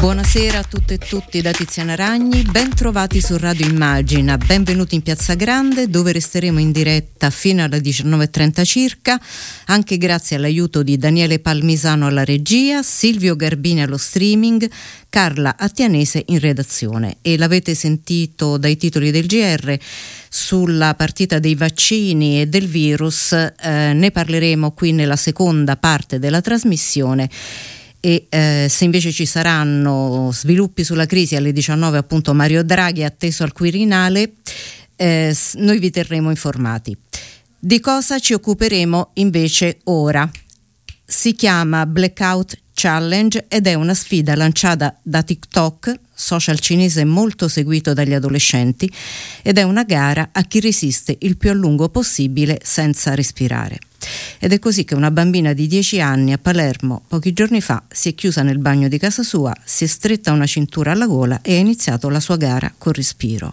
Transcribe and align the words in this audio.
Buonasera 0.00 0.60
a 0.60 0.62
tutte 0.62 0.94
e 0.94 0.98
tutti 0.98 1.42
da 1.42 1.50
Tiziana 1.50 1.96
Ragni, 1.96 2.42
ben 2.42 2.72
trovati 2.72 3.20
su 3.20 3.36
Radio 3.36 3.66
Immagina, 3.66 4.38
benvenuti 4.38 4.94
in 4.94 5.02
Piazza 5.02 5.34
Grande 5.34 5.88
dove 5.88 6.12
resteremo 6.12 6.60
in 6.60 6.70
diretta 6.70 7.30
fino 7.30 7.64
alle 7.64 7.80
19.30 7.80 8.64
circa, 8.64 9.20
anche 9.66 9.98
grazie 9.98 10.36
all'aiuto 10.36 10.84
di 10.84 10.96
Daniele 10.98 11.40
Palmisano 11.40 12.06
alla 12.06 12.24
regia, 12.24 12.80
Silvio 12.84 13.34
Garbini 13.34 13.82
allo 13.82 13.96
streaming, 13.96 14.70
Carla 15.10 15.56
Attianese 15.58 16.22
in 16.28 16.38
redazione. 16.38 17.16
E 17.20 17.36
l'avete 17.36 17.74
sentito 17.74 18.56
dai 18.56 18.76
titoli 18.76 19.10
del 19.10 19.26
GR 19.26 19.76
sulla 20.28 20.94
partita 20.94 21.40
dei 21.40 21.56
vaccini 21.56 22.40
e 22.40 22.46
del 22.46 22.68
virus, 22.68 23.32
eh, 23.32 23.92
ne 23.94 24.10
parleremo 24.12 24.70
qui 24.70 24.92
nella 24.92 25.16
seconda 25.16 25.76
parte 25.76 26.20
della 26.20 26.40
trasmissione 26.40 27.28
e 28.00 28.26
eh, 28.28 28.66
se 28.68 28.84
invece 28.84 29.12
ci 29.12 29.26
saranno 29.26 30.30
sviluppi 30.32 30.84
sulla 30.84 31.06
crisi 31.06 31.36
alle 31.36 31.52
19 31.52 31.98
appunto 31.98 32.32
Mario 32.34 32.62
Draghi 32.62 33.04
atteso 33.04 33.42
al 33.42 33.52
Quirinale 33.52 34.34
eh, 34.96 35.36
noi 35.54 35.78
vi 35.78 35.90
terremo 35.90 36.30
informati. 36.30 36.96
Di 37.58 37.80
cosa 37.80 38.18
ci 38.18 38.34
occuperemo 38.34 39.10
invece 39.14 39.78
ora? 39.84 40.28
Si 41.04 41.34
chiama 41.34 41.86
Blackout 41.86 42.58
Challenge 42.74 43.46
ed 43.48 43.66
è 43.66 43.74
una 43.74 43.94
sfida 43.94 44.36
lanciata 44.36 44.96
da 45.02 45.22
TikTok, 45.22 45.98
social 46.14 46.60
cinese 46.60 47.04
molto 47.04 47.48
seguito 47.48 47.94
dagli 47.94 48.14
adolescenti, 48.14 48.88
ed 49.42 49.58
è 49.58 49.62
una 49.62 49.82
gara 49.82 50.28
a 50.30 50.42
chi 50.42 50.60
resiste 50.60 51.16
il 51.20 51.36
più 51.36 51.50
a 51.50 51.54
lungo 51.54 51.88
possibile 51.88 52.60
senza 52.62 53.14
respirare. 53.14 53.78
Ed 54.38 54.52
è 54.52 54.58
così 54.58 54.84
che 54.84 54.94
una 54.94 55.10
bambina 55.10 55.52
di 55.52 55.66
10 55.66 56.00
anni 56.00 56.32
a 56.32 56.38
Palermo 56.38 57.02
pochi 57.08 57.32
giorni 57.32 57.60
fa 57.60 57.82
si 57.88 58.10
è 58.10 58.14
chiusa 58.14 58.42
nel 58.42 58.58
bagno 58.58 58.88
di 58.88 58.98
casa 58.98 59.22
sua, 59.22 59.54
si 59.64 59.84
è 59.84 59.86
stretta 59.86 60.32
una 60.32 60.46
cintura 60.46 60.92
alla 60.92 61.06
gola 61.06 61.40
e 61.42 61.56
ha 61.56 61.58
iniziato 61.58 62.08
la 62.08 62.20
sua 62.20 62.36
gara 62.36 62.72
col 62.76 62.94
respiro. 62.94 63.50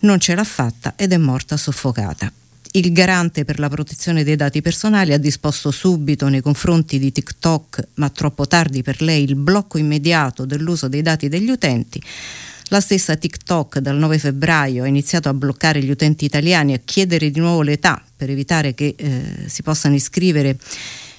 Non 0.00 0.18
ce 0.18 0.34
l'ha 0.34 0.44
fatta 0.44 0.94
ed 0.96 1.12
è 1.12 1.16
morta 1.16 1.56
soffocata. 1.56 2.32
Il 2.74 2.90
garante 2.90 3.44
per 3.44 3.58
la 3.58 3.68
protezione 3.68 4.24
dei 4.24 4.34
dati 4.34 4.62
personali 4.62 5.12
ha 5.12 5.18
disposto 5.18 5.70
subito 5.70 6.28
nei 6.28 6.40
confronti 6.40 6.98
di 6.98 7.12
TikTok, 7.12 7.88
ma 7.94 8.08
troppo 8.08 8.46
tardi 8.46 8.82
per 8.82 9.02
lei, 9.02 9.24
il 9.24 9.36
blocco 9.36 9.76
immediato 9.76 10.46
dell'uso 10.46 10.88
dei 10.88 11.02
dati 11.02 11.28
degli 11.28 11.50
utenti. 11.50 12.02
La 12.72 12.80
stessa 12.80 13.16
TikTok 13.16 13.80
dal 13.80 13.98
9 13.98 14.18
febbraio 14.18 14.84
ha 14.84 14.86
iniziato 14.86 15.28
a 15.28 15.34
bloccare 15.34 15.82
gli 15.82 15.90
utenti 15.90 16.24
italiani 16.24 16.72
e 16.72 16.76
a 16.76 16.80
chiedere 16.82 17.30
di 17.30 17.38
nuovo 17.38 17.60
l'età 17.60 18.02
per 18.16 18.30
evitare 18.30 18.72
che 18.72 18.94
eh, 18.96 19.44
si 19.44 19.62
possano 19.62 19.94
iscrivere 19.94 20.56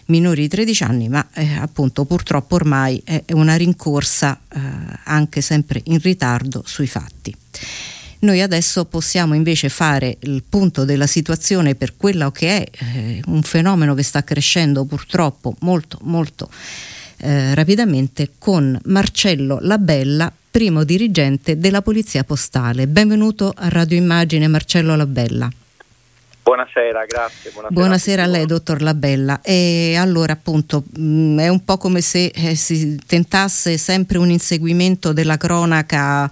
minori 0.05 0.41
di 0.41 0.47
13 0.47 0.83
anni, 0.83 1.09
ma 1.09 1.23
eh, 1.31 1.53
appunto 1.59 2.05
purtroppo 2.05 2.55
ormai 2.55 2.99
è 3.05 3.23
una 3.33 3.55
rincorsa 3.55 4.41
eh, 4.51 4.59
anche 5.03 5.41
sempre 5.41 5.79
in 5.83 5.99
ritardo 5.99 6.63
sui 6.65 6.87
fatti. 6.87 7.31
Noi 8.21 8.41
adesso 8.41 8.85
possiamo 8.85 9.35
invece 9.35 9.69
fare 9.69 10.17
il 10.21 10.41
punto 10.49 10.85
della 10.85 11.05
situazione 11.05 11.75
per 11.75 11.95
quello 11.97 12.31
che 12.31 12.63
è 12.63 12.83
eh, 12.95 13.21
un 13.27 13.43
fenomeno 13.43 13.93
che 13.93 14.01
sta 14.01 14.23
crescendo 14.23 14.85
purtroppo 14.85 15.55
molto 15.59 15.99
molto 16.01 16.49
eh, 17.23 17.55
rapidamente 17.55 18.31
con 18.37 18.77
Marcello 18.85 19.59
Labella, 19.61 20.29
primo 20.51 20.83
dirigente 20.83 21.57
della 21.57 21.81
Polizia 21.81 22.25
Postale. 22.25 22.85
Benvenuto 22.85 23.53
a 23.55 23.69
Radio 23.69 23.95
Immagine 23.95 24.49
Marcello 24.49 24.93
Labella. 24.97 25.49
Buonasera, 26.43 27.05
grazie. 27.05 27.51
Buonasera, 27.51 27.69
buonasera 27.69 28.23
a, 28.23 28.27
lei, 28.27 28.45
dottor 28.45 28.81
Labella. 28.81 29.39
E 29.41 29.95
allora, 29.97 30.33
appunto, 30.33 30.83
mh, 30.97 31.01
mm, 31.01 31.39
è 31.39 31.47
un 31.47 31.63
po' 31.63 31.77
come 31.77 32.01
se 32.01 32.25
eh, 32.25 32.55
si 32.55 32.99
tentasse 33.07 33.77
sempre 33.77 34.17
un 34.17 34.29
inseguimento 34.29 35.13
della 35.13 35.37
cronaca 35.37 36.29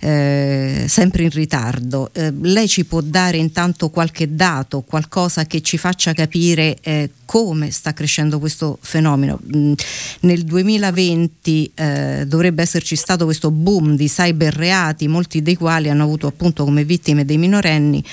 eh, 0.00 0.84
sempre 0.88 1.24
in 1.24 1.30
ritardo. 1.30 2.10
Eh, 2.12 2.32
lei 2.40 2.68
ci 2.68 2.84
può 2.84 3.00
dare 3.00 3.36
intanto 3.36 3.90
qualche 3.90 4.34
dato, 4.34 4.82
qualcosa 4.82 5.44
che 5.44 5.60
ci 5.60 5.76
faccia 5.76 6.12
capire 6.12 6.78
eh, 6.80 7.10
come 7.24 7.70
sta 7.70 7.92
crescendo 7.92 8.38
questo 8.38 8.78
fenomeno? 8.80 9.38
Mm, 9.54 9.72
nel 10.20 10.44
2020 10.44 11.72
eh, 11.74 12.24
dovrebbe 12.26 12.62
esserci 12.62 12.96
stato 12.96 13.24
questo 13.24 13.50
boom 13.50 13.96
di 13.96 14.08
cyberreati, 14.08 15.08
molti 15.08 15.42
dei 15.42 15.56
quali 15.56 15.88
hanno 15.88 16.04
avuto 16.04 16.26
appunto 16.26 16.64
come 16.64 16.84
vittime 16.84 17.24
dei 17.24 17.38
minorenni 17.38 18.04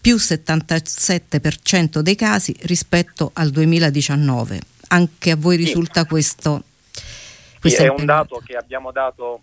più 0.00 0.16
77% 0.16 1.98
dei 1.98 2.14
casi 2.14 2.54
rispetto 2.60 3.30
al 3.34 3.50
2019. 3.50 4.60
Anche 4.88 5.32
a 5.32 5.36
voi 5.36 5.56
risulta 5.56 6.02
sì. 6.02 6.06
questo? 6.06 6.62
Sì, 7.60 7.74
è 7.74 7.88
un 7.88 8.04
dato 8.04 8.40
che 8.44 8.54
abbiamo 8.54 8.92
dato 8.92 9.40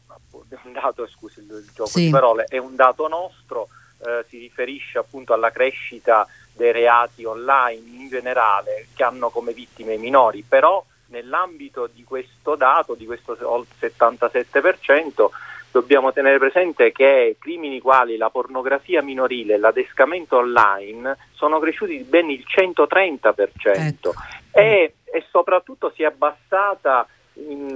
è 0.56 0.60
un 0.64 0.74
dato, 0.74 1.08
scusi 1.08 1.40
il 1.40 1.70
gioco 1.74 1.90
sì. 1.90 2.06
di 2.06 2.10
parole, 2.10 2.46
è 2.48 2.58
un 2.58 2.76
dato 2.76 3.08
nostro, 3.08 3.70
eh, 4.00 4.26
si 4.28 4.38
riferisce 4.38 4.98
appunto 4.98 5.34
alla 5.34 5.52
crescita 5.52 6.28
dei 6.54 6.72
reati 6.72 7.26
online 7.26 7.82
in 7.86 8.08
generale 8.10 8.88
che 8.94 9.04
hanno 9.04 9.30
come 9.30 9.54
vittime 9.54 9.94
i 9.96 9.98
minori, 9.98 10.44
però 10.48 10.84
nell'ambito 11.08 11.90
di 11.92 12.04
questo 12.04 12.56
dato, 12.56 12.96
di 12.96 13.06
questo 13.06 13.36
77%, 13.36 15.30
dobbiamo 15.72 16.14
tenere 16.14 16.38
presente 16.38 16.92
che 16.92 17.36
crimini 17.40 17.80
quali 17.80 18.16
la 18.16 18.30
pornografia 18.30 19.02
minorile 19.02 19.56
e 19.56 19.58
l'adescamento 19.58 20.38
online 20.38 21.18
sono 21.32 21.58
cresciuti 21.58 21.98
di 21.98 22.04
ben 22.04 22.30
il 22.30 22.46
130% 22.48 23.34
ecco. 23.74 24.14
e, 24.52 24.94
e, 25.04 25.26
soprattutto 25.32 25.92
si 25.96 26.04
è 26.04 26.06
abbassata 26.06 27.08
in, 27.34 27.74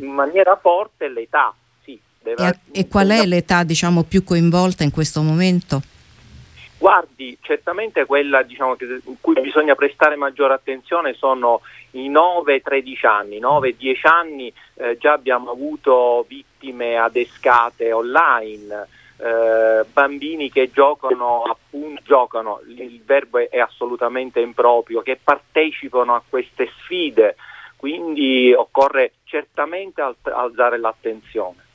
in 0.00 0.10
maniera 0.10 0.56
forte 0.56 1.08
l'età 1.08 1.54
e, 2.36 2.58
e 2.72 2.88
qual 2.88 3.08
è 3.08 3.24
l'età 3.26 3.62
diciamo, 3.62 4.02
più 4.02 4.24
coinvolta 4.24 4.84
in 4.84 4.90
questo 4.90 5.22
momento? 5.22 5.82
Guardi, 6.78 7.36
certamente 7.40 8.06
quella 8.06 8.42
diciamo, 8.42 8.76
che, 8.76 9.00
cui 9.20 9.40
bisogna 9.40 9.74
prestare 9.74 10.14
maggiore 10.14 10.54
attenzione 10.54 11.12
sono 11.14 11.60
i 11.92 12.08
9-13 12.08 13.06
anni, 13.06 13.40
9-10 13.40 13.94
anni 14.02 14.52
eh, 14.74 14.96
già 14.96 15.12
abbiamo 15.12 15.50
avuto 15.50 16.24
vittime 16.28 16.96
adescate 16.96 17.90
online, 17.90 18.86
eh, 19.16 19.84
bambini 19.92 20.52
che 20.52 20.70
giocano, 20.70 21.42
appunto, 21.42 22.00
giocano, 22.04 22.60
il 22.68 23.02
verbo 23.04 23.38
è 23.38 23.58
assolutamente 23.58 24.38
improprio, 24.38 25.02
che 25.02 25.18
partecipano 25.20 26.14
a 26.14 26.22
queste 26.26 26.70
sfide, 26.78 27.34
quindi 27.74 28.52
occorre 28.52 29.14
certamente 29.24 30.00
alzare 30.22 30.78
l'attenzione. 30.78 31.66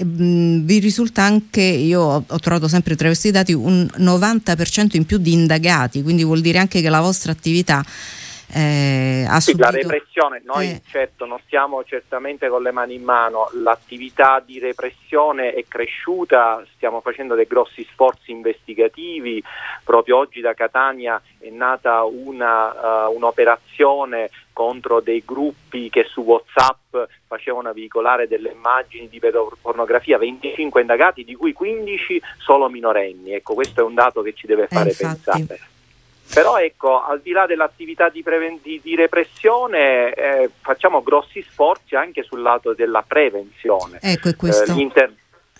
Vi 0.00 0.78
risulta 0.78 1.22
anche, 1.22 1.60
io 1.62 2.24
ho 2.26 2.38
trovato 2.38 2.68
sempre 2.68 2.94
tra 2.94 3.08
questi 3.08 3.30
dati, 3.30 3.52
un 3.52 3.88
90% 3.98 4.96
in 4.96 5.04
più 5.04 5.18
di 5.18 5.32
indagati, 5.32 6.02
quindi 6.02 6.22
vuol 6.22 6.40
dire 6.40 6.58
anche 6.58 6.80
che 6.80 6.88
la 6.88 7.00
vostra 7.00 7.32
attività 7.32 7.84
eh, 8.54 9.26
ha 9.28 9.40
sì, 9.40 9.50
subito... 9.50 9.70
La 9.70 9.76
repressione, 9.76 10.42
noi 10.44 10.70
eh. 10.70 10.82
certo 10.86 11.26
non 11.26 11.38
stiamo 11.44 11.84
certamente 11.84 12.48
con 12.48 12.62
le 12.62 12.70
mani 12.70 12.94
in 12.94 13.02
mano, 13.02 13.50
l'attività 13.52 14.42
di 14.44 14.58
repressione 14.58 15.52
è 15.52 15.64
cresciuta, 15.68 16.64
stiamo 16.74 17.00
facendo 17.00 17.34
dei 17.34 17.46
grossi 17.46 17.86
sforzi 17.90 18.30
investigativi, 18.30 19.42
proprio 19.84 20.16
oggi 20.16 20.40
da 20.40 20.54
Catania 20.54 21.20
è 21.38 21.50
nata 21.50 22.04
una, 22.04 23.06
uh, 23.06 23.14
un'operazione 23.14 24.30
contro 24.52 25.00
dei 25.00 25.22
gruppi 25.24 25.88
che 25.88 26.04
su 26.04 26.22
Whatsapp 26.22 26.96
facevano 27.26 27.72
veicolare 27.72 28.26
delle 28.26 28.50
immagini 28.50 29.08
di 29.08 29.18
pedopornografia, 29.20 30.18
25 30.18 30.80
indagati, 30.80 31.22
di 31.22 31.34
cui 31.34 31.52
15 31.52 32.20
solo 32.38 32.68
minorenni. 32.68 33.34
Ecco, 33.34 33.54
questo 33.54 33.82
è 33.82 33.84
un 33.84 33.94
dato 33.94 34.22
che 34.22 34.32
ci 34.32 34.46
deve 34.46 34.66
fare 34.66 34.90
eh, 34.90 34.96
pensare. 34.96 35.76
Però 36.32 36.58
ecco, 36.58 37.02
al 37.02 37.20
di 37.20 37.32
là 37.32 37.46
dell'attività 37.46 38.08
di, 38.10 38.22
preven- 38.22 38.60
di, 38.62 38.80
di 38.82 38.94
repressione, 38.94 40.12
eh, 40.12 40.50
facciamo 40.60 41.02
grossi 41.02 41.42
sforzi 41.42 41.94
anche 41.94 42.22
sul 42.22 42.42
lato 42.42 42.74
della 42.74 43.04
prevenzione. 43.06 43.98
Ecco, 44.00 44.28
è 44.28 44.36
questo. 44.36 44.72
Eh, 44.72 45.10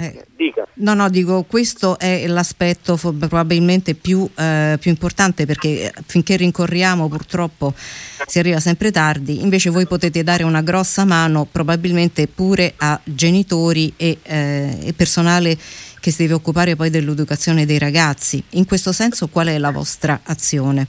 eh, 0.00 0.54
no, 0.74 0.94
no, 0.94 1.08
dico 1.10 1.42
questo 1.42 1.98
è 1.98 2.24
l'aspetto 2.28 2.96
probabilmente 2.96 3.96
più, 3.96 4.30
eh, 4.36 4.76
più, 4.78 4.92
importante 4.92 5.44
perché 5.44 5.86
eh, 5.86 5.92
finché 6.06 6.36
rincorriamo 6.36 7.08
purtroppo 7.08 7.74
si 7.74 8.38
arriva 8.38 8.60
sempre 8.60 8.92
tardi, 8.92 9.42
invece 9.42 9.70
voi 9.70 9.88
potete 9.88 10.22
dare 10.22 10.44
una 10.44 10.62
grossa 10.62 11.04
mano 11.04 11.48
probabilmente 11.50 12.28
pure 12.28 12.74
a 12.76 13.00
genitori 13.02 13.92
e, 13.96 14.18
eh, 14.22 14.78
e 14.84 14.92
personale 14.92 15.58
che 16.08 16.14
si 16.14 16.22
deve 16.22 16.34
occupare 16.34 16.74
poi 16.74 16.88
dell'educazione 16.88 17.66
dei 17.66 17.78
ragazzi. 17.78 18.42
In 18.52 18.66
questo 18.66 18.92
senso 18.92 19.28
qual 19.28 19.48
è 19.48 19.58
la 19.58 19.70
vostra 19.70 20.20
azione? 20.24 20.86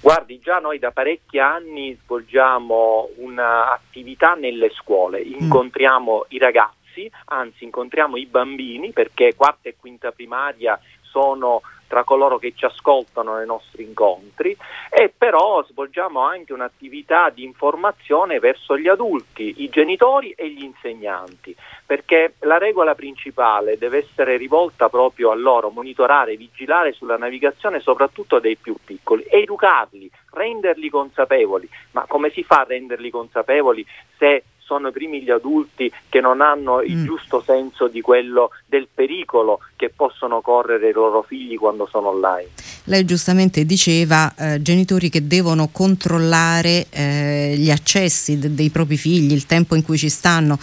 Guardi, 0.00 0.38
già 0.38 0.58
noi 0.58 0.78
da 0.78 0.90
parecchi 0.90 1.38
anni 1.38 1.96
svolgiamo 2.04 3.08
un'attività 3.16 4.34
nelle 4.34 4.70
scuole, 4.74 5.24
mm. 5.24 5.44
incontriamo 5.44 6.18
mm. 6.18 6.28
i 6.28 6.38
ragazzi, 6.38 7.10
anzi 7.26 7.64
incontriamo 7.64 8.18
i 8.18 8.26
bambini 8.26 8.92
perché 8.92 9.34
quarta 9.34 9.70
e 9.70 9.76
quinta 9.80 10.12
primaria 10.12 10.78
sono 11.00 11.62
tra 11.86 12.04
coloro 12.04 12.38
che 12.38 12.52
ci 12.54 12.64
ascoltano 12.64 13.36
nei 13.36 13.46
nostri 13.46 13.84
incontri 13.84 14.56
e 14.90 15.12
però 15.16 15.64
svolgiamo 15.64 16.20
anche 16.20 16.52
un'attività 16.52 17.30
di 17.30 17.44
informazione 17.44 18.38
verso 18.38 18.76
gli 18.78 18.88
adulti, 18.88 19.62
i 19.62 19.68
genitori 19.68 20.30
e 20.30 20.50
gli 20.50 20.62
insegnanti, 20.62 21.54
perché 21.86 22.34
la 22.40 22.58
regola 22.58 22.94
principale 22.94 23.78
deve 23.78 23.98
essere 23.98 24.36
rivolta 24.36 24.88
proprio 24.88 25.30
a 25.30 25.34
loro, 25.34 25.70
monitorare, 25.70 26.36
vigilare 26.36 26.92
sulla 26.92 27.16
navigazione 27.16 27.80
soprattutto 27.80 28.38
dei 28.38 28.56
più 28.56 28.74
piccoli, 28.84 29.24
educarli, 29.28 30.10
renderli 30.32 30.88
consapevoli, 30.90 31.68
ma 31.92 32.04
come 32.06 32.30
si 32.30 32.42
fa 32.42 32.60
a 32.60 32.66
renderli 32.68 33.10
consapevoli 33.10 33.86
se 34.16 34.44
sono 34.74 34.88
i 34.88 34.92
primi 34.92 35.22
gli 35.22 35.30
adulti 35.30 35.92
che 36.08 36.20
non 36.20 36.40
hanno 36.40 36.80
il 36.80 36.96
mm. 36.96 37.04
giusto 37.04 37.40
senso 37.40 37.86
di 37.86 38.00
quello 38.00 38.50
del 38.66 38.88
pericolo 38.92 39.60
che 39.76 39.90
possono 39.94 40.40
correre 40.40 40.88
i 40.88 40.92
loro 40.92 41.22
figli 41.22 41.56
quando 41.56 41.86
sono 41.86 42.08
online. 42.08 42.73
Lei 42.86 43.06
giustamente 43.06 43.64
diceva 43.64 44.34
eh, 44.36 44.60
genitori 44.60 45.08
che 45.08 45.26
devono 45.26 45.68
controllare 45.68 46.86
eh, 46.90 47.54
gli 47.56 47.70
accessi 47.70 48.38
de- 48.38 48.52
dei 48.52 48.68
propri 48.68 48.98
figli, 48.98 49.32
il 49.32 49.46
tempo 49.46 49.74
in 49.74 49.82
cui 49.82 49.96
ci 49.96 50.10
stanno. 50.10 50.58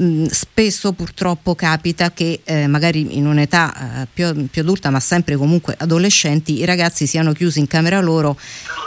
Mm, 0.00 0.24
spesso 0.26 0.92
purtroppo 0.92 1.54
capita 1.54 2.10
che 2.10 2.40
eh, 2.42 2.66
magari 2.66 3.16
in 3.16 3.26
un'età 3.26 4.02
eh, 4.02 4.06
più, 4.12 4.48
più 4.48 4.62
adulta, 4.62 4.90
ma 4.90 4.98
sempre 4.98 5.36
comunque 5.36 5.76
adolescenti, 5.78 6.58
i 6.58 6.64
ragazzi 6.64 7.06
siano 7.06 7.32
chiusi 7.32 7.60
in 7.60 7.68
camera 7.68 8.00
loro 8.00 8.36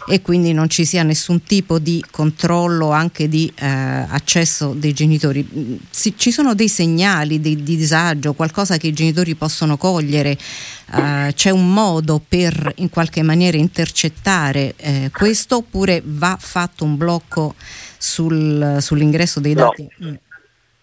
e 0.10 0.22
quindi 0.22 0.52
non 0.52 0.70
ci 0.70 0.84
sia 0.84 1.04
nessun 1.04 1.44
tipo 1.44 1.80
di 1.80 2.04
controllo 2.12 2.92
anche 2.92 3.30
di 3.30 3.50
eh, 3.56 3.66
accesso 3.66 4.74
dei 4.76 4.92
genitori. 4.92 5.48
Mm, 5.48 5.76
si, 5.90 6.14
ci 6.18 6.32
sono 6.32 6.54
dei 6.54 6.68
segnali 6.68 7.40
di, 7.40 7.64
di 7.64 7.78
disagio, 7.78 8.34
qualcosa 8.34 8.76
che 8.76 8.88
i 8.88 8.94
genitori 8.94 9.36
possono 9.36 9.78
cogliere, 9.78 10.38
uh, 10.92 11.32
c'è 11.34 11.50
un 11.50 11.72
modo 11.72 12.22
per 12.28 12.65
in 12.76 12.90
qualche 12.90 13.22
maniera 13.22 13.58
intercettare 13.58 14.74
eh, 14.78 15.10
questo 15.12 15.58
oppure 15.58 16.02
va 16.04 16.38
fatto 16.40 16.84
un 16.84 16.98
blocco 16.98 17.56
sul, 17.58 18.78
sull'ingresso 18.80 19.40
dei 19.40 19.54
dati? 19.54 19.88
No. 19.98 20.10
Mm. 20.10 20.16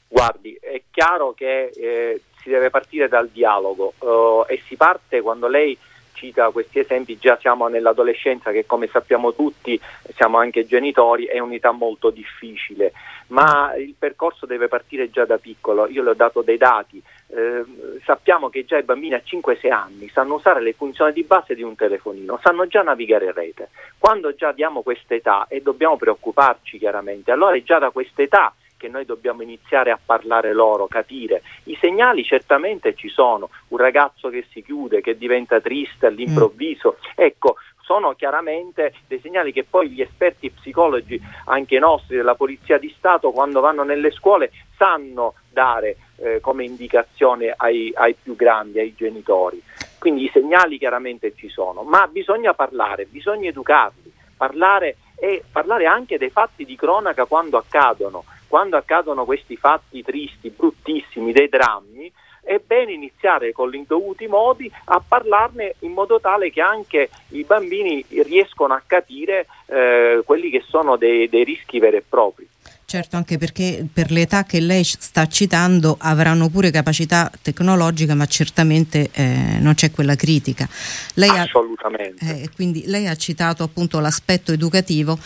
Guardi, 0.09 0.59
è 0.61 0.83
chiaro 0.91 1.33
che 1.33 1.71
eh, 1.75 2.21
si 2.43 2.51
deve 2.51 2.71
partire 2.71 3.09
dal 3.09 3.29
dialogo 3.29 3.95
uh, 3.99 4.45
e 4.47 4.61
si 4.67 4.77
parte 4.77 5.21
quando 5.21 5.49
lei 5.49 5.79
cita 6.23 6.51
questi 6.51 6.79
esempi, 6.79 7.19
già 7.19 7.37
siamo 7.41 7.67
nell'adolescenza 7.67 8.53
che 8.53 8.65
come 8.65 8.89
sappiamo 8.89 9.35
tutti, 9.35 9.81
siamo 10.15 10.39
anche 10.39 10.67
genitori, 10.67 11.25
è 11.25 11.41
un'età 11.41 11.73
molto 11.73 12.11
difficile, 12.11 12.93
ma 13.29 13.75
il 13.75 13.95
percorso 13.99 14.47
deve 14.47 14.69
partire 14.69 15.11
già 15.11 15.25
da 15.25 15.39
piccolo, 15.39 15.89
io 15.89 16.03
le 16.05 16.11
ho 16.11 16.15
dato 16.15 16.43
dei 16.43 16.59
dati, 16.59 17.03
eh, 17.35 17.65
sappiamo 18.05 18.51
che 18.51 18.65
già 18.65 18.77
i 18.77 18.83
bambini 18.83 19.15
a 19.15 19.23
5-6 19.25 19.73
anni 19.73 20.09
sanno 20.09 20.35
usare 20.35 20.61
le 20.61 20.75
funzioni 20.75 21.13
di 21.13 21.23
base 21.23 21.55
di 21.55 21.63
un 21.63 21.75
telefonino, 21.75 22.39
sanno 22.43 22.67
già 22.67 22.83
navigare 22.83 23.27
in 23.27 23.33
rete, 23.33 23.71
quando 23.99 24.35
già 24.35 24.53
diamo 24.53 24.83
questa 24.83 25.15
età 25.15 25.47
e 25.49 25.63
dobbiamo 25.63 25.97
preoccuparci 25.97 26.79
chiaramente, 26.79 27.31
allora 27.31 27.57
è 27.57 27.63
già 27.63 27.79
da 27.79 27.91
questa 27.91 28.23
età 28.23 28.53
che 28.77 28.89
noi 28.89 29.05
dobbiamo 29.05 29.43
iniziare 29.43 29.93
a 29.93 29.99
parlare 30.05 30.53
loro, 30.53 30.89
capire. 30.89 31.43
I 31.65 31.79
segnali 31.81 32.25
certamente 32.25 32.97
ci 32.97 33.09
sono, 33.09 33.49
un 33.69 33.79
ragazzo 33.79 34.29
che 34.29 34.45
si 34.51 34.61
chiude, 34.61 35.01
che 35.01 35.17
diventa 35.17 35.61
triste 35.61 36.07
all'improvviso, 36.07 36.97
mm. 36.99 37.11
ecco, 37.15 37.57
sono 37.83 38.15
chiaramente 38.15 38.95
dei 39.07 39.21
segnali 39.21 39.53
che 39.53 39.65
poi 39.65 39.91
gli 39.91 40.01
esperti 40.01 40.51
psicologi, 40.51 41.21
anche 41.47 41.79
nostri 41.79 42.17
della 42.17 42.35
Polizia 42.35 42.79
di 42.79 42.93
Stato, 42.97 43.31
quando 43.31 43.61
vanno 43.61 43.83
nelle 43.83 44.11
scuole 44.11 44.51
sanno 44.77 45.35
dare 45.51 45.97
eh, 46.17 46.41
come 46.41 46.65
indicazione 46.65 47.53
ai, 47.57 47.93
ai 47.95 48.15
più 48.15 48.35
grandi, 48.35 48.79
ai 48.79 48.95
genitori. 48.95 49.63
Quindi 49.99 50.25
i 50.25 50.31
segnali 50.33 50.79
chiaramente 50.79 51.35
ci 51.35 51.49
sono, 51.49 51.83
ma 51.83 52.07
bisogna 52.09 52.55
parlare, 52.55 53.05
bisogna 53.07 53.49
educarli, 53.49 54.13
parlare 54.37 54.97
e 55.17 55.45
parlare 55.51 55.87
anche 55.87 56.19
dei 56.19 56.31
fatti 56.31 56.65
di 56.65 56.75
cronaca 56.75 57.27
quando 57.27 57.57
accadono 57.57 58.25
quando 58.53 58.77
accadono 58.77 59.25
questi 59.25 59.57
fatti 59.57 60.03
tristi, 60.03 60.51
bruttissimi, 60.51 61.33
dei 61.33 61.49
drammi, 61.49 62.13
è 62.43 62.59
bene 62.59 62.93
iniziare 62.93 63.53
con 63.53 63.73
i 63.75 63.85
dovuti 63.87 64.27
modi 64.27 64.71
a 64.87 65.03
parlarne 65.07 65.77
in 65.81 65.93
modo 65.93 66.21
tale 66.21 66.51
che 66.51 66.61
anche 66.61 67.09
i 67.29 67.45
bambini 67.45 68.05
riescono 68.09 68.75
a 68.75 68.83
capire 68.85 69.47
eh, 69.67 70.23
quelli 70.25 70.51
che 70.51 70.63
sono 70.67 70.97
dei, 70.97 71.29
dei 71.29 71.45
rischi 71.45 71.79
veri 71.79 71.99
e 71.99 72.05
propri. 72.07 72.49
Certo, 72.93 73.17
anche 73.17 73.39
perché 73.39 73.87
per 73.91 74.11
l'età 74.11 74.45
che 74.45 74.61
lei 74.61 74.85
sta 74.85 75.27
citando 75.27 75.97
avranno 75.99 76.51
pure 76.51 76.71
capacità 76.71 77.33
tecnologica, 77.41 78.15
ma 78.15 78.27
certamente 78.27 79.09
eh, 79.15 79.57
non 79.61 79.73
c'è 79.73 79.91
quella 79.91 80.15
critica. 80.15 80.69
Lei 81.15 81.31
Assolutamente. 81.31 82.23
Ha, 82.23 82.29
eh, 82.33 82.51
quindi 82.55 82.83
lei 82.85 83.07
ha 83.09 83.17
citato 83.17 83.63
appunto 83.63 83.99
l'aspetto 83.99 84.53
educativo. 84.53 85.19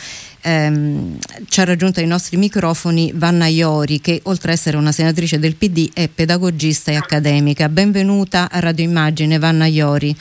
Ehm, 0.42 1.18
ci 1.48 1.60
ha 1.60 1.64
raggiunto 1.64 1.98
ai 1.98 2.06
nostri 2.06 2.36
microfoni 2.36 3.10
Vanna 3.16 3.48
Iori, 3.48 4.00
che 4.00 4.20
oltre 4.26 4.52
ad 4.52 4.58
essere 4.58 4.76
una 4.76 4.92
senatrice 4.92 5.40
del 5.40 5.56
PD 5.56 5.90
è 5.92 6.06
pedagogista 6.06 6.92
e 6.92 6.94
accademica. 6.94 7.68
Benvenuta 7.68 8.48
a 8.48 8.60
Radio 8.60 8.84
Immagine, 8.84 9.40
Vanna 9.40 9.66
Iori. 9.66 10.16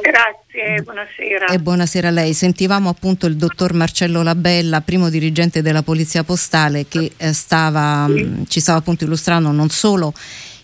Grazie, 0.00 0.37
buonasera. 0.82 1.46
E 1.46 1.58
buonasera 1.58 2.08
a 2.08 2.10
lei. 2.10 2.34
Sentivamo 2.34 2.88
appunto 2.88 3.26
il 3.26 3.36
dottor 3.36 3.72
Marcello 3.72 4.22
Labella, 4.22 4.80
primo 4.80 5.10
dirigente 5.10 5.62
della 5.62 5.82
Polizia 5.82 6.24
Postale, 6.24 6.86
che 6.88 7.12
eh, 7.16 7.32
stava, 7.32 8.06
sì. 8.08 8.22
mh, 8.22 8.40
mm, 8.40 8.42
ci 8.48 8.60
stava 8.60 8.78
appunto 8.78 9.04
illustrando 9.04 9.50
non 9.50 9.68
solo 9.68 10.12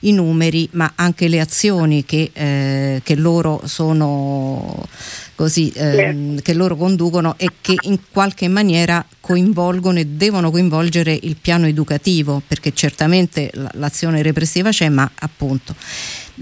i 0.06 0.12
numeri, 0.12 0.68
ma 0.72 0.92
anche 0.94 1.28
le 1.28 1.40
azioni 1.40 2.04
che, 2.04 2.30
eh, 2.32 3.00
che 3.04 3.14
loro 3.14 3.62
sono 3.64 4.86
così, 5.34 5.70
eh, 5.70 6.40
che 6.42 6.54
loro 6.54 6.76
conducono 6.76 7.34
e 7.36 7.50
che 7.60 7.76
in 7.82 7.98
qualche 8.10 8.48
maniera 8.48 9.04
coinvolgono 9.20 9.98
e 9.98 10.06
devono 10.06 10.50
coinvolgere 10.50 11.18
il 11.22 11.36
piano 11.40 11.66
educativo, 11.66 12.42
perché 12.46 12.72
certamente 12.72 13.50
l'azione 13.72 14.22
repressiva 14.22 14.70
c'è, 14.70 14.88
ma 14.88 15.10
appunto 15.14 15.74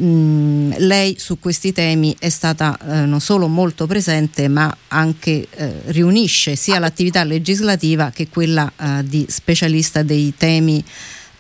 Mm, 0.01 0.73
lei 0.79 1.17
su 1.19 1.39
questi 1.39 1.71
temi 1.71 2.17
è 2.19 2.31
stata 2.31 2.79
eh, 2.79 3.05
non 3.05 3.21
solo 3.21 3.47
molto 3.47 3.87
presente 3.87 4.49
ma 4.49 4.75
anche 4.89 5.47
eh, 5.51 5.83
riunisce 5.87 6.57
sia 6.57 6.79
l'attività 6.79 7.25
legislativa 7.25 8.11
che 8.11 8.29
quella 8.29 8.73
eh, 8.75 9.05
di 9.05 9.27
specialista 9.29 10.03
dei 10.03 10.33
temi 10.35 10.83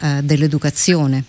eh, 0.01 0.21
dell'educazione. 0.23 1.25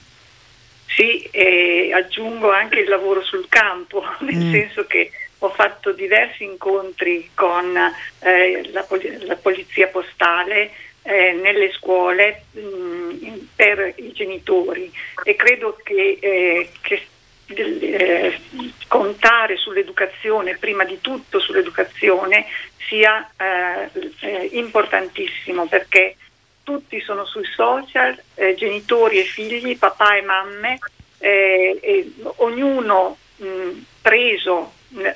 Sì, 0.95 1.28
e 1.31 1.92
aggiungo 1.94 2.51
anche 2.51 2.80
il 2.80 2.90
lavoro 2.90 3.24
sul 3.24 3.48
campo, 3.50 4.04
nel 4.22 4.36
mm. 4.36 4.51
senso 4.51 4.86
che 4.86 5.12
ho 5.39 5.50
fatto 5.50 5.91
diversi 5.91 6.44
incontri 6.44 7.32
con 7.34 7.75
eh, 8.20 8.70
la, 8.72 8.86
la, 9.25 9.36
polizia 9.36 9.88
postale 9.88 10.72
eh, 11.01 11.34
nelle 11.34 11.72
scuole 11.74 12.44
mh, 12.51 12.60
mm, 12.60 13.38
per 13.56 13.94
i 13.98 14.13
genitori 14.13 14.89
e 15.24 15.36
credo 15.36 15.77
che, 15.84 16.18
eh, 16.22 16.70
che 16.79 17.08
eh, 17.48 18.39
contare 18.88 19.58
sull'educazione, 19.58 20.58
prima 20.58 20.86
di 20.86 21.00
tutto 21.01 21.39
sull'educazione, 21.39 22.46
sia 22.88 23.29
eh, 23.36 23.89
eh, 24.22 24.50
importantissimo 24.53 25.65
perché 25.68 26.15
tutti 26.63 27.00
sono 27.01 27.25
sui 27.25 27.46
social, 27.46 28.20
eh, 28.36 28.55
genitori 28.55 29.20
e 29.20 29.24
figli, 29.24 29.77
papà 29.77 30.15
e 30.15 30.22
mamme, 30.22 30.79
eh, 31.20 31.77
e 31.82 32.13
ognuno 32.38 33.17
mh, 33.38 33.70
preso 34.01 34.74
mh, 34.89 35.10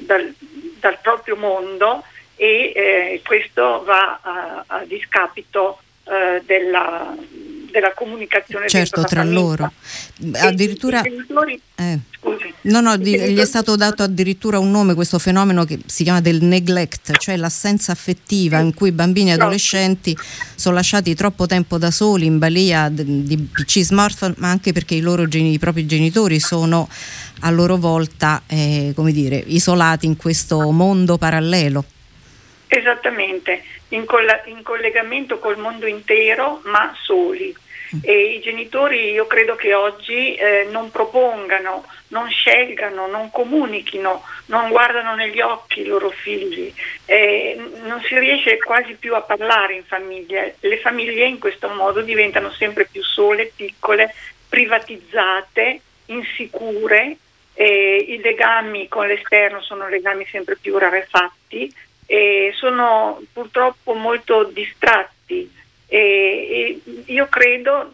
dal, 0.00 0.34
dal, 0.78 0.98
proprio 1.02 1.36
mondo 1.36 2.04
e 2.36 2.72
eh, 2.74 3.22
questo 3.24 3.82
va 3.84 4.18
a, 4.22 4.64
a 4.66 4.84
discapito 4.84 5.78
della 6.44 7.14
della 7.72 7.92
comunicazione 7.92 8.68
certo 8.68 9.02
tra 9.02 9.24
loro. 9.24 9.72
Addirittura 10.34 11.02
eh. 11.02 11.98
no 12.62 12.80
no 12.80 12.96
di, 12.96 13.18
gli 13.18 13.38
è 13.38 13.44
stato 13.44 13.74
dato 13.74 14.04
addirittura 14.04 14.60
un 14.60 14.70
nome 14.70 14.94
questo 14.94 15.18
fenomeno 15.18 15.64
che 15.64 15.80
si 15.86 16.04
chiama 16.04 16.20
del 16.20 16.42
neglect 16.42 17.16
cioè 17.16 17.36
l'assenza 17.36 17.90
affettiva 17.90 18.58
in 18.58 18.72
cui 18.74 18.92
bambini 18.92 19.30
e 19.30 19.32
adolescenti 19.32 20.16
sono 20.54 20.76
lasciati 20.76 21.14
troppo 21.16 21.46
tempo 21.46 21.78
da 21.78 21.90
soli 21.90 22.26
in 22.26 22.38
balia 22.38 22.88
di 22.90 23.36
pc 23.36 23.80
smartphone 23.80 24.34
ma 24.36 24.50
anche 24.50 24.72
perché 24.72 24.94
i 24.94 25.00
loro 25.00 25.26
i 25.28 25.58
propri 25.58 25.86
genitori 25.86 26.38
sono 26.38 26.88
a 27.44 27.50
loro 27.50 27.76
volta 27.76 28.42
eh, 28.46 28.92
come 28.94 29.12
dire 29.12 29.36
isolati 29.36 30.06
in 30.06 30.16
questo 30.16 30.70
mondo 30.70 31.18
parallelo. 31.18 31.84
Esattamente, 32.66 33.62
in, 33.88 34.04
colla- 34.04 34.42
in, 34.46 34.62
collegamento 34.62 35.38
col 35.38 35.58
mondo 35.58 35.86
intero, 35.86 36.62
ma 36.64 36.94
soli. 37.02 37.54
E 38.00 38.34
i 38.34 38.40
genitori 38.40 39.10
io 39.10 39.26
credo 39.26 39.54
che 39.54 39.74
oggi 39.74 40.34
eh, 40.34 40.66
non 40.70 40.90
propongano, 40.90 41.84
non 42.08 42.28
scelgano, 42.30 43.06
non 43.06 43.30
comunichino, 43.30 44.22
non 44.46 44.70
guardano 44.70 45.14
negli 45.14 45.40
occhi 45.40 45.80
i 45.80 45.86
loro 45.86 46.08
figli, 46.08 46.72
eh, 47.04 47.60
non 47.82 48.00
si 48.02 48.18
riesce 48.18 48.56
quasi 48.58 48.94
più 48.94 49.14
a 49.14 49.20
parlare 49.20 49.74
in 49.74 49.84
famiglia. 49.84 50.50
Le 50.60 50.78
famiglie 50.78 51.26
in 51.26 51.38
questo 51.38 51.68
modo 51.68 52.00
diventano 52.00 52.50
sempre 52.52 52.86
più 52.90 53.02
sole, 53.02 53.52
piccole, 53.54 54.14
privatizzate, 54.48 55.80
insicure 56.06 57.16
e 57.54 58.06
i 58.08 58.20
legami 58.20 58.88
con 58.88 59.06
l'esterno 59.06 59.60
sono 59.60 59.88
legami 59.88 60.24
sempre 60.26 60.56
più 60.56 60.78
rarefatti 60.78 61.72
e 62.06 62.52
sono 62.54 63.22
purtroppo 63.32 63.92
molto 63.92 64.44
distratti 64.44 65.60
e, 65.92 66.80
e 66.84 67.02
io 67.12 67.26
credo, 67.26 67.92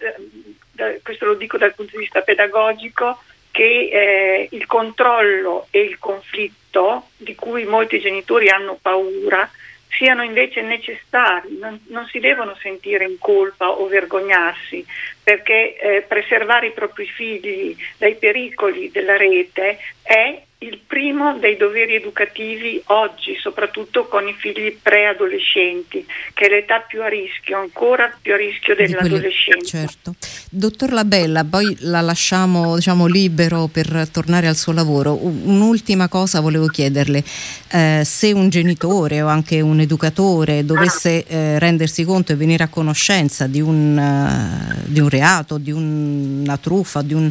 questo 1.02 1.26
lo 1.26 1.34
dico 1.34 1.58
dal 1.58 1.74
punto 1.74 1.92
di 1.92 2.02
vista 2.02 2.20
pedagogico, 2.20 3.20
che 3.50 3.88
eh, 3.90 4.48
il 4.52 4.66
controllo 4.66 5.66
e 5.72 5.80
il 5.80 5.98
conflitto 5.98 7.08
di 7.16 7.34
cui 7.34 7.64
molti 7.64 7.98
genitori 7.98 8.50
hanno 8.50 8.78
paura 8.80 9.50
siano 9.88 10.22
invece 10.22 10.62
necessari, 10.62 11.58
non, 11.58 11.80
non, 11.88 12.06
si 12.06 12.20
devono 12.20 12.54
sentire 12.60 13.04
in 13.04 13.18
colpa 13.18 13.70
o 13.70 13.88
vergognarsi, 13.88 14.86
perché 15.20 15.76
eh, 15.76 16.02
preservare 16.02 16.68
i 16.68 16.72
propri 16.72 17.06
figli 17.06 17.74
dai 17.96 18.14
pericoli 18.14 18.92
della 18.92 19.16
rete 19.16 19.78
è 20.02 20.40
il 20.60 20.80
primo 20.84 21.38
dei 21.38 21.56
doveri 21.56 21.94
educativi 21.94 22.82
oggi, 22.86 23.36
soprattutto 23.40 24.08
con 24.08 24.26
i 24.26 24.34
figli 24.36 24.76
preadolescenti, 24.82 26.04
che 26.34 26.46
è 26.46 26.48
l'età 26.48 26.80
più 26.80 27.00
a 27.00 27.08
rischio, 27.08 27.58
ancora 27.58 28.12
più 28.20 28.32
a 28.32 28.36
rischio 28.36 28.74
dell'adolescenza. 28.74 29.78
Certo. 29.78 30.14
Dottor 30.50 30.92
Labella, 30.92 31.44
poi 31.44 31.76
la 31.80 32.00
lasciamo 32.00 32.74
diciamo, 32.74 33.06
libero 33.06 33.68
per 33.70 34.08
tornare 34.10 34.48
al 34.48 34.56
suo 34.56 34.72
lavoro. 34.72 35.24
Un'ultima 35.24 36.08
cosa 36.08 36.40
volevo 36.40 36.66
chiederle, 36.66 37.22
eh, 37.70 38.02
se 38.04 38.32
un 38.32 38.48
genitore 38.48 39.22
o 39.22 39.28
anche 39.28 39.60
un 39.60 39.78
educatore 39.78 40.64
dovesse 40.64 41.24
eh, 41.24 41.58
rendersi 41.60 42.02
conto 42.02 42.32
e 42.32 42.36
venire 42.36 42.64
a 42.64 42.68
conoscenza 42.68 43.46
di 43.46 43.60
un, 43.60 43.96
uh, 43.96 44.90
di 44.90 44.98
un 44.98 45.08
reato, 45.08 45.56
di 45.56 45.70
un, 45.70 46.40
una 46.42 46.56
truffa, 46.56 47.02
di 47.02 47.14
un 47.14 47.30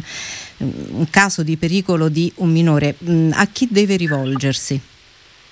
un 0.58 1.06
caso 1.10 1.42
di 1.42 1.56
pericolo 1.56 2.08
di 2.08 2.32
un 2.36 2.50
minore, 2.50 2.96
mm, 3.02 3.32
a 3.34 3.46
chi 3.46 3.68
deve 3.70 3.96
rivolgersi? 3.96 4.80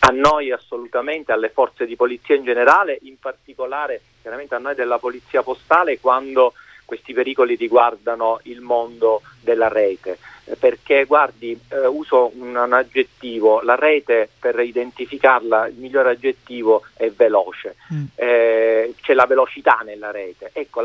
A 0.00 0.10
noi 0.10 0.52
assolutamente, 0.52 1.32
alle 1.32 1.50
forze 1.50 1.86
di 1.86 1.96
polizia 1.96 2.34
in 2.34 2.44
generale, 2.44 2.98
in 3.02 3.18
particolare 3.18 4.00
chiaramente 4.20 4.54
a 4.54 4.58
noi 4.58 4.74
della 4.74 4.98
polizia 4.98 5.42
postale 5.42 6.00
quando 6.00 6.52
questi 6.84 7.12
pericoli 7.12 7.56
riguardano 7.56 8.40
il 8.44 8.60
mondo 8.60 9.22
della 9.40 9.68
rete 9.68 10.18
perché 10.58 11.04
guardi, 11.04 11.58
eh, 11.70 11.86
uso 11.86 12.30
un, 12.36 12.54
un, 12.54 12.72
aggettivo, 12.72 13.60
la 13.62 13.74
rete 13.74 14.28
per 14.38 14.58
identificarla, 14.60 15.66
il 15.66 15.74
migliore 15.74 16.10
aggettivo 16.10 16.84
è 16.94 17.10
veloce, 17.10 17.76
mm. 17.92 18.04
eh, 18.14 18.94
c'è 19.00 19.14
la 19.14 19.26
velocità 19.26 19.80
nella 19.84 20.10
rete, 20.10 20.50
ecco, 20.52 20.82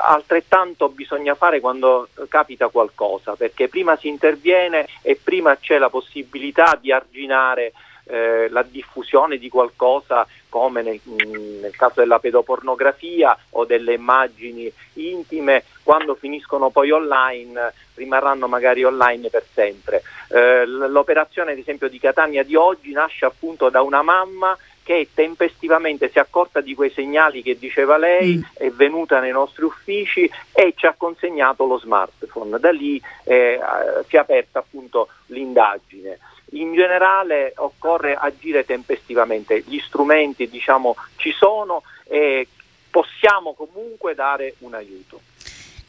altrettanto 0.00 0.88
bisogna 0.88 1.34
fare 1.34 1.60
quando 1.60 2.08
capita 2.28 2.68
qualcosa, 2.68 3.34
perché 3.36 3.68
prima 3.68 3.96
si 3.96 4.08
interviene 4.08 4.86
e 5.02 5.18
prima 5.22 5.56
c'è 5.56 5.78
la 5.78 5.90
possibilità 5.90 6.78
di 6.80 6.90
arginare 6.90 7.72
eh, 8.12 8.48
la 8.50 8.62
diffusione 8.62 9.38
di 9.38 9.48
qualcosa 9.48 10.26
come 10.50 10.82
nel, 10.82 11.00
mm, 11.08 11.60
nel, 11.62 11.74
caso 11.74 12.00
della 12.00 12.18
pedopornografia 12.18 13.36
o 13.52 13.64
delle 13.64 13.94
immagini 13.94 14.70
intime, 14.94 15.64
quando 15.82 16.14
finiscono 16.14 16.68
poi 16.68 16.90
online 16.90 17.72
rimarranno 17.94 18.46
magari 18.48 18.84
online 18.84 19.30
per 19.30 19.46
sempre. 19.54 20.02
Eh, 20.28 20.66
l'operazione 20.66 21.52
ad 21.52 21.58
esempio 21.58 21.88
di 21.88 21.98
Catania 21.98 22.42
di 22.42 22.54
oggi 22.54 22.92
nasce 22.92 23.24
appunto 23.24 23.70
da 23.70 23.80
una 23.80 24.02
mamma 24.02 24.56
che 24.82 25.08
tempestivamente 25.14 26.10
si 26.10 26.18
è 26.18 26.20
accorta 26.20 26.60
di 26.60 26.74
quei 26.74 26.90
segnali 26.90 27.40
che 27.42 27.56
diceva 27.58 27.96
lei, 27.96 28.36
mm. 28.36 28.42
è 28.58 28.70
venuta 28.70 29.20
nei 29.20 29.30
nostri 29.30 29.64
uffici 29.64 30.30
e 30.52 30.74
ci 30.76 30.84
ha 30.84 30.94
consegnato 30.94 31.64
lo 31.64 31.78
smartphone. 31.78 32.58
Da 32.58 32.70
lì 32.70 33.00
eh, 33.24 33.58
si 34.06 34.16
è 34.16 34.18
aperta 34.18 34.58
appunto 34.58 35.08
l'indagine 35.26 36.18
in 36.52 36.74
generale 36.74 37.52
occorre 37.56 38.14
agire 38.14 38.64
tempestivamente, 38.64 39.62
gli 39.66 39.78
strumenti 39.78 40.48
diciamo, 40.48 40.96
ci 41.16 41.32
sono 41.32 41.82
e 42.08 42.48
possiamo 42.90 43.54
comunque 43.54 44.14
dare 44.14 44.54
un 44.58 44.74
aiuto. 44.74 45.20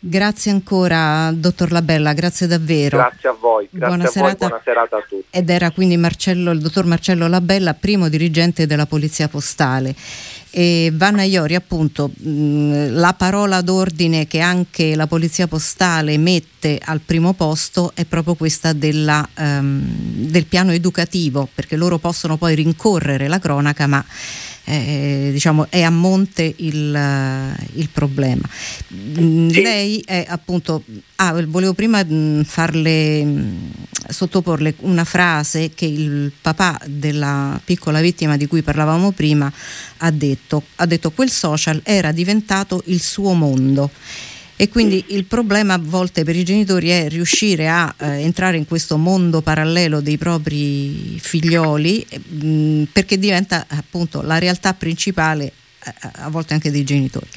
Grazie 0.05 0.51
ancora, 0.51 1.31
dottor 1.33 1.71
Labella, 1.71 2.11
grazie 2.11 2.45
davvero. 2.45 2.97
Grazie 2.97 3.29
a 3.29 3.31
voi, 3.31 3.69
grazie 3.69 3.87
buona, 3.87 4.03
a 4.03 4.11
serata. 4.11 4.37
Voi, 4.37 4.47
buona 4.47 4.61
serata 4.63 4.97
a 4.97 5.01
tutti. 5.01 5.25
Ed 5.29 5.49
era 5.49 5.71
quindi 5.71 5.95
Marcello, 5.95 6.51
il 6.51 6.59
dottor 6.59 6.85
Marcello 6.85 7.27
Labella, 7.27 7.73
primo 7.73 8.09
dirigente 8.09 8.67
della 8.67 8.85
Polizia 8.85 9.29
Postale. 9.29 9.95
E 10.55 10.91
Vanna 10.93 11.23
Iori, 11.23 11.55
appunto, 11.55 12.11
la 12.21 13.15
parola 13.17 13.61
d'ordine 13.61 14.27
che 14.27 14.39
anche 14.39 14.95
la 14.95 15.07
Polizia 15.07 15.47
Postale 15.47 16.19
mette 16.19 16.79
al 16.79 16.99
primo 16.99 17.33
posto 17.33 17.91
è 17.95 18.05
proprio 18.05 18.35
questa 18.35 18.71
della, 18.71 19.27
um, 19.39 19.83
del 20.27 20.45
piano 20.45 20.71
educativo, 20.71 21.49
perché 21.51 21.75
loro 21.75 21.97
possono 21.97 22.37
poi 22.37 22.53
rincorrere 22.53 23.27
la 23.27 23.39
cronaca, 23.39 23.87
ma 23.87 24.05
eh, 24.65 25.29
diciamo, 25.31 25.67
è 25.69 25.81
a 25.81 25.89
monte 25.89 26.53
il, 26.57 26.95
eh, 26.95 27.67
il 27.73 27.89
problema. 27.89 28.47
Mm, 28.93 29.49
sì. 29.49 29.61
Lei 29.61 30.01
è 30.05 30.25
appunto, 30.27 30.83
ah, 31.15 31.33
volevo 31.45 31.73
prima 31.73 32.03
mm, 32.03 32.41
farle 32.41 33.23
mm, 33.23 33.57
sottoporle 34.07 34.75
una 34.79 35.03
frase 35.03 35.71
che 35.73 35.85
il 35.85 36.31
papà 36.39 36.79
della 36.85 37.59
piccola 37.63 37.99
vittima 38.01 38.37
di 38.37 38.47
cui 38.47 38.61
parlavamo 38.61 39.11
prima 39.11 39.51
ha 39.97 40.11
detto, 40.11 40.63
ha 40.75 40.85
detto 40.85 41.11
quel 41.11 41.29
social 41.29 41.81
era 41.83 42.11
diventato 42.11 42.83
il 42.85 43.01
suo 43.01 43.33
mondo 43.33 43.89
e 44.63 44.69
quindi 44.69 45.03
il 45.09 45.25
problema 45.25 45.73
a 45.73 45.77
volte 45.77 46.23
per 46.23 46.37
i 46.37 46.45
genitori 46.45 46.87
è 46.87 47.09
riuscire 47.09 47.67
a 47.67 47.93
eh, 47.97 48.21
entrare 48.21 48.55
in 48.55 48.65
questo 48.65 48.95
mondo 48.95 49.41
parallelo 49.41 49.99
dei 49.99 50.17
propri 50.17 51.19
figlioli 51.19 52.07
mh, 52.09 52.47
mm, 52.47 52.83
perché 52.93 53.19
diventa 53.19 53.65
appunto 53.67 54.21
la 54.21 54.37
realtà 54.37 54.73
principale 54.73 55.51
eh, 55.83 55.93
a 56.13 56.29
volte 56.29 56.53
anche 56.53 56.71
dei 56.71 56.85
genitori. 56.85 57.27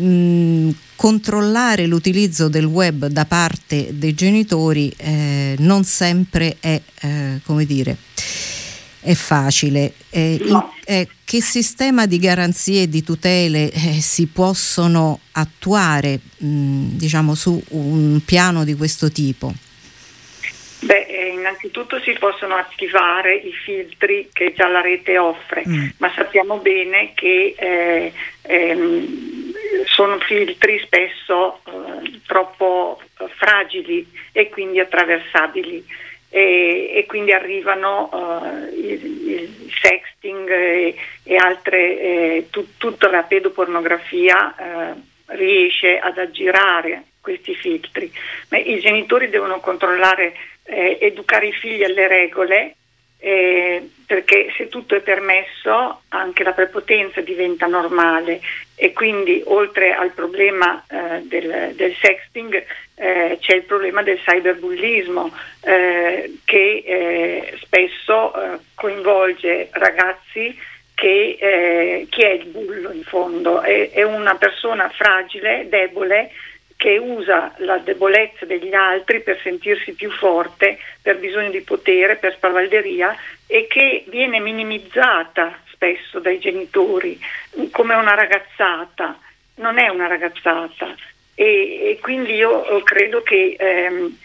Mm, 0.00 0.70
controllare 0.96 1.86
l'utilizzo 1.86 2.48
del 2.48 2.64
web 2.64 3.06
da 3.06 3.24
parte 3.24 3.90
dei 3.92 4.14
genitori 4.14 4.92
eh, 4.96 5.54
non 5.60 5.84
sempre 5.84 6.56
è, 6.58 6.80
eh, 7.02 7.40
come 7.44 7.66
dire, 7.66 7.96
è 9.04 9.14
facile. 9.14 9.92
Eh, 10.10 10.38
in, 10.40 10.64
eh, 10.86 11.06
che 11.24 11.42
sistema 11.42 12.06
di 12.06 12.18
garanzie 12.18 12.82
e 12.82 12.88
di 12.88 13.02
tutele 13.02 13.70
eh, 13.70 14.00
si 14.00 14.26
possono 14.26 15.20
attuare 15.32 16.18
mh, 16.38 16.96
diciamo, 16.96 17.34
su 17.34 17.62
un 17.70 18.20
piano 18.24 18.64
di 18.64 18.74
questo 18.74 19.12
tipo? 19.12 19.52
Beh, 20.80 21.06
eh, 21.06 21.28
innanzitutto 21.28 22.00
si 22.00 22.12
possono 22.18 22.56
attivare 22.56 23.36
i 23.36 23.52
filtri 23.52 24.28
che 24.32 24.52
già 24.54 24.68
la 24.68 24.80
rete 24.80 25.18
offre, 25.18 25.62
mm. 25.66 25.86
ma 25.98 26.10
sappiamo 26.14 26.58
bene 26.58 27.12
che 27.14 27.54
eh, 27.56 28.12
ehm, 28.42 29.52
sono 29.86 30.18
filtri 30.18 30.78
spesso 30.84 31.60
eh, 31.64 32.20
troppo 32.26 33.00
fragili 33.36 34.06
e 34.32 34.48
quindi 34.50 34.78
attraversabili 34.78 35.84
e, 36.34 36.90
e 36.92 37.06
quindi 37.06 37.30
arrivano 37.30 38.10
uh, 38.12 38.74
il, 38.74 39.28
il, 39.28 39.72
sexting 39.80 40.50
e, 40.50 40.96
e 41.22 41.36
altre, 41.36 42.00
eh, 42.00 42.46
tu, 42.50 42.76
tutta 42.76 43.08
la 43.08 43.22
pedopornografia 43.22 44.54
eh, 44.56 44.94
riesce 45.36 45.96
ad 45.98 46.18
aggirare 46.18 47.04
questi 47.20 47.54
filtri. 47.54 48.10
Ma 48.48 48.58
i 48.58 48.80
genitori 48.80 49.28
devono 49.28 49.60
controllare, 49.60 50.34
eh, 50.64 50.98
educare 51.00 51.46
i 51.48 51.52
figli 51.52 51.84
alle 51.84 52.08
regole 52.08 52.74
eh, 53.24 53.88
perché 54.06 54.52
se 54.54 54.68
tutto 54.68 54.94
è 54.94 55.00
permesso 55.00 56.02
anche 56.08 56.42
la 56.42 56.52
prepotenza 56.52 57.22
diventa 57.22 57.64
normale 57.66 58.38
e 58.74 58.92
quindi 58.92 59.42
oltre 59.46 59.94
al 59.94 60.10
problema 60.10 60.84
eh, 60.86 61.22
del, 61.22 61.72
del, 61.74 61.94
sexting 61.94 62.62
eh, 62.96 63.38
c'è 63.40 63.54
il 63.54 63.62
problema 63.62 64.02
del 64.02 64.18
cyberbullismo 64.18 65.32
eh, 65.62 66.38
che 66.44 66.82
eh, 66.84 67.58
spesso 67.62 68.34
eh, 68.34 68.58
coinvolge 68.74 69.68
ragazzi 69.70 70.54
che 70.94 72.06
chi 72.08 72.22
è 72.22 72.30
il 72.30 72.44
bullo 72.44 72.92
in 72.92 73.02
fondo? 73.02 73.60
È, 73.62 73.90
è 73.90 74.02
una 74.04 74.36
persona 74.36 74.88
fragile, 74.90 75.66
debole 75.68 76.30
che 76.76 76.98
usa 76.98 77.54
la 77.58 77.78
debolezza 77.78 78.44
degli 78.44 78.74
altri 78.74 79.20
per 79.20 79.40
sentirsi 79.42 79.92
più 79.92 80.10
forte, 80.10 80.78
per 81.00 81.18
bisogno 81.18 81.50
di 81.50 81.60
potere, 81.62 82.16
per 82.16 82.34
spavalderia 82.34 83.16
e 83.46 83.66
che 83.68 84.04
viene 84.08 84.40
minimizzata 84.40 85.58
spesso 85.72 86.18
dai 86.18 86.38
genitori 86.38 87.18
come 87.70 87.94
una 87.94 88.14
ragazzata. 88.14 89.18
Non 89.56 89.78
è 89.78 89.88
una 89.88 90.08
ragazzata 90.08 90.94
e, 91.34 91.44
e 91.90 91.98
quindi 92.00 92.34
io 92.34 92.82
credo 92.82 93.22
che 93.22 93.56
ehm, 93.58 94.16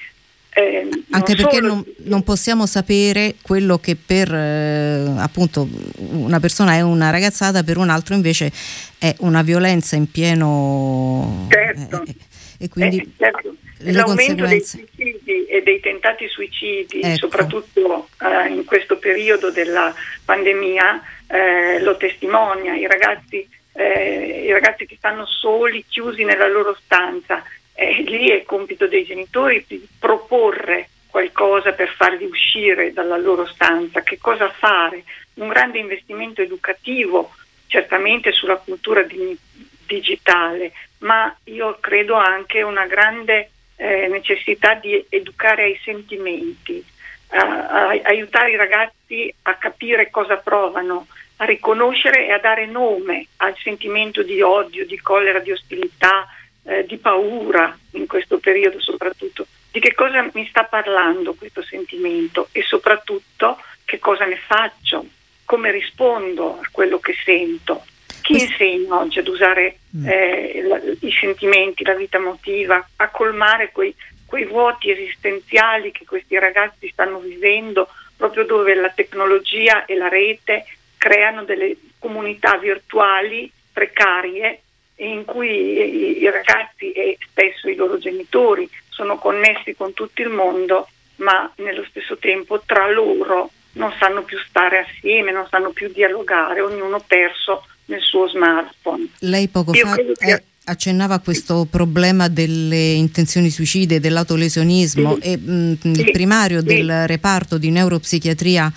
eh, 0.52 0.90
Anche 1.12 1.36
non 1.36 1.44
perché 1.44 1.62
non, 1.62 1.84
non, 2.06 2.24
possiamo 2.24 2.66
sapere 2.66 3.36
quello 3.42 3.78
che 3.78 3.96
per 3.96 4.34
eh, 4.34 5.14
appunto 5.18 5.68
una 5.98 6.40
persona 6.40 6.74
è 6.74 6.82
una 6.82 7.12
ragazzata, 7.12 7.64
per 7.64 7.78
un 7.78 7.90
altro 7.90 8.16
invece 8.16 8.52
è 8.98 9.14
una 9.20 9.44
violenza 9.44 9.96
in 9.96 10.10
pieno. 10.10 11.48
Certo. 11.50 12.04
Eh, 12.06 12.16
e 12.60 12.68
quindi 12.68 12.98
eh, 12.98 13.08
certo. 13.18 13.56
l'aumento 13.78 14.46
dei 14.46 14.62
suicidi 14.62 15.46
e 15.46 15.64
dei 15.64 15.80
tentati 15.80 16.28
suicidi, 16.28 17.00
ecco. 17.00 17.16
soprattutto 17.16 18.10
eh, 18.22 18.50
in 18.50 18.66
questo 18.66 18.98
periodo 18.98 19.50
della 19.50 19.94
pandemia, 20.26 21.02
eh, 21.28 21.80
lo 21.80 21.96
testimonia. 21.96 22.76
I 22.76 22.86
ragazzi, 22.86 23.48
eh, 23.74 24.44
I 24.46 24.52
ragazzi, 24.52 24.86
che 24.86 24.98
stanno 24.98 25.26
soli, 25.26 25.86
chiusi 25.88 26.26
nella 26.26 26.50
loro 26.50 26.78
stanza, 26.84 27.44
eh, 27.74 28.04
lì 28.06 28.30
è 28.30 28.44
compito 28.44 28.88
dei 28.88 29.06
genitori 29.06 29.64
di 29.66 29.88
proporre 29.98 30.90
qualcosa 31.08 31.72
per 31.72 31.90
farli 31.90 32.26
uscire 32.26 32.92
dalla 32.92 33.18
loro 33.18 33.46
stanza, 33.46 34.02
che 34.02 34.18
cosa 34.20 34.50
fare, 34.50 35.04
un 35.36 35.48
grande 35.48 35.80
investimento 35.80 36.42
educativo 36.42 37.32
certamente 37.68 38.32
sulla 38.32 38.58
cultura 38.58 39.04
di, 39.04 39.38
digitale, 39.86 40.74
ma 41.00 41.36
io 41.46 41.78
credo 41.80 42.16
anche 42.16 42.62
una 42.62 42.86
grande 42.86 43.52
eh, 43.76 44.08
necessità 44.08 44.74
di 44.74 45.06
educare 45.10 45.64
ai 45.64 45.80
sentimenti, 45.84 46.84
a, 47.30 47.68
a, 47.68 47.88
aiutare 48.04 48.52
i 48.52 48.58
ragazzi 48.58 49.34
a 49.44 49.56
capire 49.56 50.10
cosa 50.10 50.38
provano, 50.38 51.08
a 51.38 51.46
riconoscere 51.46 52.28
e 52.28 52.32
a 52.32 52.40
dare 52.40 52.66
nome 52.66 53.28
al 53.38 53.56
sentimento 53.58 54.24
di 54.24 54.42
odio, 54.42 54.86
di 54.86 55.00
collera, 55.00 55.40
di 55.40 55.52
ostilità, 55.52 56.28
eh, 56.64 56.86
di 56.86 56.98
paura 56.98 57.78
in 57.92 58.06
questo 58.08 58.40
periodo 58.40 58.82
soprattutto. 58.82 59.48
Di 59.72 59.80
che 59.80 59.94
cosa 59.94 60.28
mi 60.34 60.46
sta 60.48 60.64
parlando 60.64 61.36
questo 61.36 61.62
sentimento 61.64 62.50
e 62.52 62.64
soprattutto 62.64 63.62
che 63.86 64.00
cosa 64.00 64.26
ne 64.26 64.38
faccio, 64.38 65.06
come 65.46 65.72
rispondo 65.72 66.60
a 66.60 66.68
quello 66.72 67.00
che 67.00 67.16
sento. 67.24 67.86
Chi 68.30 68.44
insegna 68.44 69.00
oggi 69.00 69.18
ad 69.18 69.28
usare 69.28 69.80
mm. 69.98 70.08
eh, 70.08 70.62
la, 70.68 70.80
i 71.00 71.12
sentimenti, 71.12 71.84
la 71.84 71.96
vita 71.96 72.18
emotiva, 72.18 72.88
a 72.98 73.10
colmare 73.10 73.72
quei, 73.72 73.92
quei 74.24 74.46
vuoti 74.46 74.92
esistenziali 74.92 75.92
che 75.92 76.06
questi 76.06 76.38
ragazzi 76.38 76.88
stanno 76.90 77.18
vivendo, 77.18 77.88
proprio 78.16 78.46
dove 78.46 78.76
la 78.76 78.92
tecnologia 78.92 79.86
e 79.86 79.96
la 79.96 80.10
rete 80.10 80.66
creano 81.00 81.44
delle 81.44 81.76
comunità 81.98 82.56
virtuali 82.58 83.52
precarie 83.74 84.62
in 84.98 85.26
cui 85.26 86.20
i 86.22 86.30
ragazzi 86.30 86.92
e 86.92 87.18
spesso 87.28 87.68
i 87.68 87.74
loro 87.74 87.98
genitori 87.98 88.70
sono 88.90 89.18
connessi 89.18 89.74
con 89.74 89.96
tutto 89.96 90.22
il 90.22 90.30
mondo, 90.30 90.88
ma 91.16 91.52
nello 91.56 91.84
stesso 91.90 92.16
tempo 92.18 92.62
tra 92.64 92.88
loro 92.92 93.50
non 93.72 93.92
sanno 93.98 94.22
più 94.22 94.38
stare 94.38 94.86
assieme, 94.88 95.32
non 95.32 95.48
sanno 95.48 95.72
più 95.72 95.92
dialogare, 95.92 96.62
ognuno 96.62 97.00
perso 97.00 97.64
nel 97.90 98.02
suo 98.02 98.28
smartphone. 98.30 99.08
Lei 99.20 99.48
poco 99.48 99.74
Io 99.74 99.86
fa 99.86 99.96
che... 99.96 100.14
eh, 100.20 100.44
accennava 100.66 101.16
a 101.16 101.20
questo 101.20 101.68
problema 101.70 102.28
delle 102.30 102.92
intenzioni 102.92 103.50
suicide, 103.50 104.00
dell'autolesionismo 104.00 105.18
sì. 105.20 105.28
e 105.28 105.38
mh, 105.38 105.78
sì. 105.82 106.02
il 106.02 106.12
primario 106.12 106.60
sì. 106.60 106.66
del 106.66 107.08
reparto 107.08 107.58
di 107.58 107.70
neuropsichiatria 107.72 108.72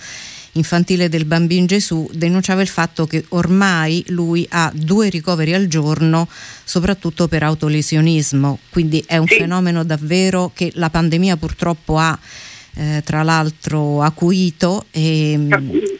infantile 0.55 1.09
del 1.09 1.25
Bambin 1.25 1.65
Gesù 1.65 2.07
denunciava 2.13 2.61
il 2.61 2.67
fatto 2.67 3.07
che 3.07 3.25
ormai 3.29 4.03
lui 4.09 4.45
ha 4.51 4.71
due 4.73 5.09
ricoveri 5.09 5.53
al 5.53 5.67
giorno 5.67 6.27
soprattutto 6.63 7.27
per 7.27 7.43
autolesionismo, 7.43 8.59
quindi 8.69 9.03
è 9.07 9.17
un 9.17 9.27
fenomeno 9.27 9.83
davvero 9.83 10.51
che 10.53 10.71
la 10.75 10.89
pandemia 10.89 11.37
purtroppo 11.37 11.97
ha 11.97 12.17
eh, 12.75 13.01
tra 13.03 13.23
l'altro 13.23 14.01
acuito 14.01 14.85
e, 14.91 15.37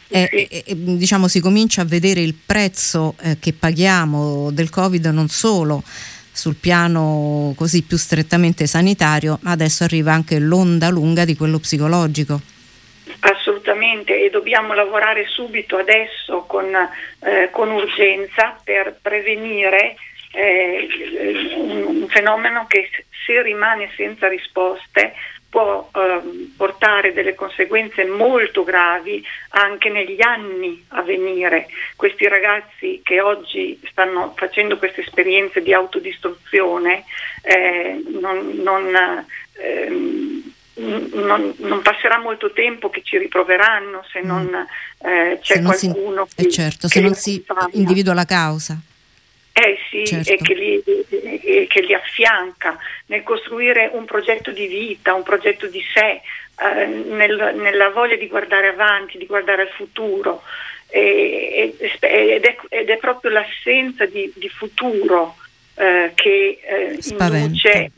e, 0.08 0.48
e, 0.48 0.64
diciamo 0.74 1.28
si 1.28 1.40
comincia 1.40 1.82
a 1.82 1.84
vedere 1.84 2.20
il 2.20 2.34
prezzo 2.34 3.14
eh, 3.22 3.38
che 3.38 3.52
paghiamo 3.52 4.50
del 4.50 4.70
Covid 4.70 5.06
non 5.06 5.28
solo 5.28 5.82
sul 6.34 6.56
piano 6.56 7.54
così 7.56 7.84
più 7.84 7.96
strettamente 7.96 8.66
sanitario, 8.66 9.38
ma 9.42 9.52
adesso 9.52 9.84
arriva 9.84 10.12
anche 10.12 10.40
l'onda 10.40 10.90
lunga 10.90 11.24
di 11.24 11.36
quello 11.36 11.60
psicologico. 11.60 12.40
Assolutamente 13.20 14.20
e 14.20 14.30
dobbiamo 14.30 14.74
lavorare 14.74 15.26
subito 15.28 15.76
adesso 15.76 16.44
con, 16.48 16.66
eh, 16.74 17.48
con 17.52 17.70
urgenza 17.70 18.58
per 18.64 18.98
prevenire 19.00 19.94
eh, 20.32 20.88
un, 21.56 22.02
un 22.02 22.08
fenomeno 22.08 22.66
che 22.66 22.90
se 23.24 23.40
rimane 23.42 23.90
senza 23.96 24.28
risposte 24.28 25.14
può 25.54 25.88
eh, 25.94 26.50
portare 26.56 27.12
delle 27.12 27.36
conseguenze 27.36 28.04
molto 28.04 28.64
gravi 28.64 29.24
anche 29.50 29.88
negli 29.88 30.20
anni 30.20 30.84
a 30.88 31.02
venire. 31.02 31.68
Questi 31.94 32.26
ragazzi 32.26 33.02
che 33.04 33.20
oggi 33.20 33.80
stanno 33.88 34.34
facendo 34.36 34.78
queste 34.78 35.02
esperienze 35.02 35.62
di 35.62 35.72
autodistruzione 35.72 37.04
eh, 37.42 38.02
non, 38.20 38.50
non, 38.64 39.24
eh, 39.52 40.42
non, 40.74 41.54
non, 41.58 41.82
passerà 41.82 42.18
molto 42.18 42.50
tempo 42.50 42.90
che 42.90 43.02
ci 43.04 43.16
riproveranno 43.16 44.04
se 44.10 44.22
non 44.22 44.46
mm. 44.46 45.06
eh, 45.06 45.38
c'è 45.40 45.54
se 45.54 45.62
qualcuno 45.62 46.26
si, 46.34 46.46
eh, 46.46 46.50
certo, 46.50 46.88
che 46.88 46.94
se 46.94 47.00
non 47.00 47.14
si 47.14 47.44
individua 47.74 48.12
la 48.12 48.24
causa. 48.24 48.76
Eh 49.56 49.78
sì, 49.88 50.04
certo. 50.04 50.32
e, 50.32 50.36
che 50.38 50.54
li, 50.54 50.82
e, 50.82 51.66
che 51.68 51.80
li, 51.82 51.94
affianca 51.94 52.76
nel 53.06 53.22
costruire 53.22 53.88
un 53.92 54.04
progetto 54.04 54.50
di 54.50 54.66
vita, 54.66 55.14
un 55.14 55.22
progetto 55.22 55.68
di 55.68 55.80
sé, 55.94 56.20
eh, 56.60 56.86
nel, 56.86 57.54
nella 57.56 57.90
voglia 57.90 58.16
di 58.16 58.26
guardare 58.26 58.66
avanti, 58.66 59.16
di 59.16 59.26
guardare 59.26 59.62
al 59.62 59.68
futuro. 59.68 60.42
E, 60.88 61.76
ed, 61.78 61.92
è, 62.00 62.56
ed, 62.68 62.88
è, 62.88 62.96
proprio 62.96 63.30
l'assenza 63.30 64.06
di, 64.06 64.32
di 64.34 64.48
futuro 64.48 65.36
eh, 65.76 66.10
che 66.16 66.58
eh, 66.60 66.98
induce 67.00 67.92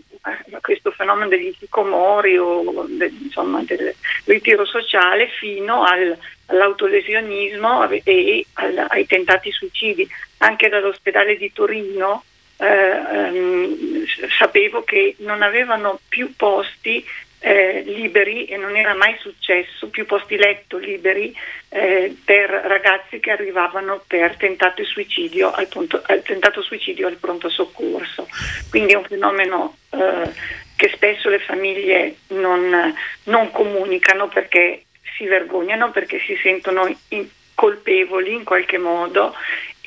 questo 0.61 0.91
fenomeno 0.91 1.29
degli 1.29 1.55
chicomori 1.57 2.37
o 2.39 2.87
de, 2.89 3.13
insomma, 3.23 3.63
del 3.63 3.95
ritiro 4.25 4.65
sociale 4.65 5.29
fino 5.29 5.83
al, 5.83 6.17
all'autolesionismo 6.47 7.89
e 7.89 8.47
al, 8.55 8.87
ai 8.89 9.07
tentati 9.07 9.51
suicidi. 9.51 10.09
Anche 10.39 10.69
dall'ospedale 10.69 11.37
di 11.37 11.53
Torino 11.53 12.25
eh, 12.59 12.67
ehm, 12.67 14.05
sapevo 14.39 14.83
che 14.83 15.17
non 15.19 15.43
avevano 15.43 16.01
più 16.09 16.35
posti 16.37 17.05
eh, 17.39 17.83
liberi 17.85 18.47
e 18.47 18.57
non 18.57 18.77
era 18.77 18.95
mai 18.95 19.17
successo, 19.19 19.89
più 19.89 20.07
posti 20.07 20.37
letto 20.37 20.79
liberi 20.79 21.35
eh, 21.69 22.17
per 22.25 22.51
ragazzi 22.51 23.21
che 23.21 23.31
arrivavano 23.31 24.03
per 24.07 24.37
tentato 24.37 24.85
suicidio 24.85 25.51
al, 25.51 25.69
punto, 25.69 26.03
al, 26.07 26.23
tentato 26.23 26.63
suicidio 26.63 27.07
al 27.07 27.17
pronto 27.17 27.49
soccorso. 27.49 28.27
Quindi 28.71 28.93
è 28.93 28.97
un 28.97 29.05
fenomeno 29.05 29.77
eh, 29.91 30.31
che 30.77 30.91
spesso 30.95 31.29
le 31.29 31.39
famiglie 31.39 32.17
non, 32.29 32.95
non, 33.25 33.51
comunicano 33.51 34.29
perché 34.29 34.85
si 35.17 35.25
vergognano, 35.27 35.91
perché 35.91 36.19
si 36.21 36.37
sentono 36.43 36.87
in, 37.09 37.27
colpevoli 37.55 38.35
in 38.35 38.45
qualche 38.45 38.79
modo 38.79 39.35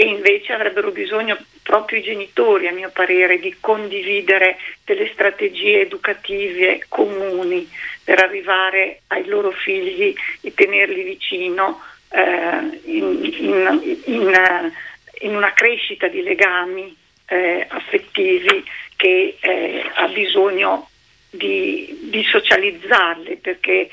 e 0.02 0.06
invece 0.06 0.54
avrebbero 0.54 0.92
bisogno 0.92 1.38
proprio 1.62 2.00
i 2.00 2.04
genitori, 2.04 2.70
a 2.70 2.72
mio 2.72 2.90
parere, 2.90 3.38
di 3.38 3.54
condividere 3.60 4.56
delle 4.86 5.10
strategie 5.12 5.82
educative 5.82 6.86
comuni 6.88 7.70
per 8.02 8.24
arrivare 8.24 9.02
ai 9.08 9.26
loro 9.26 9.52
figli 9.52 10.16
e 10.40 10.54
tenerli 10.54 11.04
vicino 11.04 11.82
eh, 12.12 12.80
in, 12.86 13.30
in, 13.40 14.00
in, 14.06 14.72
in, 15.20 15.36
una 15.36 15.52
crescita 15.52 16.08
di 16.08 16.22
legami 16.24 16.96
eh, 17.26 17.66
affettivi 17.68 18.64
che 18.96 19.36
eh, 19.38 19.92
ha 19.96 20.08
bisogno 20.08 20.88
di, 21.30 22.08
di 22.10 22.24
socializzarli 22.24 23.36
perché 23.36 23.90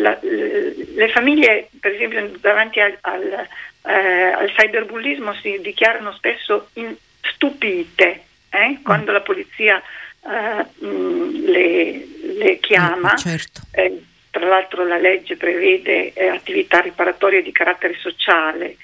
la, 0.00 0.18
le 0.20 1.08
famiglie, 1.08 1.68
per 1.80 1.92
esempio, 1.92 2.30
davanti 2.40 2.80
al, 2.80 2.96
al, 3.00 3.46
eh, 3.82 3.92
al 3.92 4.50
cyberbullismo 4.52 5.34
si 5.34 5.58
dichiarano 5.60 6.12
spesso 6.12 6.68
in, 6.74 6.94
stupite 7.20 8.24
eh? 8.50 8.68
Mm. 8.68 8.82
quando 8.82 9.12
la 9.12 9.20
polizia 9.20 9.82
eh, 10.22 10.84
mh, 10.84 11.44
le, 11.44 12.06
le, 12.38 12.58
chiama. 12.58 13.12
Mm, 13.12 13.16
certo. 13.16 13.60
Eh, 13.72 14.02
tra 14.30 14.46
l'altro 14.46 14.84
la 14.86 14.98
legge 14.98 15.36
prevede 15.36 16.12
eh, 16.12 16.28
attività 16.28 16.80
riparatorie 16.80 17.42
di 17.42 17.52
carattere 17.52 17.96
sociale, 17.98 18.76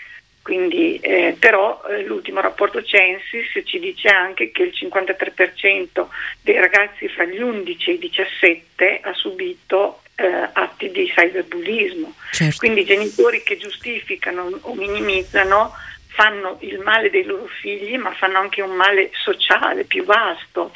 quindi, 0.43 0.99
eh, 0.99 1.37
però 1.39 1.83
eh, 1.89 2.03
l'ultimo 2.05 2.41
rapporto 2.41 2.83
Censis 2.83 3.63
ci 3.65 3.79
dice 3.79 4.09
anche 4.09 4.51
che 4.51 4.63
il 4.63 4.73
53% 4.75 6.07
dei 6.41 6.59
ragazzi 6.59 7.07
fra 7.09 7.25
gli 7.25 7.41
11 7.41 7.91
e 7.91 7.93
i 7.93 7.99
17 7.99 9.01
ha 9.03 9.13
subito 9.13 10.02
eh, 10.23 10.49
atti 10.53 10.91
di 10.91 11.07
cyberbullismo. 11.07 12.15
Certo. 12.31 12.57
Quindi 12.59 12.83
i 12.83 12.85
genitori 12.85 13.43
che 13.43 13.57
giustificano 13.57 14.59
o 14.61 14.75
minimizzano 14.75 15.75
fanno 16.07 16.59
il 16.61 16.79
male 16.79 17.11
dei 17.11 17.25
loro 17.25 17.47
figli, 17.61 17.97
ma 17.97 18.13
fanno 18.13 18.39
anche 18.39 18.63
un 18.63 18.75
male 18.77 19.11
sociale 19.25 19.85
più 19.85 20.05
vasto. 20.05 20.73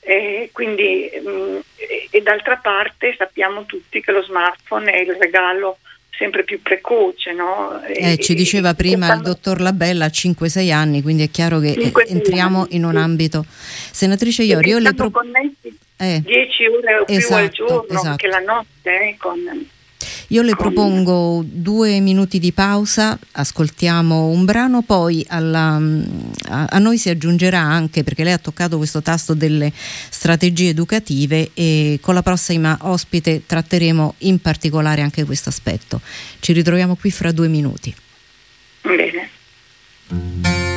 E, 0.00 0.50
quindi, 0.52 1.10
mh, 1.22 1.30
mm, 1.30 1.58
e 2.10 2.20
d'altra 2.22 2.56
parte 2.56 3.14
sappiamo 3.16 3.66
tutti 3.66 4.00
che 4.00 4.10
lo 4.10 4.22
smartphone 4.22 4.90
è 4.90 5.00
il 5.00 5.14
regalo 5.14 5.78
sempre 6.16 6.42
più 6.42 6.60
precoce. 6.60 7.32
No? 7.32 7.80
Eh, 7.84 8.18
ci 8.18 8.34
diceva 8.34 8.74
prima 8.74 9.14
il 9.14 9.20
dottor 9.20 9.60
Labella 9.60 10.06
a 10.06 10.10
5-6 10.12 10.72
anni, 10.72 11.02
quindi 11.02 11.24
è 11.24 11.30
chiaro 11.30 11.60
che 11.60 11.92
entriamo 12.08 12.66
in 12.70 12.84
un 12.84 12.96
ambito. 12.96 13.44
Senatrice 13.46 14.42
Iori, 14.42 14.70
io 14.70 14.78
le 14.78 14.94
propongo... 14.94 15.30
eh. 15.98 16.22
10 16.24 16.66
ore 16.66 16.98
o 17.00 17.04
più 17.04 17.14
esatto, 17.14 17.34
al 17.34 17.48
giorno, 17.48 17.86
esatto. 17.88 18.08
anche 18.08 18.26
la 18.28 18.38
notte, 18.38 18.90
eh, 18.90 19.16
con 19.18 19.66
io 20.30 20.42
le 20.42 20.54
propongo 20.56 21.42
due 21.42 22.00
minuti 22.00 22.38
di 22.38 22.52
pausa, 22.52 23.18
ascoltiamo 23.32 24.26
un 24.26 24.44
brano, 24.44 24.82
poi 24.82 25.24
alla, 25.28 25.80
a, 26.48 26.64
a, 26.68 26.78
noi 26.78 26.98
si 26.98 27.08
aggiungerà 27.08 27.58
anche, 27.58 28.04
perché 28.04 28.24
lei 28.24 28.34
ha 28.34 28.38
toccato 28.38 28.76
questo 28.76 29.00
tasto 29.00 29.32
delle 29.32 29.72
strategie 29.74 30.68
educative 30.68 31.50
e 31.54 31.98
con 32.02 32.12
la 32.12 32.22
prossima 32.22 32.76
ospite 32.82 33.44
tratteremo 33.46 34.16
in 34.18 34.38
particolare 34.40 35.00
anche 35.00 35.24
questo 35.24 35.48
aspetto. 35.48 36.02
Ci 36.40 36.52
ritroviamo 36.52 36.94
qui 36.96 37.10
fra 37.10 37.32
due 37.32 37.48
minuti. 37.48 37.94
Bene. 38.82 40.76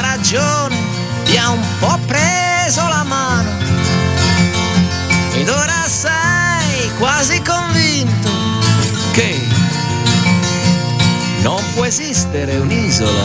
esistere 11.91 12.55
un'isola 12.55 13.23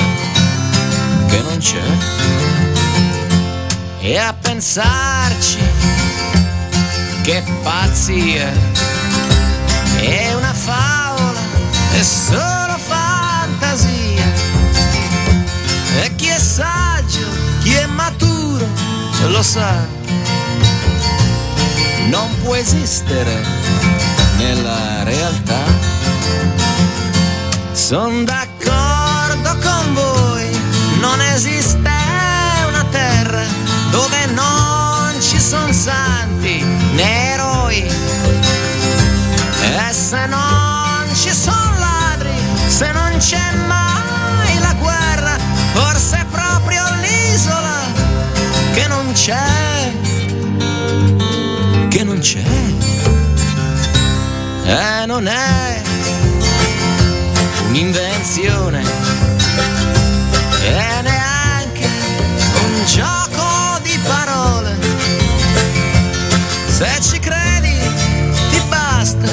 che 1.28 1.40
non 1.42 1.56
c'è 1.58 1.80
e 4.00 4.18
a 4.18 4.34
pensarci 4.34 5.58
che 7.22 7.44
pazzia 7.62 8.50
è 10.00 10.34
una 10.34 10.52
favola 10.52 11.38
è 11.92 12.02
solo 12.02 12.76
fantasia 12.76 14.24
e 16.02 16.14
chi 16.16 16.26
è 16.26 16.38
saggio, 16.38 17.24
chi 17.62 17.72
è 17.72 17.86
maturo, 17.86 18.66
lo 19.28 19.42
sa. 19.44 19.74
Non 22.08 22.28
può 22.42 22.54
esistere 22.54 23.42
nella 24.36 25.04
realtà. 25.04 25.62
Sono 27.72 28.24
d'accordo 28.24 28.55
non 31.08 31.20
esiste 31.20 31.92
una 32.66 32.84
terra 32.90 33.44
dove 33.90 34.26
non 34.34 35.14
ci 35.20 35.40
sono 35.40 35.72
santi 35.72 36.64
né 36.94 37.32
eroi. 37.34 37.78
E 39.78 39.92
se 39.92 40.26
non 40.26 41.06
ci 41.14 41.32
sono 41.32 41.78
ladri, 41.78 42.34
se 42.66 42.90
non 42.90 43.16
c'è 43.18 43.52
mai 43.68 44.58
la 44.58 44.74
guerra, 44.74 45.36
forse 45.74 46.16
è 46.18 46.24
proprio 46.24 46.82
l'isola 47.02 47.78
che 48.74 48.86
non 48.88 49.12
c'è, 49.12 49.92
che 51.88 52.02
non 52.02 52.18
c'è, 52.18 52.44
e 54.64 55.06
non 55.06 55.28
è 55.28 55.82
un'invenzione, 57.68 59.05
e 60.66 61.02
neanche 61.02 61.88
un 62.64 62.84
gioco 62.84 63.78
di 63.82 63.98
parole. 64.06 64.76
Se 66.66 66.98
ci 67.00 67.18
credi 67.18 67.78
ti 68.50 68.60
basta, 68.68 69.28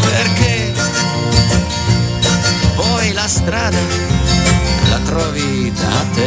perché 0.00 0.72
poi 2.74 3.12
la 3.12 3.26
strada 3.26 3.78
la 4.90 4.98
trovi 5.04 5.72
da 5.72 6.04
te. 6.12 6.17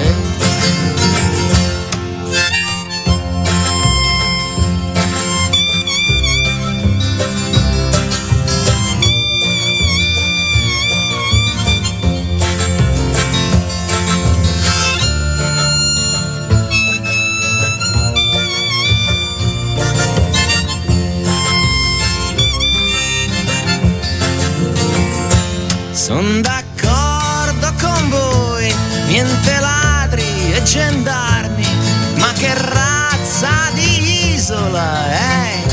Isola 34.71 35.09
è? 35.09 35.63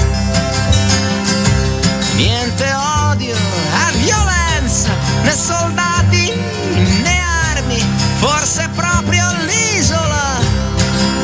Niente 2.16 2.64
odio 3.10 3.34
e 3.34 3.96
violenza, 3.98 4.90
né 5.22 5.32
soldati 5.32 6.32
né 7.02 7.20
armi, 7.52 7.80
forse 8.18 8.68
proprio 8.74 9.24
l'isola 9.46 10.40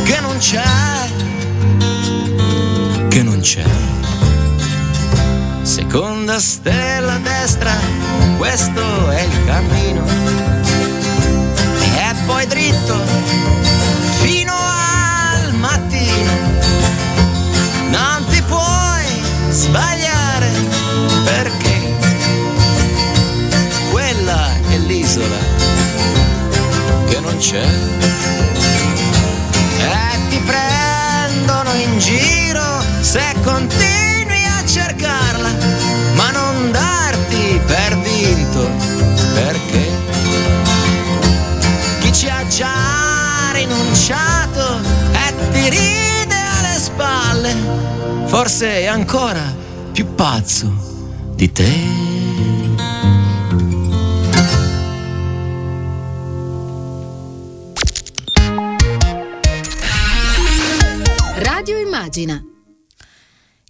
che 0.04 0.20
non 0.20 0.38
c'è, 0.38 0.62
che 3.08 3.22
non 3.24 3.40
c'è. 3.40 3.64
Seconda 5.62 6.38
stella 6.38 7.14
a 7.14 7.18
destra, 7.18 7.72
questo 8.36 9.10
è 9.10 9.22
il 9.22 9.44
cammino. 9.46 10.04
E 11.96 12.14
poi 12.26 12.46
dritto 12.46 13.23
non 27.34 27.38
c'è. 27.38 27.64
E 29.78 30.28
ti 30.28 30.38
prendono 30.38 31.72
in 31.74 31.98
giro 31.98 32.82
se 33.00 33.34
continui 33.42 34.44
a 34.46 34.64
cercarla, 34.64 35.50
ma 36.14 36.30
non 36.30 36.70
darti 36.70 37.60
per 37.66 37.98
vinto, 37.98 38.68
perché 39.34 39.90
chi 42.00 42.12
ci 42.12 42.28
ha 42.28 42.46
già 42.46 43.50
rinunciato 43.52 44.80
e 45.12 45.34
ti 45.50 45.68
ride 45.68 46.36
alle 46.58 46.78
spalle, 46.78 47.54
forse 48.26 48.80
è 48.80 48.86
ancora 48.86 49.42
più 49.92 50.14
pazzo 50.14 50.72
di 51.34 51.50
te. 51.50 52.03
Radio 61.64 61.78
Immagina. 61.80 62.53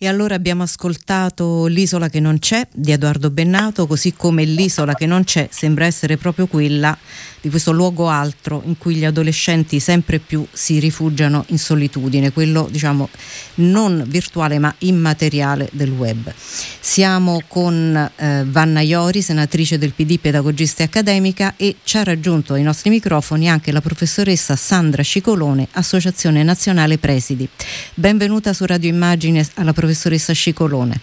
E 0.04 0.06
allora 0.06 0.34
abbiamo 0.34 0.64
ascoltato 0.64 1.64
L'isola 1.64 2.10
che 2.10 2.20
non 2.20 2.38
c'è 2.38 2.68
di 2.74 2.92
Edoardo 2.92 3.30
Bennato, 3.30 3.86
così 3.86 4.12
come 4.12 4.44
L'isola 4.44 4.92
che 4.92 5.06
non 5.06 5.24
c'è 5.24 5.48
sembra 5.50 5.86
essere 5.86 6.18
proprio 6.18 6.46
quella 6.46 6.94
di 7.40 7.48
questo 7.48 7.72
luogo 7.72 8.08
altro 8.08 8.62
in 8.66 8.76
cui 8.76 8.96
gli 8.96 9.04
adolescenti 9.04 9.80
sempre 9.80 10.18
più 10.18 10.46
si 10.50 10.78
rifugiano 10.78 11.44
in 11.48 11.58
solitudine, 11.58 12.32
quello 12.32 12.68
diciamo 12.70 13.08
non 13.56 14.04
virtuale 14.06 14.58
ma 14.58 14.74
immateriale 14.78 15.68
del 15.72 15.90
web. 15.90 16.32
Siamo 16.80 17.42
con 17.48 18.10
eh, 18.16 18.44
Vanna 18.46 18.80
Iori, 18.80 19.22
senatrice 19.22 19.78
del 19.78 19.92
PD, 19.92 20.18
pedagogista 20.18 20.82
e 20.82 20.86
accademica 20.86 21.54
e 21.56 21.76
ci 21.82 21.96
ha 21.96 22.02
raggiunto 22.02 22.54
ai 22.54 22.62
nostri 22.62 22.90
microfoni 22.90 23.48
anche 23.48 23.72
la 23.72 23.80
professoressa 23.80 24.54
Sandra 24.54 25.02
Scicolone, 25.02 25.68
Associazione 25.72 26.42
Nazionale 26.42 26.98
Presidi. 26.98 27.48
Benvenuta 27.94 28.52
su 28.52 28.66
Radio 28.66 28.90
Immagine 28.90 29.46
alla 29.54 29.72
professoressa 29.72 29.92
Scicolone. 30.32 31.00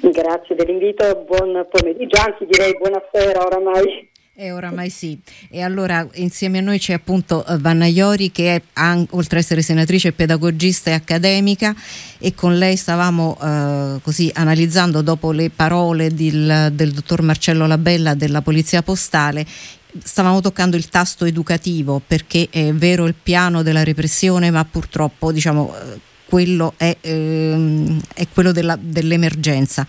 grazie 0.00 0.54
dell'invito, 0.54 1.24
buon 1.26 1.66
pomeriggio, 1.70 2.20
anzi 2.20 2.46
direi 2.46 2.76
buonasera 2.76 3.44
oramai. 3.44 4.08
E 4.38 4.52
oramai 4.52 4.90
sì. 4.90 5.18
E 5.50 5.62
allora 5.62 6.06
insieme 6.14 6.58
a 6.58 6.60
noi 6.60 6.78
c'è 6.78 6.92
appunto 6.92 7.42
eh, 7.46 7.56
Vanna 7.56 7.86
Iori 7.86 8.30
che 8.30 8.56
è, 8.56 8.62
oltre 9.10 9.38
ad 9.38 9.42
essere 9.42 9.62
senatrice, 9.62 10.12
pedagogista 10.12 10.90
e 10.90 10.92
accademica 10.92 11.74
e 12.18 12.34
con 12.34 12.58
lei 12.58 12.76
stavamo 12.76 13.38
eh, 13.42 14.00
così 14.02 14.30
analizzando 14.34 15.00
dopo 15.00 15.32
le 15.32 15.48
parole 15.48 16.12
del, 16.12 16.68
del 16.72 16.92
dottor 16.92 17.22
Marcello 17.22 17.66
Labella 17.66 18.12
della 18.12 18.42
Polizia 18.42 18.82
Postale 18.82 19.46
stavamo 20.02 20.42
toccando 20.42 20.76
il 20.76 20.90
tasto 20.90 21.24
educativo 21.24 22.02
perché 22.06 22.48
è 22.50 22.70
vero 22.74 23.06
il 23.06 23.14
piano 23.14 23.62
della 23.62 23.84
repressione 23.84 24.50
ma 24.50 24.62
purtroppo 24.66 25.32
diciamo 25.32 25.74
eh, 25.74 25.98
quello 26.26 26.74
è, 26.76 26.96
ehm, 27.00 28.00
è 28.14 28.26
quello 28.32 28.52
della, 28.52 28.76
dell'emergenza 28.80 29.86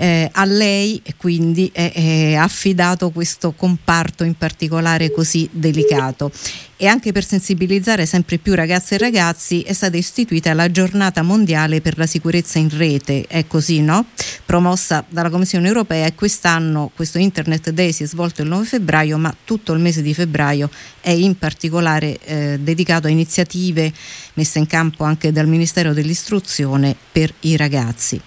eh, 0.00 0.30
a 0.32 0.46
lei 0.46 1.02
quindi 1.18 1.70
è, 1.74 1.92
è 1.92 2.34
affidato 2.34 3.10
questo 3.10 3.52
comparto 3.52 4.24
in 4.24 4.34
particolare 4.34 5.10
così 5.10 5.46
delicato 5.52 6.32
e 6.78 6.86
anche 6.86 7.12
per 7.12 7.22
sensibilizzare 7.22 8.06
sempre 8.06 8.38
più 8.38 8.54
ragazze 8.54 8.94
e 8.94 8.98
ragazzi 8.98 9.60
è 9.60 9.74
stata 9.74 9.98
istituita 9.98 10.54
la 10.54 10.70
giornata 10.70 11.20
mondiale 11.20 11.82
per 11.82 11.98
la 11.98 12.06
sicurezza 12.06 12.58
in 12.58 12.70
rete, 12.74 13.26
è 13.28 13.46
così 13.46 13.82
no? 13.82 14.06
Promossa 14.46 15.04
dalla 15.06 15.28
Commissione 15.28 15.66
europea 15.66 16.06
e 16.06 16.14
quest'anno 16.14 16.90
questo 16.96 17.18
Internet 17.18 17.68
Day 17.68 17.92
si 17.92 18.04
è 18.04 18.06
svolto 18.06 18.40
il 18.40 18.48
9 18.48 18.64
febbraio 18.64 19.18
ma 19.18 19.34
tutto 19.44 19.74
il 19.74 19.80
mese 19.80 20.00
di 20.00 20.14
febbraio 20.14 20.70
è 21.02 21.10
in 21.10 21.36
particolare 21.36 22.18
eh, 22.24 22.58
dedicato 22.58 23.06
a 23.06 23.10
iniziative 23.10 23.92
messe 24.32 24.58
in 24.58 24.66
campo 24.66 25.04
anche 25.04 25.30
dal 25.30 25.46
Ministero 25.46 25.92
dell'Istruzione 25.92 26.96
per 27.12 27.34
i 27.40 27.58
ragazzi 27.58 28.18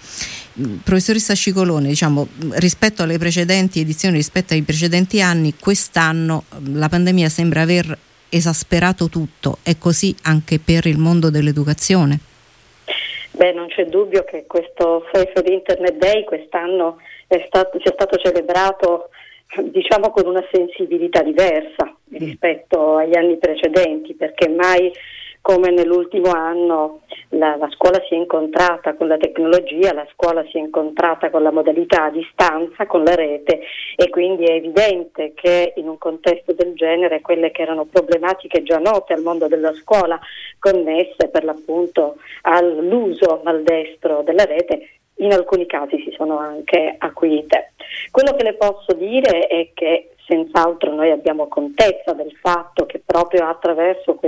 professoressa 0.82 1.34
Scicolone, 1.34 1.88
diciamo, 1.88 2.28
rispetto 2.52 3.02
alle 3.02 3.18
precedenti 3.18 3.80
edizioni, 3.80 4.16
rispetto 4.16 4.54
ai 4.54 4.62
precedenti 4.62 5.20
anni, 5.20 5.54
quest'anno 5.58 6.44
la 6.72 6.88
pandemia 6.88 7.28
sembra 7.28 7.62
aver 7.62 7.98
esasperato 8.28 9.08
tutto, 9.08 9.58
è 9.62 9.78
così 9.78 10.14
anche 10.22 10.58
per 10.58 10.86
il 10.86 10.98
mondo 10.98 11.30
dell'educazione? 11.30 12.18
Beh, 13.32 13.52
non 13.52 13.66
c'è 13.68 13.86
dubbio 13.86 14.24
che 14.24 14.44
questo 14.46 15.04
Safe 15.12 15.42
Internet 15.46 15.96
Day 15.96 16.24
quest'anno 16.24 16.98
è 17.26 17.42
stato, 17.46 17.80
sia 17.82 17.92
stato 17.92 18.16
celebrato 18.16 19.10
diciamo 19.62 20.10
con 20.10 20.26
una 20.26 20.44
sensibilità 20.52 21.22
diversa 21.22 21.84
mm. 21.86 22.16
rispetto 22.16 22.96
agli 22.96 23.16
anni 23.16 23.38
precedenti, 23.38 24.14
perché 24.14 24.48
mai 24.48 24.92
come 25.44 25.70
nell'ultimo 25.70 26.30
anno 26.30 27.00
la, 27.28 27.56
la, 27.56 27.68
scuola 27.72 28.02
si 28.08 28.14
è 28.14 28.16
incontrata 28.16 28.94
con 28.94 29.08
la 29.08 29.18
tecnologia, 29.18 29.92
la 29.92 30.06
scuola 30.10 30.42
si 30.46 30.56
è 30.56 30.60
incontrata 30.60 31.28
con 31.28 31.42
la 31.42 31.50
modalità 31.52 32.04
a 32.04 32.10
distanza, 32.10 32.86
con 32.86 33.04
la 33.04 33.14
rete 33.14 33.60
e 33.94 34.08
quindi 34.08 34.44
è 34.46 34.52
evidente 34.52 35.34
che 35.34 35.74
in 35.76 35.86
un 35.86 35.98
contesto 35.98 36.54
del 36.54 36.72
genere 36.72 37.20
quelle 37.20 37.50
che 37.50 37.60
erano 37.60 37.84
problematiche 37.84 38.62
già 38.62 38.78
note 38.78 39.12
al 39.12 39.20
mondo 39.20 39.46
della 39.46 39.74
scuola 39.74 40.18
connesse 40.58 41.28
per 41.30 41.44
l'appunto 41.44 42.16
all'uso 42.40 43.42
maldestro 43.44 44.22
della 44.22 44.46
rete 44.46 45.00
in 45.16 45.32
alcuni 45.34 45.66
casi 45.66 46.02
si 46.04 46.14
sono 46.16 46.38
anche 46.38 46.94
acuite. 46.96 47.74
Quello 48.10 48.32
che 48.32 48.44
le 48.44 48.54
posso 48.54 48.94
dire 48.94 49.46
è 49.46 49.68
che 49.74 50.13
senz'altro 50.26 50.94
noi 50.94 51.10
abbiamo 51.10 51.48
contezza 51.48 52.12
del 52.12 52.32
fatto 52.40 52.86
che 52.86 53.02
proprio 53.04 53.46
attraverso 53.46 54.18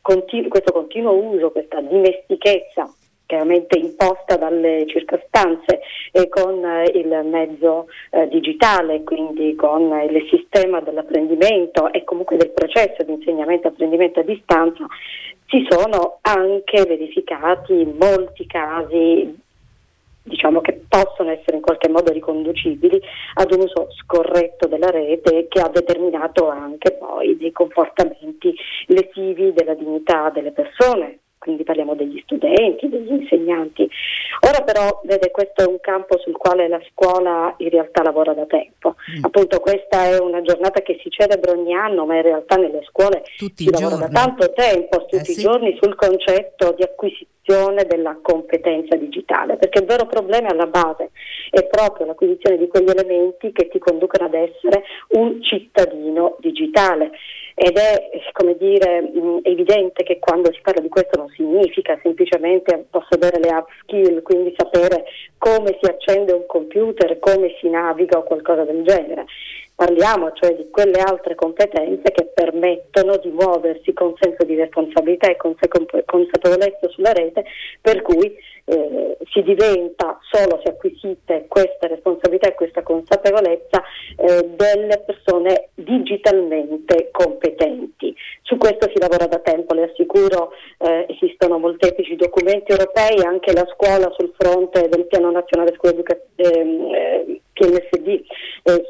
continu- 0.00 0.48
questo 0.48 0.72
continuo 0.72 1.12
uso, 1.12 1.50
questa 1.50 1.80
dimestichezza 1.80 2.90
chiaramente 3.26 3.76
imposta 3.76 4.36
dalle 4.36 4.84
circostanze 4.86 5.80
e 6.12 6.28
con 6.28 6.64
eh, 6.64 6.84
il 6.94 7.22
mezzo 7.24 7.88
eh, 8.10 8.28
digitale, 8.28 9.02
quindi 9.02 9.54
con 9.56 9.82
il 10.08 10.26
sistema 10.30 10.80
dell'apprendimento 10.80 11.92
e 11.92 12.04
comunque 12.04 12.36
del 12.36 12.52
processo 12.52 13.02
di 13.02 13.12
insegnamento 13.12 13.66
e 13.66 13.70
apprendimento 13.70 14.20
a 14.20 14.22
distanza, 14.22 14.86
si 15.48 15.66
sono 15.68 16.18
anche 16.22 16.84
verificati 16.86 17.84
molti 17.98 18.46
casi 18.46 19.44
diciamo 20.26 20.60
che 20.60 20.82
possono 20.88 21.30
essere 21.30 21.56
in 21.56 21.62
qualche 21.62 21.88
modo 21.88 22.12
riconducibili 22.12 23.00
ad 23.34 23.52
un 23.52 23.60
uso 23.60 23.88
scorretto 24.02 24.66
della 24.66 24.90
rete 24.90 25.46
che 25.48 25.60
ha 25.60 25.68
determinato 25.68 26.48
anche 26.48 26.92
poi 26.92 27.36
dei 27.36 27.52
comportamenti 27.52 28.54
lesivi 28.86 29.52
della 29.52 29.74
dignità 29.74 30.30
delle 30.30 30.50
persone, 30.50 31.20
quindi 31.38 31.62
parliamo 31.62 31.94
degli 31.94 32.20
studenti, 32.24 32.88
degli 32.88 33.10
insegnanti. 33.10 33.88
Ora 34.46 34.62
però, 34.64 35.00
vede, 35.04 35.30
questo 35.30 35.62
è 35.62 35.66
un 35.66 35.78
campo 35.80 36.18
sul 36.18 36.36
quale 36.36 36.66
la 36.66 36.80
scuola 36.90 37.54
in 37.58 37.70
realtà 37.70 38.02
lavora 38.02 38.34
da 38.34 38.46
tempo. 38.46 38.96
Mm. 39.16 39.24
Appunto 39.24 39.60
questa 39.60 40.06
è 40.06 40.18
una 40.18 40.42
giornata 40.42 40.80
che 40.80 40.98
si 41.02 41.10
celebra 41.10 41.52
ogni 41.52 41.72
anno, 41.72 42.04
ma 42.04 42.16
in 42.16 42.22
realtà 42.22 42.56
nelle 42.56 42.82
scuole 42.88 43.22
tutti 43.36 43.64
si 43.64 43.70
lavora 43.70 43.96
giorni. 43.96 44.12
da 44.12 44.24
tanto 44.24 44.52
tempo, 44.52 44.98
tutti 45.06 45.16
eh, 45.16 45.20
i 45.20 45.34
sì. 45.34 45.40
giorni, 45.42 45.78
sul 45.80 45.94
concetto 45.94 46.72
di 46.72 46.82
acquisizione 46.82 47.34
della 47.84 48.18
competenza 48.20 48.96
digitale, 48.96 49.56
perché 49.56 49.78
il 49.80 49.86
vero 49.86 50.06
problema 50.06 50.48
alla 50.48 50.66
base 50.66 51.10
è 51.50 51.64
proprio 51.64 52.06
l'acquisizione 52.06 52.58
di 52.58 52.66
quegli 52.66 52.90
elementi 52.90 53.52
che 53.52 53.68
ti 53.68 53.78
conducono 53.78 54.26
ad 54.26 54.34
essere 54.34 54.82
un 55.10 55.40
cittadino 55.42 56.36
digitale 56.40 57.12
ed 57.54 57.76
è 57.78 58.06
dire, 58.58 59.00
mh, 59.00 59.40
evidente 59.42 60.02
che 60.02 60.18
quando 60.18 60.52
si 60.52 60.60
parla 60.60 60.80
di 60.80 60.88
questo 60.88 61.18
non 61.18 61.28
significa 61.30 61.98
semplicemente 62.02 62.86
possedere 62.90 63.38
le 63.38 63.48
app 63.48 63.68
skill, 63.82 64.22
quindi 64.22 64.54
sapere 64.56 65.04
come 65.38 65.78
si 65.80 65.88
accende 65.88 66.32
un 66.32 66.46
computer, 66.46 67.18
come 67.18 67.54
si 67.60 67.68
naviga 67.68 68.18
o 68.18 68.24
qualcosa 68.24 68.64
del 68.64 68.82
genere. 68.84 69.26
Parliamo 69.76 70.32
cioè 70.32 70.54
di 70.54 70.70
quelle 70.70 71.00
altre 71.00 71.34
competenze 71.34 72.10
che 72.10 72.30
permettono 72.32 73.18
di 73.18 73.28
muoversi 73.28 73.92
con 73.92 74.14
senso 74.18 74.42
di 74.44 74.54
responsabilità 74.54 75.28
e 75.28 75.36
consapevolezza 75.36 76.88
sulla 76.88 77.12
rete, 77.12 77.44
per 77.82 78.00
cui 78.00 78.34
eh, 78.64 79.18
si 79.30 79.42
diventa 79.42 80.18
solo 80.30 80.62
se 80.64 80.70
acquisite 80.70 81.44
queste 81.46 81.88
responsabilità 81.88 82.48
e 82.48 82.54
questa 82.54 82.82
consapevolezza 82.82 83.82
eh, 84.16 84.48
delle 84.56 85.04
persone 85.04 85.68
digitalmente 85.74 87.10
competenti. 87.10 88.16
Su 88.40 88.56
questo 88.56 88.88
si 88.88 88.98
lavora 88.98 89.26
da 89.26 89.40
tempo, 89.40 89.74
le 89.74 89.90
assicuro, 89.90 90.52
eh, 90.78 91.04
esistono 91.10 91.58
molteplici 91.58 92.16
documenti 92.16 92.72
europei, 92.72 93.22
anche 93.22 93.52
la 93.52 93.66
scuola 93.74 94.10
sul 94.16 94.32
fronte 94.38 94.88
del 94.88 95.04
Piano 95.04 95.30
Nazionale 95.30 95.74
Scuola 95.76 95.96
Educativa 95.96 96.24
ehm, 96.36 96.94
eh, 96.94 97.40
PNSD, 97.52 98.08
eh, 98.64 98.86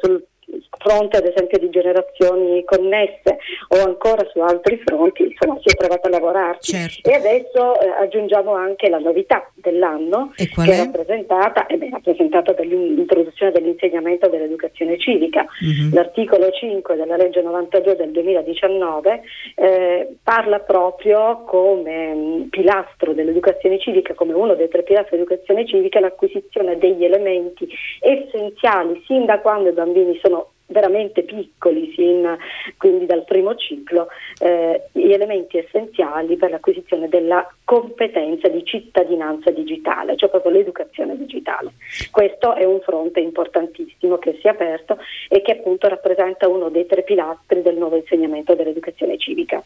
fronte 0.79 1.17
ad 1.17 1.27
esempio 1.27 1.59
di 1.59 1.71
generazioni 1.71 2.65
connesse 2.65 3.39
o 3.69 3.85
ancora 3.85 4.27
su 4.31 4.41
altri 4.41 4.81
fronti, 4.85 5.23
insomma 5.23 5.59
si 5.61 5.69
è 5.69 5.77
provato 5.77 6.07
a 6.07 6.11
lavorarci. 6.11 6.73
Certo. 6.73 7.11
E 7.11 7.15
adesso 7.15 7.81
eh, 7.81 7.89
aggiungiamo 8.01 8.53
anche 8.53 8.89
la 8.89 8.99
novità 8.99 9.51
dell'anno 9.55 10.33
che 10.35 10.49
è, 10.55 10.77
rappresentata, 10.77 11.67
eh 11.67 11.77
beh, 11.77 11.91
rappresentata 11.91 12.53
dall'introduzione 12.53 13.53
dell'insegnamento 13.53 14.29
dell'educazione 14.29 14.99
civica. 14.99 15.45
Mm-hmm. 15.65 15.93
L'articolo 15.93 16.51
5 16.51 16.97
della 16.97 17.17
legge 17.17 17.43
92 17.43 17.97
del 17.97 18.11
2019 18.11 19.23
eh, 19.57 20.17
parla 20.23 20.61
proprio 20.61 21.45
come 21.45 22.15
mh, 22.15 22.19
mm, 22.19 22.43
pilastro 22.49 23.13
dell'educazione 23.13 23.79
civica, 23.79 24.15
come 24.15 24.33
uno 24.33 24.55
dei 24.55 24.69
tre 24.69 24.83
pilastri 24.83 25.17
dell'educazione 25.17 25.67
civica, 25.67 26.01
l'acquisizione 26.01 26.79
degli 26.79 27.05
elementi 27.05 27.69
essenziali 28.01 29.03
sin 29.07 29.25
da 29.25 29.41
quando 29.41 29.69
i 29.69 29.73
bambini 29.73 30.19
sono 30.23 30.46
veramente 30.67 31.23
piccoli, 31.23 31.93
sin, 31.95 32.37
quindi 32.77 33.07
dal 33.07 33.25
primo 33.25 33.55
ciclo, 33.55 34.09
eh, 34.39 34.89
gli 34.93 35.13
elementi 35.13 35.59
essenziali 35.59 36.37
per 36.37 36.51
l'acquisizione 36.51 37.09
della 37.09 37.49
competenza 37.65 38.49
di 38.49 38.65
cittadinanza 38.65 39.51
digitale, 39.51 40.17
cioè 40.17 40.29
proprio 40.29 40.53
l'educazione 40.53 41.17
digitale. 41.17 41.73
Questo 42.11 42.55
è 42.55 42.65
un 42.65 42.81
fronte 42.81 43.21
importantissimo 43.21 44.19
che 44.19 44.39
si 44.41 44.47
è 44.47 44.51
aperto 44.51 44.99
e 45.29 45.43
che 45.43 45.53
appunto 45.53 45.89
rappresenta 45.89 46.49
uno 46.49 46.69
dei 46.69 46.87
tre 46.87 47.03
pilastri 47.03 47.63
del 47.63 47.77
nuovo 47.77 47.97
insegnamento 47.97 48.55
dell'educazione 48.55 49.19
civica. 49.19 49.63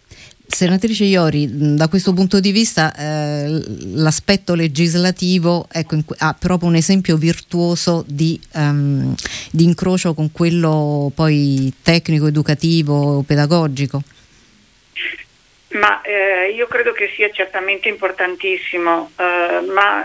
Senatrice 0.46 1.04
Iori, 1.04 1.76
da 1.76 1.88
questo 1.88 2.12
punto 2.12 2.40
di 2.40 2.50
vista 2.50 2.92
eh, 2.92 3.62
l'aspetto 3.94 4.54
legislativo 4.54 5.66
ecco, 5.70 5.96
ha 6.18 6.36
proprio 6.38 6.68
un 6.68 6.74
esempio 6.74 7.16
virtuoso 7.16 8.04
di, 8.06 8.38
um, 8.54 9.14
di 9.52 9.64
incrocio 9.64 10.12
con 10.12 10.32
quello 10.32 10.89
poi 11.14 11.72
tecnico, 11.83 12.26
educativo, 12.26 13.22
pedagogico. 13.26 14.03
Ma 15.70 16.00
eh, 16.03 16.50
io 16.53 16.66
credo 16.66 16.92
che 16.92 17.12
sia 17.14 17.31
certamente 17.31 17.88
importantissimo, 17.88 19.12
eh, 19.16 19.61
ma 19.72 20.05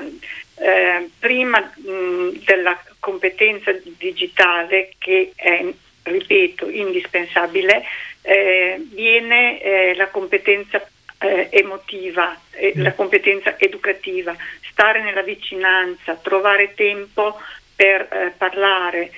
eh, 0.57 1.09
prima 1.17 1.59
mh, 1.59 2.43
della 2.45 2.79
competenza 2.99 3.71
digitale 3.97 4.93
che 4.99 5.31
è, 5.35 5.65
ripeto, 6.03 6.69
indispensabile, 6.69 7.83
eh, 8.21 8.79
viene 8.91 9.59
eh, 9.61 9.95
la 9.95 10.07
competenza 10.07 10.87
eh, 11.19 11.47
emotiva, 11.51 12.39
la 12.75 12.93
competenza 12.93 13.57
educativa, 13.57 14.35
stare 14.69 15.01
nella 15.01 15.23
vicinanza, 15.23 16.15
trovare 16.15 16.73
tempo 16.73 17.39
per 17.75 18.33
parlare 18.37 19.11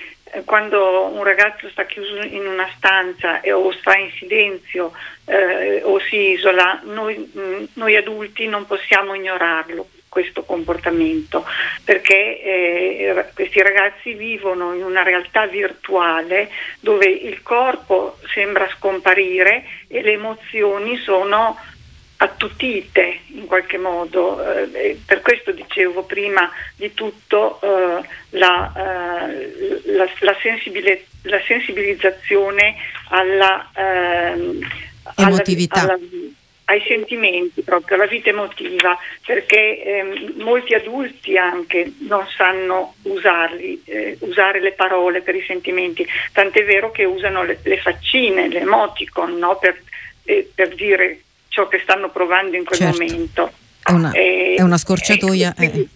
quando 0.44 1.06
un 1.06 1.22
ragazzo 1.22 1.68
sta 1.68 1.84
chiuso 1.86 2.20
in 2.22 2.46
una 2.46 2.68
stanza 2.76 3.40
e, 3.40 3.52
o 3.52 3.70
sta 3.72 3.96
in 3.96 4.10
silenzio 4.12 4.92
eh, 5.24 5.82
o 5.82 5.98
si 6.00 6.32
isola, 6.32 6.80
noi, 6.84 7.30
mm, 7.36 7.64
noi, 7.74 7.96
adulti 7.96 8.46
non 8.46 8.66
possiamo 8.66 9.14
ignorarlo 9.14 9.88
questo 10.08 10.42
comportamento 10.42 11.44
perché 11.84 12.42
eh, 12.42 13.24
questi 13.34 13.62
ragazzi 13.62 14.14
vivono 14.14 14.72
in 14.72 14.82
una 14.82 15.02
realtà 15.02 15.46
virtuale 15.46 16.48
dove 16.80 17.06
il 17.06 17.42
corpo 17.42 18.18
sembra 18.32 18.68
scomparire 18.76 19.64
e 19.86 20.02
le 20.02 20.12
emozioni 20.12 20.96
sono 20.96 21.58
attutite 22.18 23.20
in 23.28 23.46
qualche 23.46 23.78
modo. 23.78 24.42
Eh, 24.72 24.98
per 25.04 25.20
questo 25.20 25.52
dicevo 25.52 26.04
prima 26.04 26.50
di 26.76 26.92
tutto 26.94 27.60
eh, 27.60 28.04
la, 28.30 28.72
eh, 29.30 29.82
la, 29.92 30.08
la, 30.20 30.36
sensibile, 30.40 31.06
la, 31.22 31.40
sensibilizzazione 31.46 32.76
alla, 33.10 33.70
ehm, 33.74 34.58
emotività. 35.16 35.80
Alla, 35.80 35.92
alla, 35.94 35.98
ai 36.70 36.82
sentimenti, 36.86 37.62
proprio 37.62 37.96
alla 37.96 38.06
vita 38.06 38.28
emotiva, 38.28 38.98
perché 39.24 39.82
ehm, 39.82 40.34
molti 40.42 40.74
adulti 40.74 41.38
anche 41.38 41.92
non 42.00 42.26
sanno 42.36 42.94
usarli, 43.02 43.82
eh, 43.86 44.18
usare 44.20 44.60
le 44.60 44.72
parole 44.72 45.22
per 45.22 45.34
i 45.34 45.44
sentimenti, 45.46 46.06
tant'è 46.32 46.64
vero 46.64 46.90
che 46.90 47.04
usano 47.04 47.42
le, 47.42 47.58
le 47.62 47.78
faccine, 47.78 48.48
le 48.48 48.60
emoticon 48.60 49.38
no? 49.38 49.56
per, 49.56 49.80
eh, 50.24 50.50
per 50.54 50.74
dire 50.74 51.20
ciò 51.58 51.66
che 51.66 51.80
stanno 51.82 52.08
provando 52.10 52.56
in 52.56 52.64
quel 52.64 52.78
certo. 52.78 53.02
momento. 53.02 53.52
È 53.82 53.90
una, 53.90 54.12
eh, 54.12 54.54
è 54.56 54.62
una 54.62 54.78
scorciatoia. 54.78 55.50
Eh, 55.50 55.54
quindi, 55.54 55.88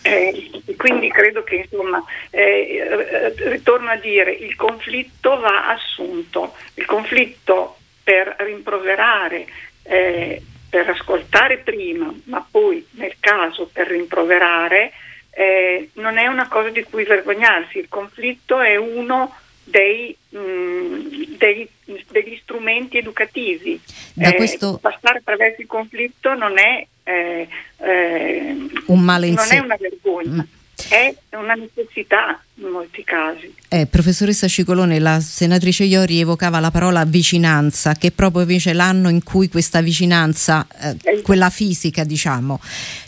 eh, 0.00 0.74
quindi, 0.78 1.08
credo 1.10 1.44
che 1.44 1.56
insomma, 1.56 2.02
eh, 2.30 3.34
ritorno 3.36 3.90
a 3.90 3.96
dire, 3.96 4.30
il 4.30 4.56
conflitto 4.56 5.38
va 5.38 5.68
assunto, 5.68 6.54
il 6.74 6.86
conflitto 6.86 7.76
per 8.02 8.34
rimproverare, 8.38 9.46
eh, 9.82 10.40
per 10.70 10.88
ascoltare 10.88 11.58
prima, 11.58 12.10
ma 12.24 12.46
poi 12.50 12.86
nel 12.92 13.16
caso 13.20 13.68
per 13.70 13.88
rimproverare, 13.88 14.92
eh, 15.32 15.90
non 15.94 16.16
è 16.16 16.26
una 16.26 16.48
cosa 16.48 16.70
di 16.70 16.82
cui 16.84 17.04
vergognarsi, 17.04 17.78
il 17.78 17.88
conflitto 17.90 18.60
è 18.60 18.76
uno 18.76 19.34
dei, 19.64 20.16
mh, 20.30 20.38
mm, 20.38 20.98
dei, 21.36 21.68
degli 22.10 22.38
strumenti 22.42 22.98
educativi. 22.98 23.80
Da 24.14 24.32
questo... 24.34 24.76
Eh, 24.76 24.80
passare 24.80 25.18
attraverso 25.18 25.60
il 25.60 25.66
conflitto 25.66 26.34
non 26.34 26.58
è, 26.58 26.86
eh, 27.04 27.48
eh, 27.78 28.56
un 28.86 29.00
male 29.00 29.30
non 29.30 29.46
è 29.50 29.58
una 29.58 29.76
vergogna. 29.78 30.42
Mm 30.42 30.56
è 30.88 31.14
una 31.32 31.54
necessità 31.54 32.40
in 32.54 32.68
molti 32.68 33.02
casi. 33.04 33.52
Eh, 33.68 33.86
professoressa 33.86 34.46
Cicolone, 34.46 34.98
la 34.98 35.20
senatrice 35.20 35.84
Iori 35.84 36.20
evocava 36.20 36.60
la 36.60 36.70
parola 36.70 37.04
vicinanza, 37.04 37.94
che 37.94 38.12
proprio 38.12 38.42
invece 38.42 38.72
l'anno 38.72 39.08
in 39.08 39.22
cui 39.22 39.48
questa 39.48 39.80
vicinanza, 39.80 40.66
eh, 40.80 40.96
esatto. 41.02 41.22
quella 41.22 41.50
fisica 41.50 42.04
diciamo, 42.04 42.60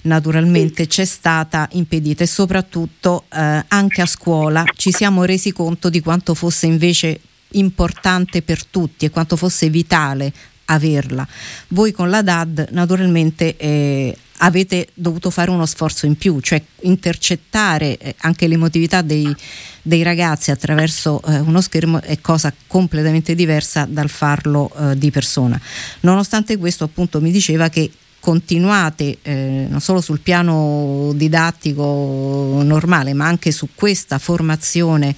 naturalmente 0.03 0.83
sì. 0.83 0.89
c'è 0.89 1.05
stata 1.05 1.69
impedita 1.73 2.25
e 2.25 2.27
soprattutto 2.27 3.25
eh, 3.33 3.65
anche 3.69 4.03
a 4.03 4.07
scuola 4.07 4.65
ci 4.75 4.91
siamo 4.93 5.25
resi 5.25 5.53
conto 5.53 5.89
di 5.89 6.01
quanto 6.01 6.35
fosse 6.35 6.67
invece 6.67 7.21
importante 7.53 8.43
per 8.43 8.65
tutti 8.65 9.05
e 9.05 9.11
quanto 9.11 9.37
fosse 9.37 9.69
vitale 9.69 10.33
averla. 10.67 11.27
Voi 11.69 11.93
con 11.93 12.11
la 12.11 12.23
DAD 12.23 12.69
naturalmente 12.71 13.57
eh, 13.57 14.17
avete 14.39 14.89
dovuto 14.95 15.31
fare 15.31 15.51
uno 15.51 15.67
sforzo 15.67 16.07
in 16.07 16.17
più, 16.17 16.41
cioè 16.41 16.63
intercettare 16.83 17.99
eh, 17.99 18.15
anche 18.19 18.47
l'emotività 18.47 19.03
dei, 19.03 19.35
dei 19.83 20.03
ragazzi 20.03 20.51
attraverso 20.51 21.21
eh, 21.27 21.39
uno 21.41 21.61
schermo 21.61 22.01
è 22.01 22.21
cosa 22.21 22.53
completamente 22.67 23.35
diversa 23.35 23.87
dal 23.89 24.09
farlo 24.09 24.71
eh, 24.71 24.99
di 24.99 25.11
persona. 25.11 25.61
Nonostante 26.01 26.57
questo 26.57 26.85
appunto 26.85 27.21
mi 27.21 27.31
diceva 27.31 27.69
che 27.69 27.91
continuate 28.21 29.19
eh, 29.23 29.67
non 29.69 29.81
solo 29.81 30.01
sul 30.01 30.21
piano 30.21 31.13
didattico 31.15 32.61
normale 32.63 33.15
ma 33.15 33.27
anche 33.27 33.51
su 33.51 33.69
questa 33.75 34.19
formazione 34.19 35.17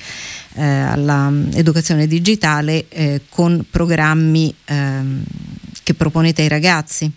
eh, 0.55 0.65
all'educazione 0.65 2.07
digitale 2.07 2.87
eh, 2.88 3.23
con 3.29 3.65
programmi 3.69 4.55
ehm, 4.65 5.25
che 5.83 5.95
proponete 5.95 6.43
ai 6.43 6.49
ragazzi. 6.49 7.11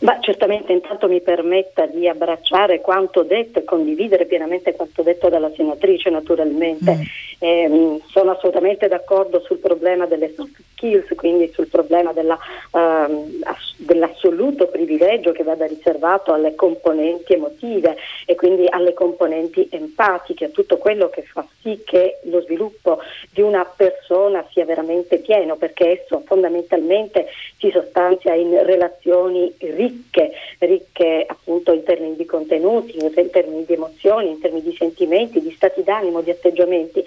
Ma 0.00 0.18
certamente 0.20 0.72
intanto 0.72 1.08
mi 1.08 1.20
permetta 1.20 1.86
di 1.86 2.08
abbracciare 2.08 2.80
quanto 2.80 3.22
detto 3.22 3.58
e 3.58 3.64
condividere 3.64 4.26
pienamente 4.26 4.74
quanto 4.74 5.02
detto 5.02 5.28
dalla 5.28 5.50
senatrice 5.54 6.10
naturalmente. 6.10 6.96
Mm. 6.96 7.02
Eh, 7.38 8.00
sono 8.06 8.30
assolutamente 8.30 8.88
d'accordo 8.88 9.40
sul 9.40 9.58
problema 9.58 10.06
delle 10.06 10.32
soft 10.34 10.58
skills, 10.72 11.14
quindi 11.16 11.50
sul 11.52 11.68
problema 11.68 12.12
della, 12.12 12.38
uh, 12.70 13.40
ass- 13.42 13.74
dell'assoluto 13.76 14.68
privilegio 14.68 15.32
che 15.32 15.42
vada 15.42 15.66
riservato 15.66 16.32
alle 16.32 16.54
componenti 16.54 17.34
emotive 17.34 17.96
e 18.24 18.34
quindi 18.34 18.66
alle 18.68 18.94
componenti 18.94 19.68
empatiche, 19.70 20.46
a 20.46 20.48
tutto 20.48 20.78
quello 20.78 21.08
che 21.08 21.22
fa 21.22 21.46
sì 21.62 21.82
che 21.84 22.20
lo 22.24 22.40
sviluppo 22.42 23.00
di 23.30 23.42
una 23.42 23.64
persona 23.64 24.44
sia 24.52 24.64
veramente 24.64 25.18
pieno, 25.18 25.56
perché 25.56 26.02
esso 26.02 26.22
fondamentalmente 26.24 27.26
si 27.58 27.70
sostanzia 27.70 28.34
in 28.34 28.62
relazioni 28.64 29.52
ricche, 29.58 29.85
ricche 30.58 31.24
appunto 31.26 31.72
in 31.72 31.82
termini 31.82 32.16
di 32.16 32.24
contenuti, 32.24 32.96
in 32.96 33.30
termini 33.30 33.64
di 33.64 33.72
emozioni, 33.74 34.30
in 34.30 34.40
termini 34.40 34.62
di 34.62 34.76
sentimenti, 34.76 35.40
di 35.40 35.52
stati 35.52 35.82
d'animo, 35.82 36.22
di 36.22 36.30
atteggiamenti 36.30 37.04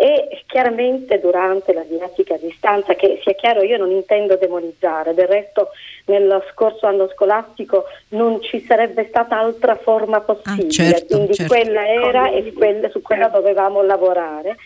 e 0.00 0.44
chiaramente 0.46 1.18
durante 1.18 1.72
la 1.72 1.82
didattica 1.82 2.34
a 2.34 2.38
distanza, 2.38 2.94
che 2.94 3.18
sia 3.24 3.34
chiaro 3.34 3.62
io 3.62 3.76
non 3.76 3.90
intendo 3.90 4.36
demonizzare, 4.36 5.12
del 5.12 5.26
resto 5.26 5.70
nello 6.04 6.40
scorso 6.52 6.86
anno 6.86 7.08
scolastico 7.08 7.84
non 8.10 8.40
ci 8.40 8.60
sarebbe 8.60 9.06
stata 9.08 9.36
altra 9.36 9.74
forma 9.74 10.20
possibile, 10.20 10.68
ah, 10.68 10.70
certo, 10.70 11.16
quindi 11.16 11.34
certo. 11.34 11.52
quella 11.52 11.88
era 11.88 12.30
e 12.30 12.52
quella, 12.52 12.88
su 12.90 13.02
quella 13.02 13.26
dovevamo 13.26 13.82
lavorare. 13.82 14.56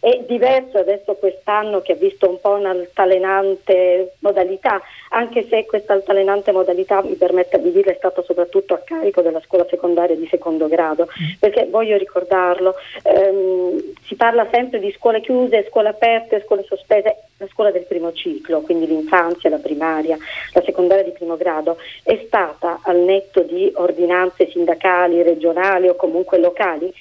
È 0.00 0.24
diverso 0.28 0.78
adesso 0.78 1.14
quest'anno 1.14 1.80
che 1.80 1.92
ha 1.92 1.96
visto 1.96 2.28
un 2.28 2.40
po' 2.40 2.50
un'altalenante 2.50 4.12
modalità, 4.20 4.80
anche 5.10 5.44
se 5.48 5.66
questa 5.66 5.92
altalenante 5.92 6.52
modalità, 6.52 7.02
mi 7.02 7.14
permette 7.14 7.60
di 7.60 7.72
dire, 7.72 7.92
è 7.92 7.96
stata 7.96 8.22
soprattutto 8.22 8.74
a 8.74 8.78
carico 8.84 9.22
della 9.22 9.40
scuola 9.40 9.66
secondaria 9.68 10.14
di 10.14 10.28
secondo 10.28 10.68
grado, 10.68 11.06
mm. 11.06 11.38
perché 11.40 11.66
voglio 11.68 11.96
ricordarlo, 11.96 12.76
ehm, 13.02 13.94
si 14.04 14.14
parla 14.14 14.46
sempre 14.52 14.78
di 14.78 14.92
scuole 14.92 15.20
chiuse, 15.20 15.66
scuole 15.68 15.88
aperte, 15.88 16.44
scuole 16.44 16.62
sospese, 16.62 17.22
la 17.38 17.48
scuola 17.48 17.72
del 17.72 17.84
primo 17.84 18.12
ciclo, 18.12 18.60
quindi 18.60 18.86
l'infanzia, 18.86 19.50
la 19.50 19.58
primaria, 19.58 20.16
la 20.52 20.62
secondaria 20.62 21.02
di 21.02 21.10
primo 21.10 21.36
grado, 21.36 21.76
è 22.04 22.22
stata 22.24 22.80
al 22.84 22.98
netto 22.98 23.42
di 23.42 23.72
ordinanze 23.74 24.48
sindacali, 24.48 25.22
regionali 25.22 25.88
o 25.88 25.96
comunque 25.96 26.38
locali, 26.38 26.92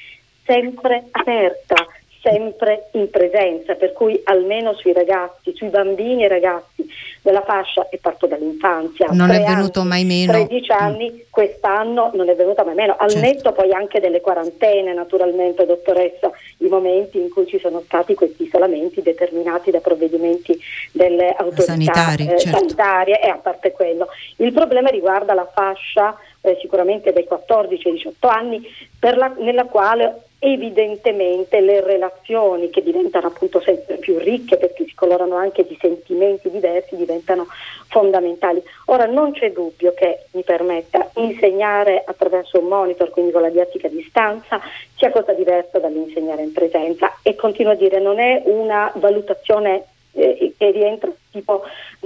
sempre 0.44 1.04
aperta 1.12 1.86
sempre 2.30 2.90
in 2.94 3.10
presenza, 3.10 3.76
per 3.76 3.94
cui 3.94 4.20
almeno 4.26 4.74
sui 4.74 4.92
ragazzi, 4.94 5.54
sui 5.56 5.70
bambini 5.70 6.26
e 6.26 6.28
ragazzi 6.28 6.86
della 7.22 7.42
fascia, 7.42 7.88
e 7.90 7.98
parto 7.98 8.28
dall'infanzia, 8.28 9.08
non 9.12 9.32
è 9.32 9.44
venuto 9.44 9.80
anni, 9.80 9.90
mai 9.90 10.06
meno. 10.06 10.32
13 10.32 10.72
anni, 10.72 11.12
mm. 11.12 11.20
quest'anno 11.30 12.12
non 12.14 12.30
è 12.30 12.36
venuta 12.36 12.64
mai 12.64 12.76
meno, 12.76 12.96
al 12.98 13.10
certo. 13.10 13.26
netto 13.26 13.52
poi 13.54 13.74
anche 13.74 14.00
delle 14.00 14.22
quarantene, 14.22 14.94
naturalmente, 14.94 15.66
dottoressa, 15.66 16.32
i 16.60 16.68
momenti 16.68 17.20
in 17.20 17.30
cui 17.30 17.48
ci 17.48 17.60
sono 17.60 17.82
stati 17.86 18.14
questi 18.14 18.44
isolamenti 18.44 19.02
determinati 19.02 19.72
da 19.72 19.80
provvedimenti 19.80 20.58
delle 20.92 21.34
autorità 21.38 21.74
Sanitari, 21.74 22.24
eh, 22.24 22.40
certo. 22.40 22.58
sanitarie 22.58 23.22
e 23.22 23.30
a 23.30 23.38
parte 23.38 23.72
quello. 23.72 24.08
Il 24.38 24.54
problema 24.54 24.90
riguarda 24.90 25.34
la 25.34 25.50
fascia 25.52 26.18
eh, 26.42 26.58
sicuramente 26.62 27.12
dai 27.12 27.26
14 27.26 27.88
ai 27.88 27.94
18 27.94 28.28
anni, 28.28 28.62
la, 29.00 29.34
nella 29.38 29.66
quale 29.66 30.22
evidentemente 30.40 31.60
le 31.62 31.82
relazioni 31.82 32.70
che 32.70 32.84
diventano 32.84 33.28
appunto 33.28 33.60
sempre 33.60 33.98
più 33.98 34.20
ricche 34.20 34.58
perché 34.58 34.86
si 34.86 34.94
colorano 34.94 35.36
anche 35.36 35.66
di 35.66 35.76
sentimenti 35.80 36.52
diversi 36.52 36.96
diventano 36.96 37.48
fondamentali. 37.88 38.62
Ora 38.86 39.06
non 39.06 39.32
c'è 39.32 39.52
dubbio 39.52 39.94
che 39.94 40.26
mi 40.32 40.44
permetta 40.44 41.10
insegnare 41.16 42.04
attraverso 42.06 42.60
un 42.60 42.68
monitor, 42.68 43.10
quindi 43.10 43.32
con 43.32 43.42
la 43.42 43.50
didattica 43.50 43.88
a 43.88 43.92
distanza, 43.92 44.60
sia 44.96 45.12
cosa 45.12 45.34
diversa 45.34 45.80
dall'insegnare 45.80 46.44
in 46.44 46.54
presenza 46.54 47.18
e 47.24 47.36
continuo 47.36 47.72
a 47.72 47.76
dire 47.76 48.00
non 48.00 48.20
è 48.20 48.42
una 48.46 48.92
valutazione 48.96 49.86
eh, 50.14 50.54
che 50.58 50.72
rientra 50.72 51.12
tipo 51.32 51.64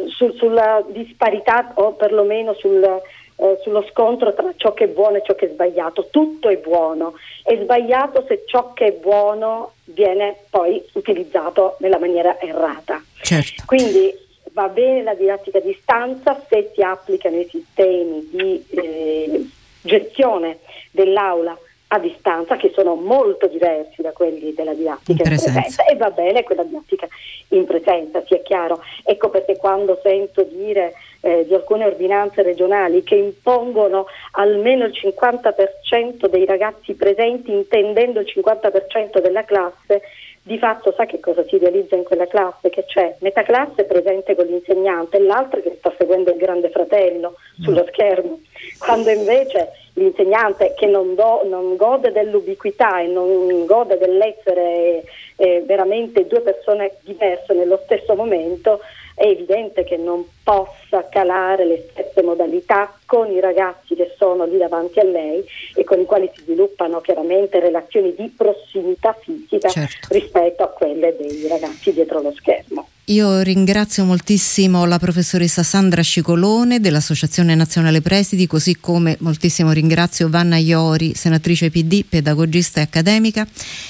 sul, 0.08 0.34
sulla 0.36 0.84
disparità 0.88 1.72
o 1.76 1.94
perlomeno 1.94 2.54
sul 2.54 3.02
eh, 3.42 3.60
sullo 3.64 3.84
scontro 3.90 4.34
tra 4.34 4.54
ciò 4.56 4.74
che 4.74 4.84
è 4.84 4.88
buono 4.88 5.18
e 5.18 5.24
ciò 5.26 5.34
che 5.34 5.48
è 5.48 5.50
sbagliato. 5.50 6.08
Tutto 6.12 6.50
è 6.50 6.58
buono, 6.58 7.14
è 7.44 7.58
sbagliato 7.60 8.24
se 8.28 8.44
ciò 8.46 8.74
che 8.74 8.86
è 8.86 8.92
buono 8.92 9.74
viene 9.86 10.36
poi 10.50 10.84
utilizzato 10.94 11.76
nella 11.80 11.98
maniera 11.98 12.40
errata. 12.40 13.04
Certo. 13.22 13.64
Quindi 13.66 14.14
va 14.52 14.68
bene 14.68 15.02
la 15.02 15.16
didattica 15.16 15.58
a 15.58 15.62
distanza 15.62 16.40
se 16.48 16.72
si 16.74 16.82
applicano 16.84 17.38
i 17.38 17.48
sistemi 17.50 18.30
di 18.32 18.66
eh, 18.70 19.48
gestione 19.82 20.60
dell'aula 20.92 21.58
a 21.94 22.00
distanza 22.00 22.56
che 22.56 22.72
sono 22.74 22.96
molto 22.96 23.48
diversi 23.48 24.02
da 24.02 24.12
quelli 24.12 24.54
della 24.54 24.74
didattica 24.74 25.12
in, 25.12 25.18
in 25.18 25.24
presenza. 25.24 25.86
e 25.86 25.96
va 25.96 26.10
bene 26.10 26.44
quella 26.44 26.64
didattica 26.64 27.08
in 27.50 27.66
presenza, 27.66 28.24
sia 28.26 28.40
chiaro. 28.40 28.82
Ecco 29.04 29.30
perché 29.30 29.58
quando 29.58 30.00
sento 30.02 30.44
dire 30.44 30.94
eh, 31.20 31.46
di 31.46 31.54
alcune 31.54 31.86
ordinanze 31.86 32.44
regionali 32.44 33.04
che 33.04 33.16
impongono 33.16 34.06
almeno 34.32 34.86
il 34.86 34.94
50% 34.94 36.28
dei 36.28 36.46
ragazzi 36.46 36.94
presenti, 36.94 37.52
intendendo 37.52 38.22
il 38.22 38.32
50% 38.34 39.20
della 39.20 39.44
classe, 39.44 40.02
di 40.44 40.58
fatto 40.58 40.94
sa 40.96 41.06
che 41.06 41.20
cosa 41.20 41.44
si 41.44 41.58
realizza 41.58 41.96
in 41.96 42.04
quella 42.04 42.26
classe? 42.26 42.70
Che 42.70 42.86
c'è 42.86 43.18
metà 43.20 43.44
classe 43.44 43.84
presente 43.84 44.34
con 44.34 44.46
l'insegnante 44.46 45.18
e 45.18 45.22
l'altra 45.22 45.60
che 45.60 45.76
sta 45.78 45.94
seguendo 45.98 46.32
il 46.32 46.38
grande 46.38 46.70
fratello 46.70 47.36
sullo 47.60 47.86
schermo, 47.90 48.40
quando 48.80 49.12
invece 49.12 49.81
l'insegnante 49.94 50.74
che 50.76 50.86
non, 50.86 51.16
do, 51.16 51.42
non 51.46 51.76
gode 51.76 52.12
dell'ubiquità 52.12 53.00
e 53.00 53.08
non 53.08 53.66
gode 53.66 53.98
dell'essere 53.98 55.04
eh, 55.36 55.64
veramente 55.66 56.28
due 56.28 56.42
persone 56.42 56.98
diverse 57.02 57.54
nello 57.54 57.80
stesso 57.84 58.16
momento, 58.16 58.80
è 59.16 59.26
evidente 59.26 59.84
che 59.84 59.98
non 59.98 60.26
possa 60.44 61.08
calare 61.10 61.66
le 61.66 61.90
stesse 61.92 62.24
modalità 62.24 62.98
con 63.06 63.30
i 63.30 63.40
ragazzi 63.40 63.94
che 63.94 64.14
sono 64.18 64.46
lì 64.46 64.58
davanti 64.58 65.00
a 65.00 65.04
lei 65.04 65.46
e 65.76 65.84
con 65.84 66.00
i 66.00 66.06
quali 66.06 66.30
si 66.34 66.42
sviluppano 66.42 67.02
chiaramente 67.02 67.60
relazioni 67.60 68.16
di 68.16 68.34
prossimità 68.36 69.14
fisica 69.14 69.70
certo. 69.70 70.08
rispetto 70.14 70.64
a 70.64 70.70
quelle 70.70 71.16
dei 71.16 71.48
ragazzi 71.48 71.94
dietro 71.94 72.22
lo 72.22 72.32
schermo. 72.32 72.88
Io 73.06 73.42
ringrazio 73.42 74.06
moltissimo 74.06 74.86
la 74.86 75.00
professoressa 75.00 75.64
Sandra 75.64 76.04
Scicolone 76.04 76.80
dell'Associazione 76.80 77.56
Nazionale 77.56 78.00
Presidi, 78.00 78.46
così 78.46 78.78
come 78.78 79.18
moltissimo 79.20 79.72
ringrazio 79.72 80.30
Vanna 80.30 80.58
Iori, 80.58 81.16
senatrice 81.16 81.72
PD, 81.72 82.06
pedagogista 82.08 82.80
e 82.80 82.84
accademica 82.84 83.46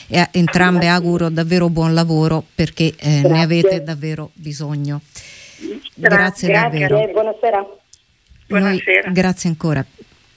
e 0.08 0.18
a 0.18 0.30
entrambe 0.32 0.88
auguro 0.88 1.30
davvero 1.30 1.70
buon 1.70 1.94
lavoro 1.94 2.44
perché 2.56 2.94
eh, 2.98 3.22
ne 3.24 3.42
avete 3.42 3.84
davvero 3.84 4.32
bisogno. 4.34 5.02
Grazie, 5.94 6.48
grazie 6.48 6.48
davvero. 6.48 6.96
Grazie, 6.96 7.14
buonasera. 7.14 7.66
Buonasera. 8.48 9.02
Noi, 9.04 9.14
grazie 9.14 9.50
ancora. 9.50 9.86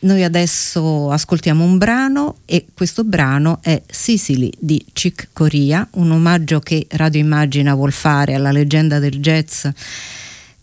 Noi 0.04 0.22
adesso 0.22 1.10
ascoltiamo 1.10 1.64
un 1.64 1.78
brano 1.78 2.36
e 2.44 2.66
questo 2.74 3.04
brano 3.04 3.60
è 3.62 3.80
Sicily 3.86 4.50
di 4.58 4.84
Chick 4.92 5.28
Corea, 5.32 5.86
un 5.92 6.10
omaggio 6.10 6.60
che 6.60 6.86
Radio 6.90 7.20
Immagina 7.20 7.74
vuol 7.74 7.92
fare 7.92 8.34
alla 8.34 8.52
leggenda 8.52 8.98
del 8.98 9.18
jazz 9.18 9.66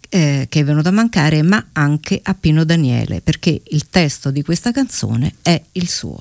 eh, 0.09 0.45
che 0.47 0.59
è 0.59 0.63
venuto 0.63 0.89
a 0.89 0.91
mancare, 0.91 1.41
ma 1.41 1.69
anche 1.71 2.19
a 2.21 2.35
Pino 2.35 2.63
Daniele, 2.63 3.21
perché 3.21 3.61
il 3.69 3.89
testo 3.89 4.29
di 4.29 4.43
questa 4.43 4.71
canzone 4.71 5.33
è 5.41 5.59
il 5.71 5.89
suo. 5.89 6.19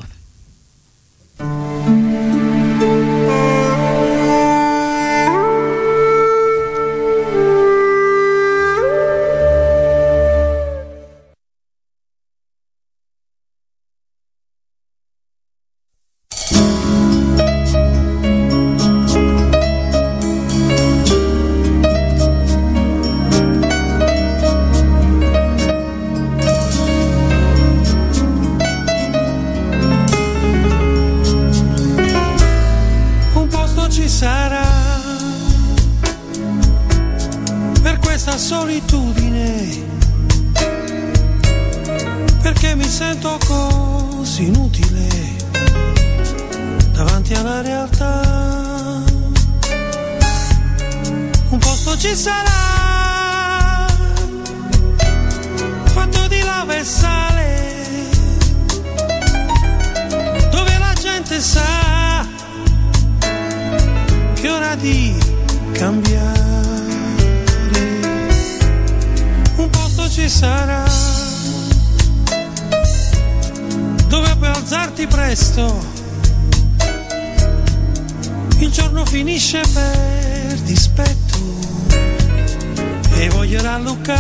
vogliono 83.51 83.79
Luca. 83.83 84.15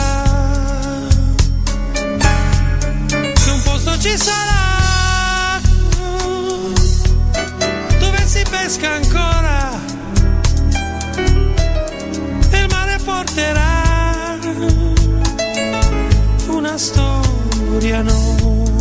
che 3.34 3.50
un 3.50 3.62
posto 3.62 3.96
ci 3.98 4.16
sarà 4.16 5.60
dove 8.00 8.26
si 8.26 8.42
pesca 8.50 8.90
ancora 8.94 9.78
e 12.50 12.58
il 12.58 12.66
mare 12.70 12.98
porterà 13.04 14.38
una 16.48 16.76
storia 16.76 18.02
nuova 18.02 18.78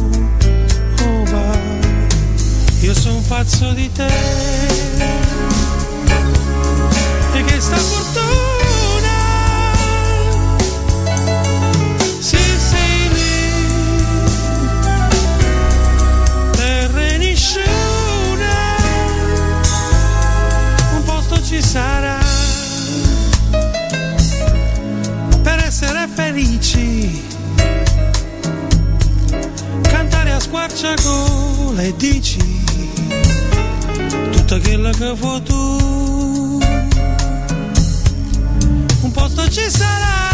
io 2.80 2.93
sono 2.95 3.22
pazzo 3.28 3.72
di 3.74 3.91
te 3.91 4.08
e 7.34 7.43
che 7.43 7.60
sta 7.60 7.76
fortuna 7.78 8.59
squarciagola 30.50 31.84
e 31.84 31.95
dici 31.95 32.39
tutta 34.32 34.60
quella 34.60 34.89
che 34.89 35.14
vuoi 35.14 35.43
tu. 35.43 36.58
Un 39.02 39.12
posto 39.12 39.47
ci 39.50 39.70
sarà 39.70 40.28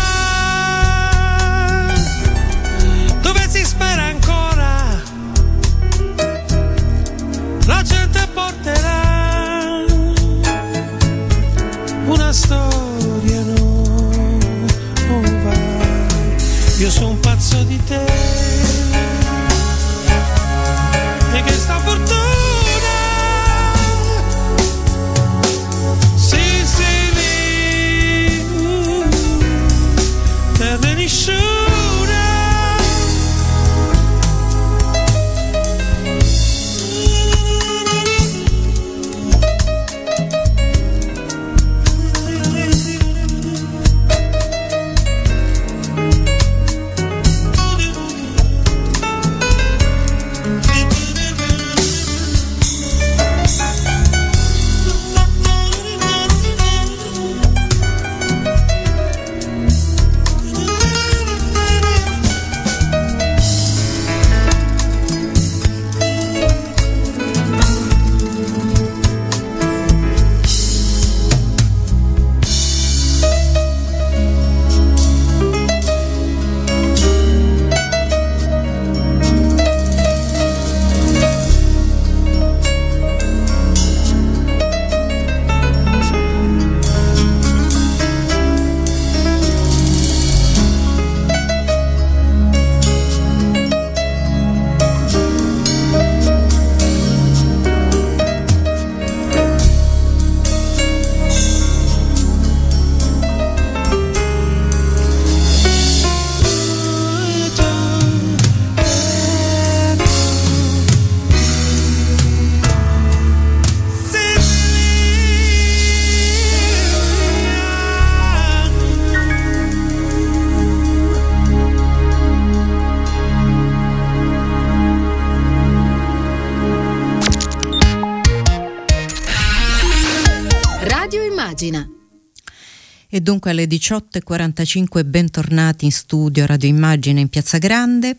dunque 133.26 133.49
alle 133.49 133.65
18.45 133.65 135.03
bentornati 135.03 135.86
in 135.86 135.91
studio 135.91 136.45
Radio 136.45 136.69
Immagine 136.69 137.21
in 137.21 137.28
Piazza 137.28 137.57
Grande. 137.57 138.17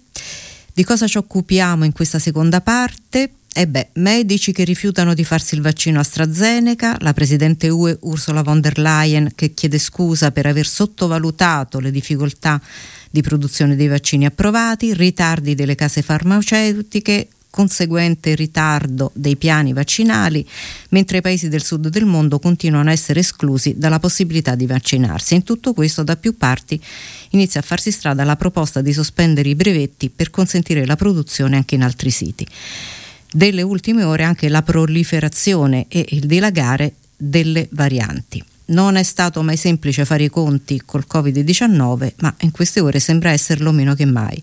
Di 0.75 0.83
cosa 0.83 1.07
ci 1.07 1.17
occupiamo 1.17 1.85
in 1.85 1.93
questa 1.93 2.19
seconda 2.19 2.61
parte? 2.61 3.31
E 3.55 3.69
beh, 3.69 3.91
medici 3.95 4.51
che 4.51 4.65
rifiutano 4.65 5.15
di 5.15 5.23
farsi 5.23 5.55
il 5.55 5.61
vaccino 5.61 6.01
AstraZeneca, 6.01 6.97
la 7.03 7.13
Presidente 7.13 7.69
UE 7.69 7.97
Ursula 8.01 8.43
von 8.43 8.61
der 8.61 8.81
Leyen 8.81 9.31
che 9.37 9.55
chiede 9.55 9.79
scusa 9.79 10.33
per 10.33 10.47
aver 10.47 10.67
sottovalutato 10.67 11.79
le 11.79 11.93
difficoltà 11.93 12.61
di 13.09 13.23
produzione 13.23 13.77
dei 13.77 13.87
vaccini 13.87 14.27
approvati, 14.27 14.93
ritardi 14.93 15.55
delle 15.55 15.77
case 15.77 16.03
farmaceutiche, 16.03 17.29
conseguente 17.57 18.35
ritardo 18.35 19.11
dei 19.15 19.37
piani 19.37 19.73
vaccinali, 19.73 20.47
mentre 20.91 21.19
i 21.19 21.21
paesi 21.23 21.49
del 21.49 21.65
sud 21.65 21.89
del 21.89 22.05
mondo 22.05 22.39
continuano 22.39 22.91
a 22.91 22.93
essere 22.93 23.21
esclusi 23.21 23.77
dalla 23.79 23.99
possibilità 23.99 24.55
di 24.55 24.67
vaccinarsi. 24.67 25.37
In 25.37 25.43
tutto 25.43 25.73
questo 25.73 26.03
da 26.03 26.17
più 26.17 26.37
parti 26.37 26.79
inizia 27.31 27.61
a 27.61 27.63
farsi 27.63 27.91
strada 27.91 28.25
la 28.25 28.37
proposta 28.37 28.83
di 28.83 28.93
sospendere 28.93 29.49
i 29.49 29.55
brevetti 29.55 30.11
per 30.11 30.29
consentire 30.29 30.85
la 30.85 30.97
produzione 30.97 31.57
anche 31.57 31.77
in 31.77 31.83
altri 31.83 32.11
siti. 32.11 32.47
Delle 33.33 33.63
ultime 33.63 34.05
ore 34.05 34.25
anche 34.25 34.51
la 34.51 34.61
proliferazione 34.61 35.87
e 35.89 36.05
il 36.11 36.27
dilagare 36.27 36.97
delle 37.17 37.69
varianti. 37.71 38.45
Non 38.69 38.97
è 38.97 39.03
stato 39.05 39.43
mai 39.43 39.57
semplice 39.57 40.05
fare 40.05 40.25
i 40.25 40.29
conti 40.29 40.83
col 40.85 41.07
Covid-19, 41.09 42.15
ma 42.17 42.35
in 42.41 42.51
queste 42.51 42.81
ore 42.81 42.99
sembra 42.99 43.31
esserlo 43.31 43.71
meno 43.71 43.95
che 43.95 44.07
mai. 44.07 44.43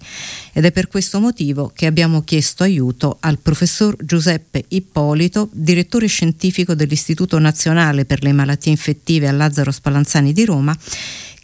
Ed 0.54 0.64
è 0.64 0.72
per 0.72 0.88
questo 0.88 1.20
motivo 1.20 1.72
che 1.76 1.88
abbiamo 1.88 2.22
chiesto 2.22 2.64
aiuto 2.64 3.18
al 3.20 3.40
professor 3.40 3.96
Giuseppe 4.00 4.64
Ippolito, 4.70 5.50
direttore 5.52 6.08
scientifico 6.08 6.74
dell'Istituto 6.74 7.38
Nazionale 7.38 8.06
per 8.06 8.24
le 8.24 8.32
Malattie 8.32 8.72
Infettive 8.72 9.28
a 9.28 9.34
Lazzaro 9.34 9.72
Spallanzani 9.72 10.32
di 10.32 10.46
Roma, 10.46 10.78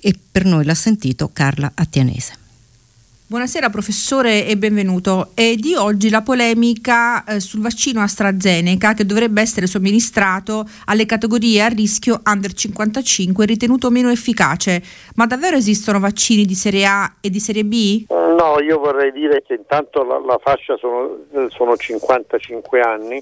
e 0.02 0.16
per 0.32 0.46
noi 0.46 0.64
l'ha 0.64 0.76
sentito 0.76 1.30
Carla 1.34 1.72
Attianese. 1.76 2.49
Buonasera 3.30 3.70
professore 3.70 4.48
e 4.48 4.58
benvenuto. 4.58 5.34
È 5.36 5.54
di 5.54 5.76
oggi 5.76 6.10
la 6.10 6.24
polemica 6.24 7.24
eh, 7.24 7.40
sul 7.40 7.62
vaccino 7.62 8.02
AstraZeneca 8.02 8.96
che 8.96 9.06
dovrebbe 9.06 9.40
essere 9.40 9.68
somministrato 9.68 10.66
alle 10.88 11.06
categorie 11.06 11.62
a 11.62 11.68
rischio 11.68 12.22
under 12.26 12.52
55 12.52 13.46
ritenuto 13.46 13.92
meno 13.92 14.10
efficace. 14.10 14.82
Ma 15.14 15.28
davvero 15.28 15.58
esistono 15.58 16.00
vaccini 16.00 16.46
di 16.46 16.56
serie 16.56 16.88
A 16.88 17.18
e 17.22 17.30
di 17.30 17.40
serie 17.40 17.64
B? 17.66 18.06
No, 18.10 18.60
io 18.62 18.80
vorrei 18.80 19.12
dire 19.12 19.44
che 19.44 19.54
intanto 19.54 20.04
la, 20.04 20.18
la 20.18 20.40
fascia 20.42 20.76
sono, 20.78 21.20
sono, 21.50 21.78
55 21.78 22.82
anni 22.82 23.22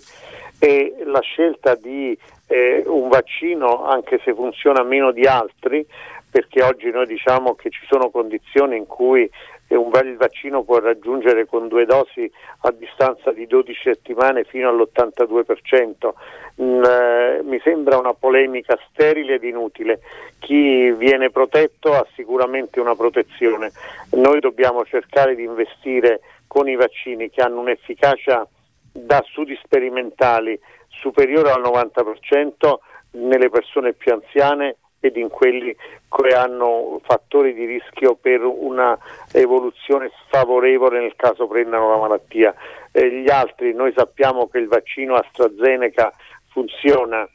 e 0.58 1.04
la 1.06 1.20
scelta 1.20 1.76
di 1.76 2.18
eh, 2.48 2.82
un 2.88 3.10
vaccino, 3.10 3.84
anche 3.84 4.22
se 4.24 4.34
funziona 4.34 4.84
meno 4.84 5.12
di 5.12 5.26
altri, 5.26 5.86
perché 6.30 6.64
oggi 6.64 6.92
noi 6.92 7.08
diciamo 7.08 7.56
che 7.56 7.70
ci 7.70 7.86
sono 7.90 8.10
condizioni 8.10 8.78
in 8.78 8.86
cui 8.86 9.30
e 9.68 9.76
un 9.76 9.92
il 10.06 10.18
vaccino 10.18 10.64
può 10.64 10.80
raggiungere 10.80 11.46
con 11.46 11.68
due 11.68 11.86
dosi 11.86 12.30
a 12.62 12.72
distanza 12.72 13.32
di 13.32 13.46
12 13.46 13.80
settimane 13.84 14.44
fino 14.44 14.70
all'82%. 14.70 16.14
Mm, 16.62 16.84
eh, 16.84 17.42
mi 17.44 17.60
sembra 17.64 17.98
una 17.98 18.14
polemica 18.14 18.78
sterile 18.90 19.36
ed 19.36 19.44
inutile. 19.44 20.00
Chi 20.40 20.92
viene 20.92 21.30
protetto 21.30 21.94
ha 21.94 22.06
sicuramente 22.16 22.80
una 22.80 22.96
protezione. 22.96 23.72
Noi 24.12 24.40
dobbiamo 24.40 24.86
cercare 24.86 25.36
di 25.36 25.44
investire 25.44 26.22
con 26.48 26.70
i 26.70 26.76
vaccini 26.76 27.30
che 27.30 27.42
hanno 27.42 27.60
un'efficacia 27.60 28.48
da 28.94 29.24
studi 29.30 29.60
sperimentali 29.64 30.60
superiore 30.88 31.52
al 31.52 31.62
90% 31.62 32.78
nelle 33.12 33.50
persone 33.50 33.94
più 33.94 34.14
anziane 34.14 34.78
ed 35.00 35.16
in 35.18 35.30
quelli 35.30 35.76
che 35.76 36.36
hanno 36.36 37.00
fattori 37.04 37.54
di 37.54 37.66
rischio 37.66 38.16
per 38.16 38.42
una 38.44 38.98
evoluzione 39.32 40.12
sfavorevole 40.26 41.00
nel 41.00 41.16
caso 41.16 41.48
prendano 41.48 41.90
la 41.90 41.98
malattia. 41.98 42.54
Eh, 42.92 43.12
gli 43.12 43.30
altri, 43.30 43.74
noi 43.74 43.94
sappiamo 43.96 44.48
che 44.48 44.58
il 44.58 44.68
vaccino 44.68 45.16
AstraZeneca 45.16 46.14
funziona 46.50 47.28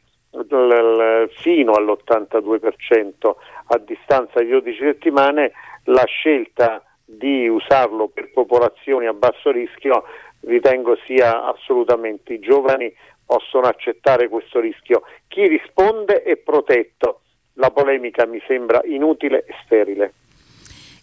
fino 1.29 1.73
all'82% 1.73 3.35
a 3.67 3.77
distanza 3.77 4.41
di 4.41 4.49
12 4.49 4.77
settimane, 4.79 5.51
la 5.85 6.05
scelta 6.05 6.83
di 7.05 7.47
usarlo 7.47 8.07
per 8.07 8.31
popolazioni 8.31 9.05
a 9.05 9.13
basso 9.13 9.51
rischio 9.51 10.03
ritengo 10.41 10.97
sia 11.05 11.45
assolutamente 11.45 12.33
i 12.33 12.39
giovani 12.39 12.93
possono 13.25 13.67
accettare 13.67 14.27
questo 14.27 14.59
rischio. 14.59 15.03
Chi 15.27 15.47
risponde 15.47 16.23
è 16.23 16.35
protetto, 16.37 17.21
la 17.53 17.69
polemica 17.69 18.25
mi 18.25 18.41
sembra 18.47 18.81
inutile 18.83 19.45
e 19.45 19.53
sterile. 19.63 20.13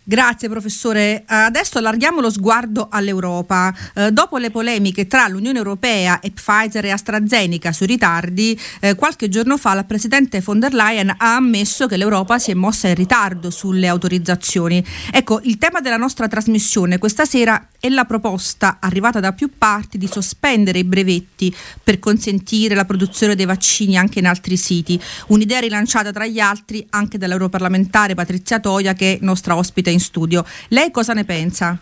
Grazie 0.03 0.49
professore. 0.49 1.23
Adesso 1.27 1.77
allarghiamo 1.77 2.23
lo 2.23 2.31
sguardo 2.31 2.89
all'Europa. 2.91 3.73
Eh, 3.95 4.11
dopo 4.11 4.39
le 4.39 4.51
polemiche 4.51 5.07
tra 5.07 5.29
l'Unione 5.29 5.59
Europea 5.59 6.21
e 6.21 6.31
Pfizer 6.31 6.87
e 6.87 6.91
AstraZeneca 6.91 7.71
sui 7.71 7.87
ritardi, 7.87 8.59
eh, 8.81 8.95
qualche 8.95 9.29
giorno 9.29 9.59
fa 9.59 9.75
la 9.75 9.85
Presidente 9.85 10.41
von 10.41 10.59
der 10.59 10.73
Leyen 10.73 11.15
ha 11.17 11.37
ammesso 11.37 11.87
che 11.87 11.99
l'Europa 11.99 12.39
si 12.39 12.51
è 12.51 12.55
mossa 12.55 12.89
in 12.89 12.95
ritardo 12.95 13.51
sulle 13.51 13.89
autorizzazioni. 13.89 14.83
Ecco, 15.13 15.41
il 15.45 15.59
tema 15.59 15.81
della 15.81 15.99
nostra 15.99 16.29
trasmissione 16.29 16.97
questa 16.97 17.27
sera 17.27 17.69
è 17.79 17.89
la 17.91 18.05
proposta 18.05 18.79
arrivata 18.81 19.21
da 19.21 19.33
più 19.33 19.51
parti 19.57 19.99
di 19.99 20.07
sospendere 20.07 20.79
i 20.79 20.85
brevetti 20.85 21.55
per 21.83 21.99
consentire 21.99 22.75
la 22.75 22.85
produzione 22.87 23.35
dei 23.35 23.47
vaccini 23.47 23.99
anche 23.99 24.19
in 24.19 24.27
altri 24.27 24.57
siti. 24.57 25.01
Un'idea 25.29 25.61
rilanciata 25.61 26.11
tra 26.11 26.27
gli 26.27 26.41
altri 26.41 26.87
anche 26.91 27.19
dall'europarlamentare 27.19 28.15
Patrizia 28.15 28.61
Toia 28.61 28.95
che 28.95 29.15
è 29.15 29.19
nostra 29.21 29.57
ospite 29.57 29.90
in 29.91 30.01
studio. 30.01 30.45
Lei 30.69 30.91
cosa 30.91 31.13
ne 31.13 31.25
pensa? 31.25 31.79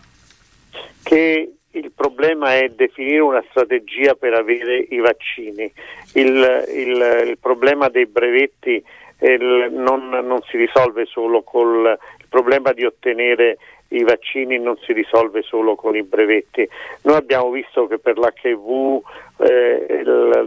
Che 1.03 1.51
il 1.71 1.91
problema 1.91 2.55
è 2.55 2.69
definire 2.69 3.19
una 3.19 3.43
strategia 3.49 4.15
per 4.15 4.33
avere 4.33 4.85
i 4.89 4.97
vaccini. 4.97 5.71
Il, 6.13 6.65
il, 6.73 7.27
il 7.27 7.37
problema 7.39 7.89
dei 7.89 8.05
brevetti 8.05 8.83
il, 9.19 9.67
non, 9.71 10.09
non, 10.09 10.41
si 10.49 10.57
risolve 10.57 11.05
solo 11.05 11.43
col 11.43 11.97
il 12.19 12.25
problema 12.29 12.71
di 12.71 12.85
ottenere 12.85 13.57
i 13.89 14.03
vaccini 14.03 14.59
non 14.59 14.77
si 14.83 14.93
risolve 14.93 15.41
solo 15.41 15.75
con 15.75 15.95
i 15.95 16.03
brevetti. 16.03 16.67
Noi 17.03 17.15
abbiamo 17.15 17.49
visto 17.49 17.87
che 17.87 17.97
per 17.97 18.17
l'HIV, 18.17 19.01
eh, 19.37 20.03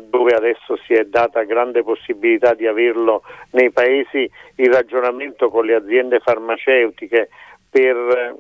dove 0.09 0.35
adesso 0.35 0.77
si 0.87 0.93
è 0.93 1.05
data 1.05 1.43
grande 1.43 1.83
possibilità 1.83 2.55
di 2.55 2.67
averlo 2.67 3.23
nei 3.51 3.71
paesi, 3.71 4.31
il 4.57 4.73
ragionamento 4.73 5.51
con 5.51 5.65
le 5.65 5.75
aziende 5.75 6.21
farmaceutiche 6.21 7.31
per, 7.73 7.97
eh, 7.97 8.35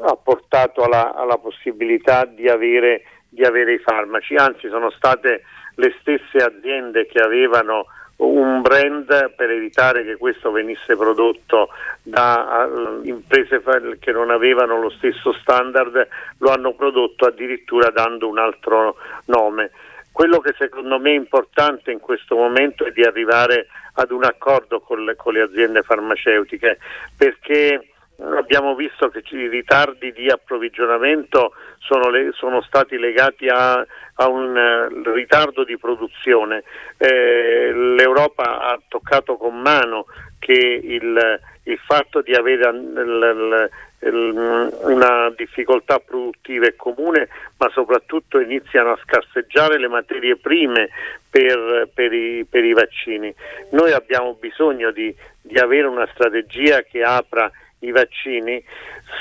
ha 0.00 0.16
portato 0.16 0.82
alla, 0.82 1.14
alla 1.14 1.36
possibilità 1.36 2.24
di 2.24 2.48
avere, 2.48 3.02
di 3.28 3.44
avere, 3.44 3.74
i 3.74 3.78
farmaci, 3.78 4.34
anzi 4.34 4.66
sono 4.68 4.88
state 4.88 5.42
le 5.74 5.94
stesse 6.00 6.38
aziende 6.38 7.04
che 7.04 7.18
avevano 7.18 7.84
un 8.16 8.62
brand 8.62 9.34
per 9.36 9.50
evitare 9.50 10.04
che 10.04 10.16
questo 10.16 10.50
venisse 10.50 10.96
prodotto 10.96 11.68
da 12.02 12.66
uh, 12.66 13.06
imprese 13.06 13.62
che 14.00 14.10
non 14.10 14.30
avevano 14.30 14.80
lo 14.80 14.88
stesso 14.88 15.34
standard, 15.34 16.08
lo 16.38 16.50
hanno 16.50 16.72
prodotto 16.72 17.26
addirittura 17.26 17.90
dando 17.90 18.26
un 18.26 18.38
altro 18.38 18.96
nome. 19.26 19.70
Quello 20.10 20.40
che 20.40 20.54
secondo 20.56 20.98
me 20.98 21.10
è 21.10 21.14
importante 21.14 21.92
in 21.92 22.00
questo 22.00 22.34
momento 22.36 22.86
è 22.86 22.90
di 22.90 23.02
arrivare 23.02 23.66
ad 23.92 24.10
un 24.10 24.24
accordo 24.24 24.80
con 24.80 25.04
le, 25.04 25.14
con 25.14 25.34
le 25.34 25.42
aziende 25.42 25.82
farmaceutiche 25.82 26.78
perché 27.16 27.88
abbiamo 28.20 28.74
visto 28.74 29.08
che 29.08 29.22
i 29.30 29.48
ritardi 29.48 30.12
di 30.12 30.28
approvvigionamento 30.28 31.52
sono, 31.78 32.10
le, 32.10 32.30
sono 32.32 32.60
stati 32.62 32.98
legati 32.98 33.46
a, 33.48 33.74
a 34.14 34.28
un 34.28 34.56
uh, 34.56 35.12
ritardo 35.12 35.64
di 35.64 35.78
produzione. 35.78 36.64
Eh, 36.96 37.72
L'Europa 37.72 38.60
ha 38.60 38.80
toccato 38.88 39.36
con 39.36 39.60
mano 39.60 40.06
che 40.38 40.52
il, 40.52 41.40
il 41.64 41.78
fatto 41.86 42.20
di 42.20 42.34
avere 42.34 42.72
l, 42.72 43.70
l, 44.00 44.72
una 44.82 45.32
difficoltà 45.36 45.98
produttiva 45.98 46.66
è 46.66 46.74
comune, 46.76 47.28
ma 47.56 47.68
soprattutto 47.70 48.40
iniziano 48.40 48.92
a 48.92 48.98
scarseggiare 49.02 49.78
le 49.78 49.88
materie 49.88 50.36
prime 50.36 50.88
per, 51.30 51.88
per, 51.92 52.12
i, 52.12 52.44
per 52.48 52.64
i, 52.64 52.72
vaccini. 52.72 53.32
Noi 53.70 53.92
abbiamo 53.92 54.34
bisogno 54.34 54.90
di, 54.90 55.14
di 55.40 55.58
avere 55.58 55.86
una 55.86 56.08
strategia 56.12 56.82
che 56.82 57.02
apra 57.02 57.50
i 57.80 57.90
vaccini 57.90 58.62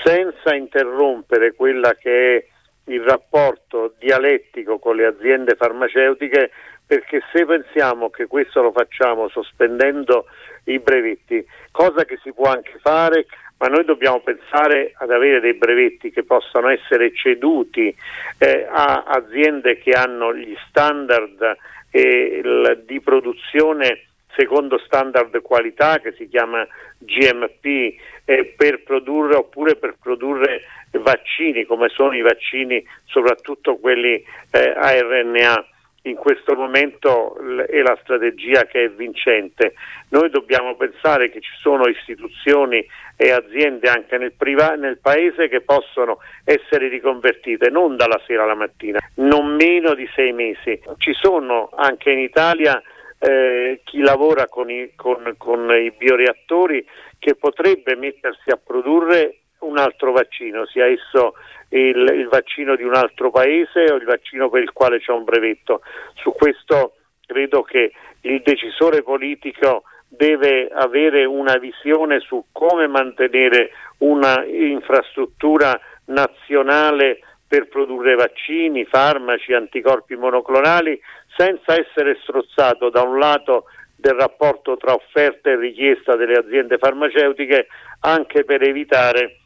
senza 0.04 0.56
interrompere 0.56 1.54
quella 1.54 1.94
che 1.94 2.36
è 2.36 2.46
il 2.92 3.02
rapporto 3.02 3.94
dialettico 4.00 4.80
con 4.80 4.96
le 4.96 5.06
aziende 5.06 5.56
farmaceutiche 5.56 6.52
perché 6.86 7.22
se 7.34 7.46
pensiamo 7.46 8.10
che 8.10 8.28
questo 8.28 8.62
lo 8.62 8.72
facciamo 8.72 9.28
sospendendo 9.28 10.26
i 10.66 10.80
brevetti, 10.80 11.46
cosa 11.72 12.06
che 12.06 12.18
si 12.24 12.32
può 12.32 12.50
anche 12.50 12.78
fare, 12.82 13.26
ma 13.58 13.68
noi 13.68 13.84
dobbiamo 13.84 14.22
pensare 14.22 14.94
ad 14.96 15.12
avere 15.12 15.42
dei 15.42 15.56
brevetti 15.56 16.12
che 16.12 16.24
possano 16.24 16.70
essere 16.70 17.14
ceduti 17.14 17.94
eh, 18.38 18.68
a 18.70 19.04
aziende 19.04 19.80
che 19.80 19.92
hanno 19.92 20.34
gli 20.34 20.56
standard 20.70 21.58
eh, 21.92 22.42
il, 22.44 22.84
di 22.86 23.02
produzione 23.02 24.04
secondo 24.38 24.78
standard 24.78 25.42
qualità 25.42 26.00
che 26.00 26.14
si 26.14 26.30
chiama 26.30 26.66
GMP 27.00 27.96
eh, 28.26 28.54
per 28.56 28.84
produrre 28.84 29.36
oppure 29.36 29.76
per 29.76 29.96
produrre 30.00 30.62
vaccini 30.92 31.66
come 31.66 31.90
sono 31.90 32.16
i 32.16 32.22
vaccini 32.22 32.84
soprattutto 33.06 33.78
quelli 33.78 34.24
eh, 34.52 34.74
a 34.76 34.92
RNA 34.92 35.66
in 36.04 36.16
questo 36.16 36.56
momento 36.56 37.38
è 37.66 37.82
la 37.82 37.98
strategia 38.02 38.64
che 38.64 38.86
è 38.86 38.90
vincente. 38.90 39.74
Noi 40.10 40.30
dobbiamo 40.30 40.76
pensare 40.76 41.30
che 41.30 41.42
ci 41.42 41.52
sono 41.60 41.88
istituzioni 41.88 42.86
e 43.18 43.32
aziende 43.32 43.90
anche 43.90 44.18
nel, 44.18 44.32
priva- 44.32 44.76
nel 44.76 45.00
paese 45.00 45.50
che 45.50 45.62
possono 45.62 46.20
essere 46.46 46.88
riconvertite 46.88 47.70
non 47.70 47.98
dalla 47.98 48.22
sera 48.26 48.44
alla 48.44 48.56
mattina, 48.56 49.00
non 49.16 49.56
meno 49.56 49.94
di 49.96 50.08
sei 50.16 50.32
mesi. 50.32 50.80
Ci 50.98 51.14
sono 51.14 51.70
anche 51.76 52.12
in 52.12 52.20
Italia 52.20 52.82
eh, 53.20 53.82
chi 53.84 54.00
lavora 54.00 54.48
con 54.48 54.70
i, 54.70 54.92
con, 54.96 55.34
con 55.38 55.70
i 55.72 55.92
bioreattori 55.92 56.86
che 57.18 57.36
potrebbe 57.36 57.96
mettersi 57.96 58.50
a 58.50 58.60
produrre 58.64 59.40
un 59.60 59.78
altro 59.78 60.12
vaccino, 60.12 60.66
sia 60.68 60.86
esso 60.86 61.34
il, 61.70 61.98
il, 62.14 62.28
vaccino 62.30 62.76
di 62.76 62.84
un 62.84 62.94
altro 62.94 63.32
paese 63.32 63.92
o 63.92 63.96
il 63.96 64.06
vaccino 64.06 64.50
per 64.50 64.62
il 64.62 64.72
quale 64.72 65.00
c'è 65.00 65.12
un 65.12 65.24
brevetto. 65.24 65.82
Su 66.16 66.32
questo 66.34 66.94
credo 67.26 67.64
che 67.64 67.92
il 68.22 68.42
decisore 68.44 69.02
politico 69.02 69.84
deve 70.08 70.70
avere 70.72 71.26
una 71.26 71.58
visione 71.58 72.20
su 72.20 72.46
come 72.52 72.88
mantenere 72.88 73.72
una 74.00 74.46
infrastruttura 74.46 75.80
nazionale 76.06 77.20
per 77.48 77.68
produrre 77.68 78.16
vaccini, 78.16 78.86
farmaci, 78.86 79.54
anticorpi 79.54 80.16
monoclonali, 80.16 81.00
senza 81.36 81.80
essere 81.80 82.18
strozzato 82.22 82.90
da 82.90 83.02
un 83.02 83.18
lato 83.18 83.66
del 83.96 84.14
rapporto 84.14 84.78
tra 84.78 84.94
offerta 84.94 85.50
e 85.50 85.56
richiesta 85.56 86.16
delle 86.16 86.38
aziende 86.38 86.78
farmaceutiche, 86.78 87.68
anche 88.02 88.44
per 88.44 88.62
evitare 88.62 89.40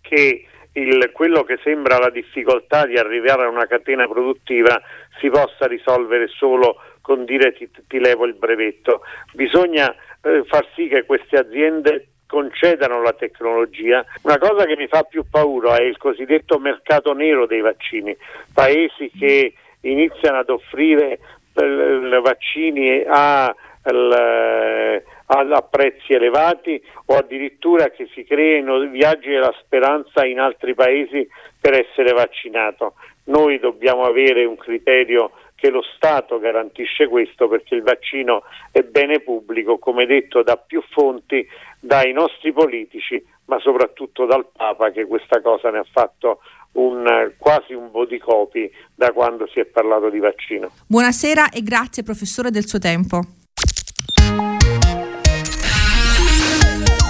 che 0.00 0.46
il, 0.72 1.10
quello 1.12 1.42
che 1.42 1.58
sembra 1.62 1.98
la 1.98 2.10
difficoltà 2.10 2.86
di 2.86 2.96
arrivare 2.96 3.44
a 3.44 3.48
una 3.48 3.66
catena 3.66 4.06
produttiva 4.06 4.80
si 5.20 5.28
possa 5.30 5.66
risolvere 5.66 6.28
solo 6.28 6.76
con 7.00 7.24
dire 7.24 7.52
ti, 7.52 7.70
ti 7.86 7.98
levo 7.98 8.26
il 8.26 8.34
brevetto. 8.34 9.02
Bisogna 9.32 9.94
eh, 10.22 10.42
far 10.44 10.66
sì 10.74 10.88
che 10.88 11.04
queste 11.04 11.36
aziende 11.36 12.08
concedano 12.26 13.02
la 13.02 13.12
tecnologia. 13.12 14.04
Una 14.22 14.38
cosa 14.38 14.64
che 14.64 14.76
mi 14.76 14.88
fa 14.88 15.04
più 15.04 15.24
paura 15.30 15.76
è 15.76 15.82
il 15.82 15.96
cosiddetto 15.96 16.58
mercato 16.58 17.12
nero 17.12 17.46
dei 17.46 17.60
vaccini, 17.60 18.16
paesi 18.52 19.10
che 19.16 19.54
iniziano 19.80 20.38
ad 20.38 20.50
offrire 20.50 21.18
eh, 21.54 22.20
vaccini 22.20 23.04
a, 23.06 23.46
a, 23.46 25.62
prezzi 25.62 26.12
elevati 26.12 26.82
o 27.06 27.16
addirittura 27.16 27.90
che 27.90 28.08
si 28.12 28.24
creino 28.24 28.78
viaggi 28.80 29.30
della 29.30 29.54
speranza 29.62 30.24
in 30.24 30.40
altri 30.40 30.74
paesi 30.74 31.26
per 31.60 31.74
essere 31.74 32.12
vaccinato. 32.12 32.94
Noi 33.24 33.58
dobbiamo 33.58 34.02
avere 34.02 34.44
un 34.44 34.56
criterio 34.56 35.32
che 35.56 35.70
lo 35.70 35.82
Stato 35.82 36.38
garantisce 36.38 37.08
questo 37.08 37.48
perché 37.48 37.74
il 37.74 37.82
vaccino 37.82 38.42
è 38.70 38.82
bene 38.82 39.20
pubblico, 39.20 39.78
come 39.78 40.06
detto 40.06 40.42
da 40.42 40.56
più 40.56 40.82
fonti, 40.90 41.44
dai 41.80 42.12
nostri 42.12 42.52
politici, 42.52 43.22
ma 43.46 43.58
soprattutto 43.60 44.26
dal 44.26 44.46
Papa 44.54 44.90
che 44.90 45.06
questa 45.06 45.40
cosa 45.40 45.70
ne 45.70 45.78
ha 45.78 45.86
fatto 45.90 46.40
un, 46.72 47.04
quasi 47.38 47.72
un 47.72 47.90
body 47.90 48.18
copy 48.18 48.70
da 48.94 49.12
quando 49.12 49.46
si 49.48 49.60
è 49.60 49.64
parlato 49.64 50.10
di 50.10 50.18
vaccino. 50.18 50.70
Buonasera 50.86 51.50
e 51.50 51.62
grazie 51.62 52.02
professore 52.02 52.50
del 52.50 52.66
suo 52.66 52.78
tempo. 52.78 53.20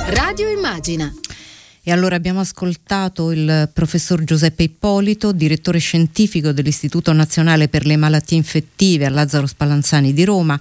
Radio 0.09 0.49
Immagina. 0.49 1.11
E 1.89 1.93
allora 1.93 2.17
abbiamo 2.17 2.41
ascoltato 2.41 3.31
il 3.31 3.71
professor 3.73 4.25
Giuseppe 4.25 4.64
Ippolito, 4.64 5.31
direttore 5.31 5.79
scientifico 5.79 6.51
dell'Istituto 6.51 7.12
Nazionale 7.12 7.69
per 7.69 7.87
le 7.87 7.97
Malattie 7.97 8.37
Infettive 8.37 9.07
a 9.07 9.11
Lazzaro 9.11 9.47
Spallanzani 9.47 10.12
di 10.12 10.25
Roma. 10.25 10.59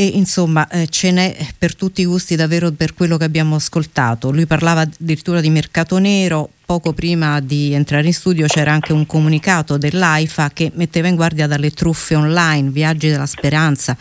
E 0.00 0.12
insomma 0.14 0.66
eh, 0.68 0.86
ce 0.88 1.10
n'è 1.10 1.36
per 1.58 1.76
tutti 1.76 2.00
i 2.00 2.06
gusti 2.06 2.34
davvero 2.34 2.70
per 2.70 2.94
quello 2.94 3.18
che 3.18 3.24
abbiamo 3.24 3.56
ascoltato. 3.56 4.30
Lui 4.30 4.46
parlava 4.46 4.80
addirittura 4.80 5.42
di 5.42 5.50
mercato 5.50 5.98
nero, 5.98 6.48
poco 6.64 6.94
prima 6.94 7.38
di 7.40 7.74
entrare 7.74 8.06
in 8.06 8.14
studio 8.14 8.46
c'era 8.46 8.72
anche 8.72 8.94
un 8.94 9.04
comunicato 9.04 9.76
dell'AIFA 9.76 10.52
che 10.54 10.72
metteva 10.74 11.08
in 11.08 11.16
guardia 11.16 11.46
dalle 11.46 11.70
truffe 11.72 12.14
online, 12.14 12.70
viaggi 12.70 13.10
della 13.10 13.26
speranza 13.26 13.94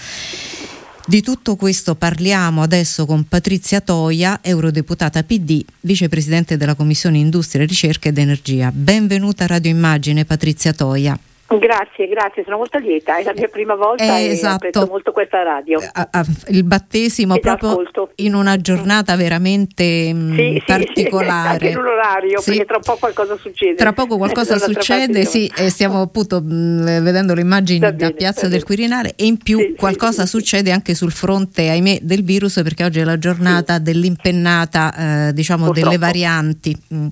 di 1.05 1.21
tutto 1.21 1.55
questo 1.55 1.95
parliamo 1.95 2.61
adesso 2.61 3.05
con 3.05 3.27
Patrizia 3.27 3.81
Toia, 3.81 4.39
eurodeputata 4.41 5.23
PD, 5.23 5.65
vicepresidente 5.81 6.55
della 6.55 6.75
Commissione 6.75 7.17
Industria, 7.17 7.65
Ricerca 7.65 8.09
ed 8.09 8.19
Energia. 8.19 8.71
Benvenuta 8.71 9.45
a 9.45 9.47
Radio 9.47 9.71
Immagine, 9.71 10.23
Patrizia 10.23 10.71
Toia. 10.71 11.19
Grazie, 11.57 12.07
grazie, 12.07 12.43
sono 12.43 12.57
molto 12.57 12.77
lieta, 12.77 13.17
è 13.17 13.23
la 13.23 13.33
mia 13.35 13.47
prima 13.47 13.73
volta 13.73 14.03
eh, 14.03 14.25
e 14.25 14.29
esatto. 14.29 14.67
apprezzo 14.67 14.85
molto 14.85 15.11
questa 15.11 15.41
radio. 15.41 15.79
A, 15.93 16.07
a, 16.11 16.25
il 16.49 16.63
battesimo 16.63 17.33
e 17.33 17.39
proprio 17.39 17.69
ascolto. 17.69 18.11
in 18.17 18.35
una 18.35 18.57
giornata 18.57 19.15
veramente 19.15 20.13
mh, 20.13 20.35
sì, 20.35 20.63
particolare. 20.63 21.57
Sì, 21.57 21.65
anche 21.65 21.67
in 21.69 21.77
un 21.77 21.87
orario, 21.87 22.39
sì. 22.39 22.51
perché 22.51 22.65
tra 22.65 22.79
poco 22.79 22.97
qualcosa 22.99 23.35
succede. 23.37 23.75
Tra 23.75 23.93
poco 23.93 24.17
qualcosa 24.17 24.59
succede, 24.61 25.25
sì, 25.25 25.51
e 25.55 25.69
stiamo 25.69 26.03
appunto 26.03 26.39
mh, 26.39 27.01
vedendo 27.01 27.33
le 27.33 27.41
immagini 27.41 27.79
da, 27.79 27.91
da 27.91 28.11
Piazza 28.11 28.47
del 28.47 28.63
Quirinale 28.63 29.13
e 29.15 29.25
in 29.25 29.37
più 29.37 29.57
sì, 29.57 29.73
qualcosa 29.75 30.27
succede 30.27 30.71
anche 30.71 30.93
sul 30.93 31.11
fronte, 31.11 31.67
ahimè, 31.67 32.01
del 32.03 32.23
virus, 32.23 32.61
perché 32.61 32.83
oggi 32.83 32.99
è 32.99 33.03
la 33.03 33.17
giornata 33.17 33.79
dell'impennata, 33.79 35.29
eh, 35.29 35.33
diciamo, 35.33 35.65
Purtroppo. 35.65 35.89
delle 35.89 35.99
varianti. 35.99 36.77
Mh. 36.89 37.07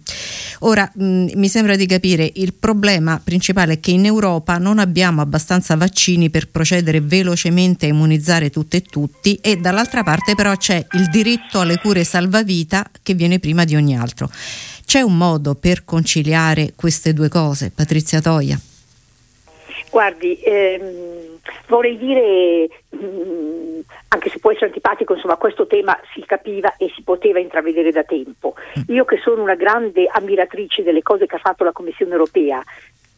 Ora, 0.60 0.88
mi 0.94 1.48
sembra 1.48 1.76
di 1.76 1.88
capire, 1.88 2.30
il 2.36 2.54
problema 2.54 3.20
principale 3.24 3.74
è 3.74 3.80
che 3.80 3.90
in 3.90 4.06
Europa 4.06 4.26
Europa 4.28 4.57
non 4.57 4.78
abbiamo 4.78 5.21
abbastanza 5.21 5.75
vaccini 5.78 6.30
per 6.30 6.49
procedere 6.49 6.99
velocemente 6.99 7.86
a 7.86 7.89
immunizzare 7.89 8.49
tutte 8.49 8.78
e 8.78 8.82
tutti 8.82 9.39
e 9.41 9.55
dall'altra 9.55 10.03
parte 10.03 10.36
però 10.36 10.55
c'è 10.55 10.86
il 10.91 11.09
diritto 11.09 11.61
alle 11.61 11.78
cure 11.78 12.03
salvavita 12.03 12.86
che 13.01 13.13
viene 13.13 13.39
prima 13.39 13.63
di 13.63 13.75
ogni 13.75 13.97
altro. 13.97 14.30
C'è 14.86 15.01
un 15.01 15.17
modo 15.17 15.55
per 15.55 15.84
conciliare 15.86 16.73
queste 16.75 17.13
due 17.13 17.30
cose, 17.30 17.71
Patrizia 17.73 18.21
Toia? 18.21 18.59
Guardi, 19.89 20.39
ehm, 20.41 21.39
vorrei 21.67 21.97
dire, 21.97 22.67
mh, 22.89 22.97
mm, 22.97 23.80
anche 24.09 24.30
se 24.30 24.39
può 24.39 24.51
essere 24.51 24.67
antipatico, 24.67 25.13
insomma 25.13 25.38
questo 25.38 25.67
tema 25.67 25.97
si 26.13 26.23
capiva 26.25 26.75
e 26.78 26.91
si 26.95 27.01
poteva 27.03 27.39
intravedere 27.39 27.91
da 27.91 28.03
tempo. 28.03 28.55
Mm. 28.78 28.93
Io 28.93 29.05
che 29.05 29.19
sono 29.23 29.41
una 29.41 29.55
grande 29.55 30.07
ammiratrice 30.09 30.84
delle 30.84 31.01
cose 31.01 31.25
che 31.25 31.36
ha 31.36 31.39
fatto 31.39 31.63
la 31.63 31.71
Commissione 31.71 32.11
europea, 32.11 32.61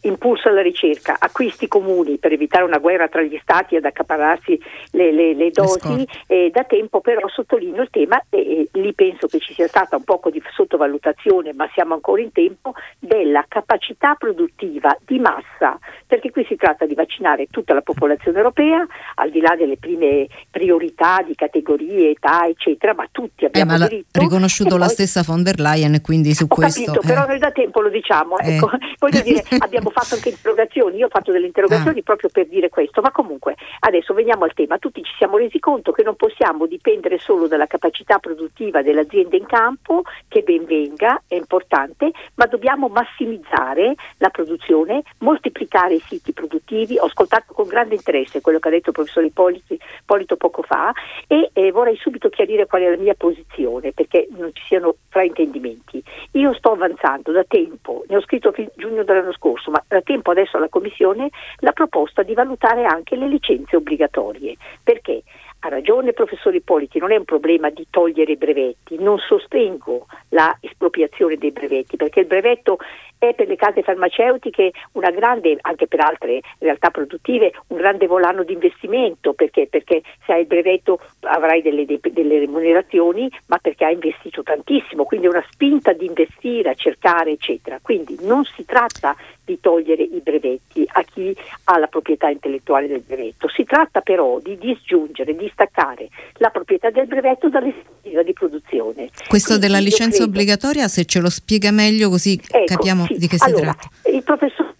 impulso 0.01 0.49
alla 0.49 0.61
ricerca, 0.61 1.15
acquisti 1.19 1.67
comuni 1.67 2.17
per 2.17 2.31
evitare 2.31 2.63
una 2.63 2.77
guerra 2.77 3.07
tra 3.07 3.21
gli 3.21 3.37
stati 3.41 3.75
ad 3.75 3.85
accaparrarsi 3.85 4.59
le, 4.91 5.11
le, 5.11 5.33
le 5.33 5.51
dosi. 5.51 6.07
Eh, 6.27 6.49
da 6.51 6.63
tempo 6.63 7.01
però 7.01 7.27
sottolineo 7.27 7.81
il 7.81 7.89
tema 7.89 8.21
e 8.29 8.67
lì 8.73 8.93
penso 8.93 9.27
che 9.27 9.39
ci 9.39 9.53
sia 9.53 9.67
stata 9.67 9.95
un 9.95 10.03
poco 10.03 10.29
di 10.29 10.41
sottovalutazione, 10.51 11.53
ma 11.53 11.69
siamo 11.73 11.93
ancora 11.93 12.21
in 12.21 12.31
tempo, 12.31 12.73
della 12.99 13.45
capacità 13.47 14.15
produttiva 14.15 14.95
di 15.05 15.19
massa, 15.19 15.77
perché 16.09 16.31
qui 16.31 16.43
si 16.47 16.55
tratta 16.55 16.85
di 16.85 16.95
vaccinare 16.95 17.47
tutta 17.51 17.73
la 17.73 17.81
popolazione 17.81 18.37
europea, 18.37 18.85
al 19.15 19.29
di 19.29 19.41
là 19.41 19.55
delle 19.55 19.77
prime 19.77 20.27
priorità 20.49 21.21
di 21.25 21.35
categorie, 21.35 22.11
età, 22.11 22.47
eccetera, 22.47 22.95
ma 22.95 23.07
tutti 23.11 23.45
abbiamo 23.45 23.75
eh, 23.75 23.77
ma 23.77 23.87
diritto. 23.87 24.19
riconosciuto 24.19 24.77
la 24.77 24.87
stessa 24.87 25.21
von 25.25 25.43
der 25.43 25.59
Leyen, 25.59 26.01
quindi 26.01 26.33
su 26.33 26.45
ho 26.45 26.47
questo... 26.47 26.83
Capito, 26.83 27.05
eh. 27.05 27.07
però 27.07 27.27
noi 27.27 27.37
da 27.37 27.51
tempo 27.51 27.81
lo 27.81 27.89
diciamo, 27.89 28.39
ecco. 28.39 28.71
voglio 28.97 29.21
dire, 29.21 29.43
abbiamo 29.59 29.89
abbiamo 29.89 29.91
fatto 29.91 30.15
anche 30.15 30.29
interrogazioni, 30.29 30.97
io 30.97 31.05
ho 31.05 31.09
fatto 31.09 31.31
delle 31.31 31.47
interrogazioni 31.47 31.99
ah. 31.99 32.03
proprio 32.03 32.29
per 32.31 32.47
dire 32.47 32.69
questo, 32.69 33.01
ma 33.01 33.11
comunque 33.11 33.55
adesso 33.79 34.13
veniamo 34.13 34.43
al 34.43 34.53
tema, 34.53 34.77
tutti 34.77 35.03
ci 35.03 35.13
siamo 35.17 35.37
resi 35.37 35.59
conto 35.59 35.91
che 35.91 36.03
non 36.03 36.15
possiamo 36.15 36.65
dipendere 36.65 37.17
solo 37.19 37.47
dalla 37.47 37.67
capacità 37.67 38.19
produttiva 38.19 38.81
dell'azienda 38.81 39.35
in 39.35 39.45
campo, 39.45 40.03
che 40.27 40.41
ben 40.41 40.65
venga, 40.65 41.21
è 41.27 41.35
importante, 41.35 42.11
ma 42.35 42.45
dobbiamo 42.45 42.87
massimizzare 42.87 43.95
la 44.17 44.29
produzione, 44.29 45.03
moltiplicare 45.19 45.98
i 45.99 46.03
siti 46.07 46.33
produttivi, 46.33 46.97
ho 46.97 47.05
ascoltato 47.05 47.53
con 47.53 47.67
grande 47.67 47.95
interesse 47.95 48.41
quello 48.41 48.59
che 48.59 48.67
ha 48.67 48.71
detto 48.71 48.89
il 48.89 48.95
professor 48.95 49.23
Ippolito 49.23 50.35
poco 50.35 50.61
fa 50.63 50.91
e 51.27 51.49
eh, 51.53 51.71
vorrei 51.71 51.95
subito 51.97 52.29
chiarire 52.29 52.65
qual 52.65 52.81
è 52.81 52.89
la 52.89 52.97
mia 52.97 53.13
posizione 53.13 53.91
perché 53.91 54.27
non 54.31 54.49
ci 54.53 54.63
siano 54.65 54.95
fraintendimenti. 55.09 56.03
Io 56.33 56.53
sto 56.53 56.71
avanzando 56.71 57.31
da 57.31 57.43
tempo, 57.43 58.03
ne 58.07 58.17
ho 58.17 58.21
scritto 58.21 58.51
fin 58.51 58.69
giugno 58.75 59.03
dell'anno 59.03 59.33
scorso, 59.33 59.71
ma 59.71 59.83
da 59.87 60.01
tempo 60.01 60.31
adesso 60.31 60.57
alla 60.57 60.69
Commissione 60.69 61.29
la 61.57 61.71
proposta 61.71 62.23
di 62.23 62.33
valutare 62.33 62.85
anche 62.85 63.15
le 63.15 63.27
licenze 63.27 63.75
obbligatorie. 63.75 64.55
Perché? 64.83 65.23
Ha 65.59 65.67
ragione 65.67 66.09
il 66.09 66.13
professor 66.13 66.55
Ippoliti, 66.55 66.99
non 66.99 67.11
è 67.11 67.17
un 67.17 67.25
problema 67.25 67.69
di 67.69 67.87
togliere 67.89 68.31
i 68.31 68.37
brevetti, 68.37 68.97
non 68.97 69.17
sostengo 69.17 70.07
la 70.29 70.55
espropriazione 70.61 71.35
dei 71.35 71.51
brevetti 71.51 71.97
perché 71.97 72.21
il 72.21 72.27
brevetto 72.27 72.77
è 73.17 73.33
per 73.33 73.47
le 73.47 73.57
case 73.57 73.83
farmaceutiche 73.83 74.71
una 74.93 75.11
grande, 75.11 75.57
anche 75.61 75.87
per 75.87 75.99
altre 75.99 76.39
realtà 76.59 76.89
produttive, 76.89 77.51
un 77.67 77.77
grande 77.77 78.07
volano 78.07 78.43
di 78.43 78.53
investimento 78.53 79.33
perché, 79.33 79.67
perché 79.67 80.01
se 80.25 80.31
hai 80.31 80.41
il 80.41 80.47
brevetto 80.47 80.99
avrai 81.21 81.61
delle, 81.61 81.85
delle, 81.85 82.39
remunerazioni 82.39 83.29
ma 83.47 83.57
perché 83.57 83.83
hai 83.83 83.95
investito 83.95 84.41
tantissimo, 84.41 85.03
quindi 85.03 85.27
è 85.27 85.29
una 85.29 85.45
spinta 85.49 85.91
di 85.91 86.05
investire, 86.05 86.69
a 86.69 86.73
cercare 86.73 87.31
eccetera. 87.31 87.79
Quindi 87.81 88.17
non 88.21 88.45
si 88.45 88.63
tratta 88.63 89.15
di 89.43 89.59
togliere 89.59 90.03
i 90.03 90.21
brevetti 90.23 90.87
a 90.93 91.01
chi 91.01 91.35
ha 91.65 91.77
la 91.77 91.87
proprietà 91.87 92.29
intellettuale 92.29 92.87
del 92.87 93.01
brevetto, 93.01 93.49
si 93.49 93.65
tratta 93.65 93.99
però 93.99 94.39
di 94.39 94.57
disgiungere, 94.57 95.35
di 95.35 95.48
staccare 95.51 96.09
la 96.35 96.49
proprietà 96.49 96.89
del 96.89 97.07
brevetto 97.07 97.49
dall'esclusiva 97.49 98.23
di 98.23 98.33
produzione. 98.33 99.09
Questo 99.27 99.57
Quindi 99.57 99.67
della 99.67 99.79
licenza 99.79 100.17
credo... 100.17 100.31
obbligatoria, 100.31 100.87
se 100.87 101.05
ce 101.05 101.19
lo 101.19 101.29
spiega 101.29 101.71
meglio 101.71 102.09
così 102.09 102.39
ecco, 102.47 102.65
capiamo 102.65 103.05
sì. 103.05 103.17
di 103.17 103.27
che 103.27 103.37
si 103.37 103.49
allora, 103.49 103.73
tratta. 103.73 104.09
Il 104.09 104.23
professor 104.23 104.73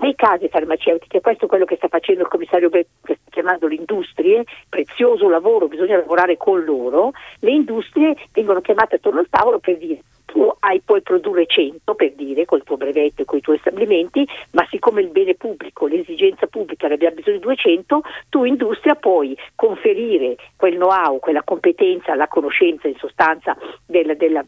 nei 0.00 0.14
case 0.14 0.48
farmaceutiche, 0.48 1.20
questo 1.20 1.46
è 1.46 1.48
quello 1.48 1.64
che 1.64 1.76
sta 1.76 1.88
facendo 1.88 2.22
il 2.22 2.28
commissario 2.28 2.68
Becco, 2.68 2.88
che 3.02 3.18
sta 3.20 3.30
chiamando 3.30 3.66
le 3.66 3.74
industrie, 3.74 4.44
prezioso 4.68 5.28
lavoro, 5.28 5.66
bisogna 5.66 5.96
lavorare 5.96 6.36
con 6.36 6.62
loro, 6.64 7.12
le 7.40 7.50
industrie 7.50 8.14
vengono 8.32 8.60
chiamate 8.60 8.96
attorno 8.96 9.20
al 9.20 9.28
tavolo 9.28 9.58
per 9.58 9.76
dire 9.76 10.02
tu 10.38 10.54
hai, 10.60 10.80
puoi 10.84 11.02
produrre 11.02 11.46
100 11.46 11.96
per 11.96 12.12
dire 12.12 12.44
col 12.44 12.62
tuo 12.62 12.76
brevetto 12.76 13.22
e 13.22 13.24
con 13.24 13.38
i 13.38 13.40
tuoi 13.40 13.58
stabilimenti, 13.58 14.24
ma 14.52 14.64
siccome 14.70 15.00
il 15.00 15.08
bene 15.08 15.34
pubblico, 15.34 15.88
l'esigenza 15.88 16.46
pubblica 16.46 16.86
ne 16.86 16.94
abbiamo 16.94 17.16
bisogno 17.16 17.38
di 17.38 17.42
200, 17.42 18.02
tu 18.28 18.44
industria 18.44 18.94
puoi 18.94 19.36
conferire 19.56 20.36
quel 20.54 20.76
know-how, 20.76 21.18
quella 21.18 21.42
competenza, 21.42 22.14
la 22.14 22.28
conoscenza 22.28 22.86
in 22.86 22.94
sostanza 22.98 23.56
della, 23.84 24.14
della 24.14 24.44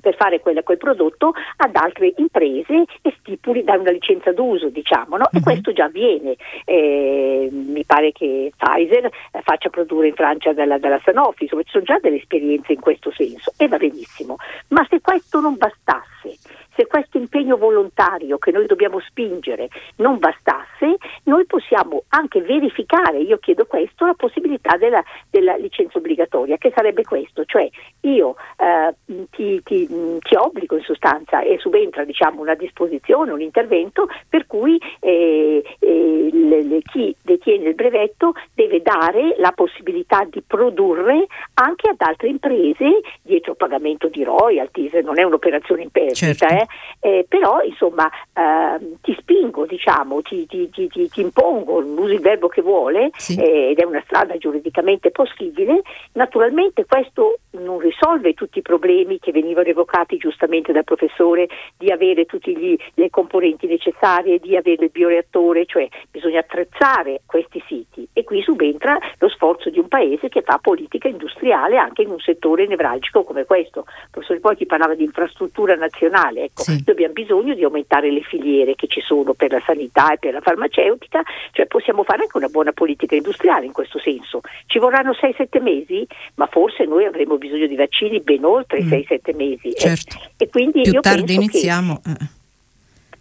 per 0.00 0.14
fare 0.16 0.40
quel, 0.40 0.62
quel, 0.62 0.78
prodotto 0.78 1.32
ad 1.56 1.74
altre 1.76 2.12
imprese 2.16 2.84
e 3.02 3.14
stipuli 3.18 3.64
da 3.64 3.74
una 3.74 3.90
licenza 3.90 4.32
d'uso, 4.32 4.68
diciamo, 4.68 5.16
no? 5.16 5.24
uh-huh. 5.24 5.30
e 5.32 5.38
mhm. 5.38 5.42
questo 5.42 5.72
già 5.72 5.84
avviene. 5.84 6.36
Eh, 6.64 7.48
mi 7.50 7.84
pare 7.84 8.12
che 8.12 8.52
Pfizer 8.56 9.04
eh, 9.06 9.10
faccia 9.42 9.68
produrre 9.68 10.08
in 10.08 10.14
Francia 10.14 10.52
dalla, 10.52 10.78
dalla 10.78 11.00
Sanofi, 11.04 11.44
insomma 11.44 11.62
ci 11.62 11.70
sono 11.70 11.84
già 11.84 11.98
delle 12.00 12.16
esperienze 12.16 12.72
in 12.72 12.80
questo 12.80 13.10
senso 13.12 13.52
e 13.56 13.68
va 13.68 13.76
benissimo. 13.76 14.36
Ma 14.68 14.86
se 14.88 15.00
questo 15.00 15.40
non 15.40 15.56
bastasse, 15.56 16.36
se 16.76 16.86
questo 16.86 17.16
impegno 17.16 17.56
volontario 17.56 18.38
che 18.38 18.52
noi 18.52 18.66
dobbiamo 18.66 19.00
spingere 19.00 19.68
non 19.96 20.18
bastasse, 20.18 20.96
noi 21.24 21.46
possiamo 21.46 22.04
anche 22.08 22.42
verificare, 22.42 23.18
io 23.18 23.38
chiedo 23.38 23.64
questo, 23.66 24.04
la 24.04 24.14
possibilità 24.14 24.76
della, 24.76 25.02
della 25.30 25.56
licenza 25.56 25.98
obbligatoria, 25.98 26.58
che 26.58 26.72
sarebbe 26.74 27.02
questo, 27.02 27.44
cioè 27.44 27.68
io 28.00 28.36
eh, 28.58 28.94
ti, 29.30 29.62
ti, 29.64 29.86
ti, 29.86 30.34
obbligo 30.36 30.76
in 30.76 30.82
sostanza 30.82 31.40
e 31.40 31.58
subentra 31.58 32.04
diciamo, 32.04 32.40
una 32.40 32.54
disposizione, 32.54 33.32
un 33.32 33.40
intervento 33.40 34.08
per 34.28 34.46
cui 34.46 34.80
eh, 35.00 35.64
eh, 35.78 36.28
le, 36.32 36.62
le, 36.62 36.82
chi 36.82 37.14
detiene 37.22 37.68
il 37.68 37.74
brevetto 37.74 38.34
deve 38.54 38.82
dare 38.82 39.34
la 39.38 39.52
possibilità 39.52 40.26
di 40.28 40.42
produrre 40.46 41.26
anche 41.54 41.88
ad 41.88 42.00
altre 42.00 42.28
imprese 42.28 43.00
dietro 43.22 43.54
pagamento 43.54 44.08
di 44.08 44.22
royalties, 44.22 44.92
non 45.02 45.18
è 45.18 45.22
un'operazione 45.22 45.82
in 45.82 45.90
perdita, 45.90 46.32
certo. 46.34 46.65
Eh, 47.00 47.16
eh, 47.16 47.26
però 47.28 47.62
insomma 47.62 48.10
eh, 48.32 48.96
ti 49.00 49.16
spingo, 49.18 49.64
diciamo, 49.64 50.20
ti, 50.22 50.46
ti, 50.46 50.68
ti, 50.70 50.88
ti, 50.88 51.20
impongo, 51.20 51.76
usi 51.76 52.14
il 52.14 52.20
verbo 52.20 52.48
che 52.48 52.60
vuole 52.60 53.10
sì. 53.16 53.36
eh, 53.40 53.70
ed 53.70 53.78
è 53.78 53.84
una 53.84 54.02
strada 54.04 54.36
giuridicamente 54.36 55.10
possibile, 55.10 55.80
naturalmente 56.12 56.84
questo 56.84 57.38
non 57.52 57.78
risolve 57.78 58.34
tutti 58.34 58.58
i 58.58 58.62
problemi 58.62 59.18
che 59.18 59.32
venivano 59.32 59.68
evocati 59.68 60.18
giustamente 60.18 60.72
dal 60.72 60.84
professore 60.84 61.48
di 61.76 61.90
avere 61.90 62.26
tutte 62.26 62.52
le 62.94 63.10
componenti 63.10 63.66
necessarie, 63.66 64.38
di 64.38 64.56
avere 64.56 64.84
il 64.84 64.90
bioreattore, 64.90 65.64
cioè 65.64 65.88
bisogna 66.10 66.40
attrezzare 66.40 67.22
questi 67.24 67.62
siti 67.66 68.06
e 68.12 68.24
qui 68.24 68.42
subentra 68.42 68.98
lo 69.18 69.28
sforzo 69.28 69.70
di 69.70 69.78
un 69.78 69.88
paese 69.88 70.28
che 70.28 70.42
fa 70.42 70.58
politica 70.60 71.08
industriale 71.08 71.78
anche 71.78 72.02
in 72.02 72.10
un 72.10 72.20
settore 72.20 72.66
nevralgico 72.66 73.24
come 73.24 73.44
questo. 73.44 73.84
Il 73.86 74.08
professore 74.10 74.40
poi 74.40 74.56
ti 74.56 74.66
parlava 74.66 74.94
di 74.94 75.04
infrastruttura 75.04 75.74
nazionale, 75.74 76.50
ecco, 76.56 76.62
sì. 76.62 76.70
noi 76.70 76.82
abbiamo 76.86 77.12
bisogno 77.12 77.54
di 77.54 77.62
aumentare 77.64 78.10
le 78.10 78.22
filiere 78.22 78.74
che 78.74 78.86
ci 78.86 79.02
sono 79.02 79.34
per 79.34 79.52
la 79.52 79.62
sanità 79.64 80.12
e 80.12 80.18
per 80.18 80.32
la 80.32 80.40
farmaceutica, 80.40 81.22
cioè 81.52 81.66
possiamo 81.66 82.02
fare 82.02 82.22
anche 82.22 82.36
una 82.38 82.48
buona 82.48 82.72
politica 82.72 83.14
industriale 83.14 83.66
in 83.66 83.72
questo 83.72 83.98
senso. 83.98 84.40
Ci 84.66 84.78
vorranno 84.78 85.12
6-7 85.12 85.60
mesi, 85.60 86.06
ma 86.36 86.46
forse 86.46 86.84
noi 86.84 87.04
avremo 87.04 87.36
bisogno 87.36 87.66
di 87.66 87.76
vaccini 87.76 88.20
ben 88.20 88.44
oltre 88.44 88.82
mm. 88.82 88.92
i 88.92 89.06
6-7 89.08 89.36
mesi. 89.36 89.68
Eh. 89.68 89.78
Certo. 89.78 90.16
Eh. 90.16 90.44
E 90.44 90.48
quindi 90.48 90.82
Più 90.82 90.92
io 90.92 91.00
tardi 91.00 91.34
iniziamo. 91.34 92.00
Che, 92.02 92.10
eh. 92.10 92.26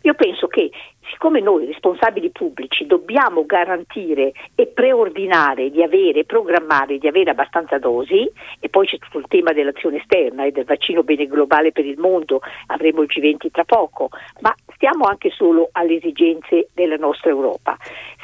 io 0.02 0.14
penso 0.14 0.48
che 0.48 0.72
siccome 1.16 1.40
noi 1.40 1.66
responsabili 1.66 2.30
pubblici 2.30 2.86
dobbiamo 2.86 3.46
garantire 3.46 4.34
e 4.54 4.68
preordinare 4.68 5.72
di 5.72 5.82
avere, 5.82 6.26
programmare 6.26 6.98
di 6.98 7.08
avere 7.08 7.32
abbastanza 7.32 7.78
dosi 7.78 8.30
e 8.60 8.68
poi 8.68 8.86
c'è 8.86 8.98
tutto 8.98 9.20
il 9.20 9.26
tema 9.30 9.54
dell'azione 9.54 9.98
esterna 9.98 10.44
e 10.44 10.52
del 10.52 10.66
vaccino 10.66 11.04
bene 11.04 11.26
globale 11.26 11.72
per 11.72 11.86
il 11.86 11.98
mondo, 11.98 12.42
avremo 12.68 13.02
il 13.02 13.10
G20 13.10 13.50
tra 13.50 13.64
poco, 13.64 14.10
ma 14.42 14.54
stiamo 14.74 15.06
anche 15.06 15.30
solo 15.30 15.70
alle 15.72 15.96
esigenze 15.96 16.68
della 16.74 16.98
nostra 16.98 17.30
Europa. 17.30 17.78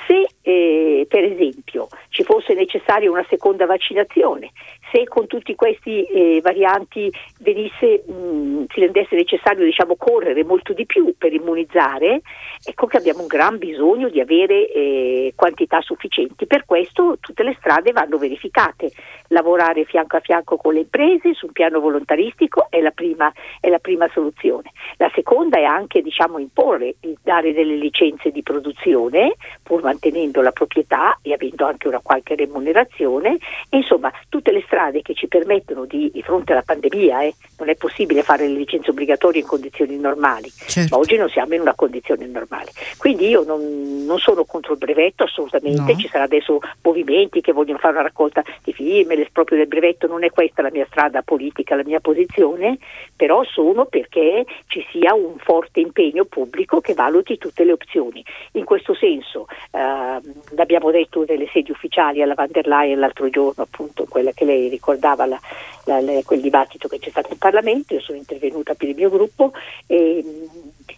Se 0.06 0.28
eh, 0.42 1.06
per 1.08 1.24
esempio 1.24 1.88
ci 2.10 2.24
fosse 2.24 2.54
necessaria 2.54 3.10
una 3.10 3.26
seconda 3.30 3.66
vaccinazione, 3.66 4.52
se 4.92 5.08
con 5.08 5.28
tutti 5.28 5.56
questi 5.56 6.04
eh, 6.04 6.42
varianti 6.42 7.12
venisse, 7.40 8.04
mh, 8.06 8.66
si 8.74 8.80
rendesse 8.80 9.16
necessario 9.16 9.66
diciamo, 9.66 9.96
correre 9.96 10.44
molto 10.44 10.74
di 10.74 10.86
più 10.86 11.14
per 11.18 11.34
immunizzare, 11.34 12.22
ecco 12.64 12.86
che 12.88 12.98
abbiamo 12.98 13.22
un 13.22 13.28
gran 13.28 13.58
bisogno 13.58 14.10
di 14.10 14.20
avere 14.20 14.72
eh, 14.72 15.34
quantità 15.36 15.82
sufficienti. 15.82 16.46
Per 16.46 16.66
questo 16.66 17.18
tutte 17.20 17.44
le 17.44 17.56
strade 17.58 17.92
vanno 17.92 18.18
verificate, 18.18 18.92
lavorare 19.32 19.86
fianco 19.86 20.18
a 20.18 20.20
fianco 20.20 20.58
con 20.58 20.74
le 20.74 20.82
imprese 20.82 21.34
sul 21.34 21.52
piano 21.52 21.80
volontaristico 21.80 22.68
è 22.70 22.80
la 22.80 22.92
prima, 22.92 23.32
è 23.60 23.70
la 23.70 23.80
prima 23.80 24.08
soluzione. 24.14 24.72
La 24.98 25.12
seconda 25.14 25.58
è 25.58 25.64
anche 25.64 26.02
diciamo, 26.02 26.38
imporre, 26.38 26.96
dare 27.24 27.54
delle 27.54 27.76
licenze 27.76 28.32
di 28.32 28.44
produzione 28.44 29.36
pur 29.64 29.82
mantenendo 29.84 30.42
la 30.42 30.52
proprietà 30.52 31.18
e 31.22 31.34
avendo 31.34 31.66
anche 31.66 31.88
una 31.88 32.00
qualche 32.02 32.36
remunerazione, 32.36 33.38
e, 33.70 33.78
insomma 33.78 34.12
tutte 34.30 34.52
le 34.52 34.64
strade 34.66 35.02
che 35.02 35.14
ci 35.14 35.28
permettono 35.28 35.86
di, 35.86 36.10
di 36.12 36.22
fronte 36.22 36.52
alla 36.52 36.64
pandemia, 36.64 37.24
eh, 37.24 37.34
non 37.58 37.70
è 37.70 37.76
possibile 37.76 38.24
fare 38.24 38.48
le 38.48 38.54
licenze 38.54 38.92
obbligatorie 38.92 39.42
in 39.42 39.48
condizioni 39.48 39.98
normali, 39.98 40.50
certo. 40.50 40.96
ma 40.96 41.02
oggi 41.02 41.16
non 41.18 41.30
siamo 41.30 41.56
in 41.56 41.62
una 41.62 41.74
condizione 41.74 42.26
normale. 42.26 42.72
Quindi 42.98 43.28
io 43.28 43.44
non, 43.44 44.06
non 44.06 44.20
sono 44.20 44.44
contro 44.44 44.74
il 44.74 44.80
brevetto 44.80 45.24
assolutamente, 45.24 45.94
no. 45.94 45.98
ci 45.98 46.08
saranno 46.08 46.26
adesso 46.26 46.60
movimenti 46.82 47.42
che 47.42 47.54
vogliono 47.54 47.80
fare 47.80 47.94
una 47.94 48.04
raccolta 48.04 48.44
di 48.64 48.74
firme, 48.74 49.16
l'esproprio 49.22 49.58
del 49.58 49.68
brevetto, 49.68 50.08
non 50.08 50.24
è 50.24 50.30
questa 50.30 50.62
la 50.62 50.72
mia 50.72 50.86
strada 50.90 51.22
politica, 51.22 51.76
la 51.76 51.84
mia 51.84 52.00
posizione, 52.00 52.78
però 53.16 53.44
sono 53.44 53.86
perché 53.86 54.46
ci 54.68 54.86
sia 54.92 55.14
un 55.14 55.38
forte 55.38 55.80
impegno 55.80 56.26
pubblico 56.26 56.82
che 56.82 56.94
valuti 56.94 57.38
tutte 57.38 57.64
le 57.64 57.72
opzioni. 57.72 58.24
In 58.54 58.66
questo 58.66 58.94
senso 58.94 59.48
eh, 59.72 60.20
l'abbiamo 60.56 60.92
detto 60.92 61.24
nelle 61.28 61.48
sedi 61.52 61.72
ufficiali 61.72 62.22
alla 62.22 62.34
van 62.34 62.50
der 62.52 62.68
Leyen 62.68 63.00
l'altro 63.00 63.30
giorno, 63.30 63.64
appunto 63.64 64.06
quella 64.10 64.32
che 64.32 64.46
lei 64.46 64.70
ricordava, 64.70 65.26
la, 65.26 65.40
la, 65.86 66.02
la, 66.02 66.22
quel 66.26 66.42
dibattito 66.42 66.88
che 66.88 67.00
c'è 67.00 67.10
stato 67.10 67.30
in 67.32 67.38
Parlamento, 67.38 67.94
io 67.94 68.02
sono 68.02 68.18
intervenuta 68.18 68.74
per 68.74 68.90
il 68.90 68.96
mio 68.96 69.10
gruppo 69.10 69.52
e 69.88 70.24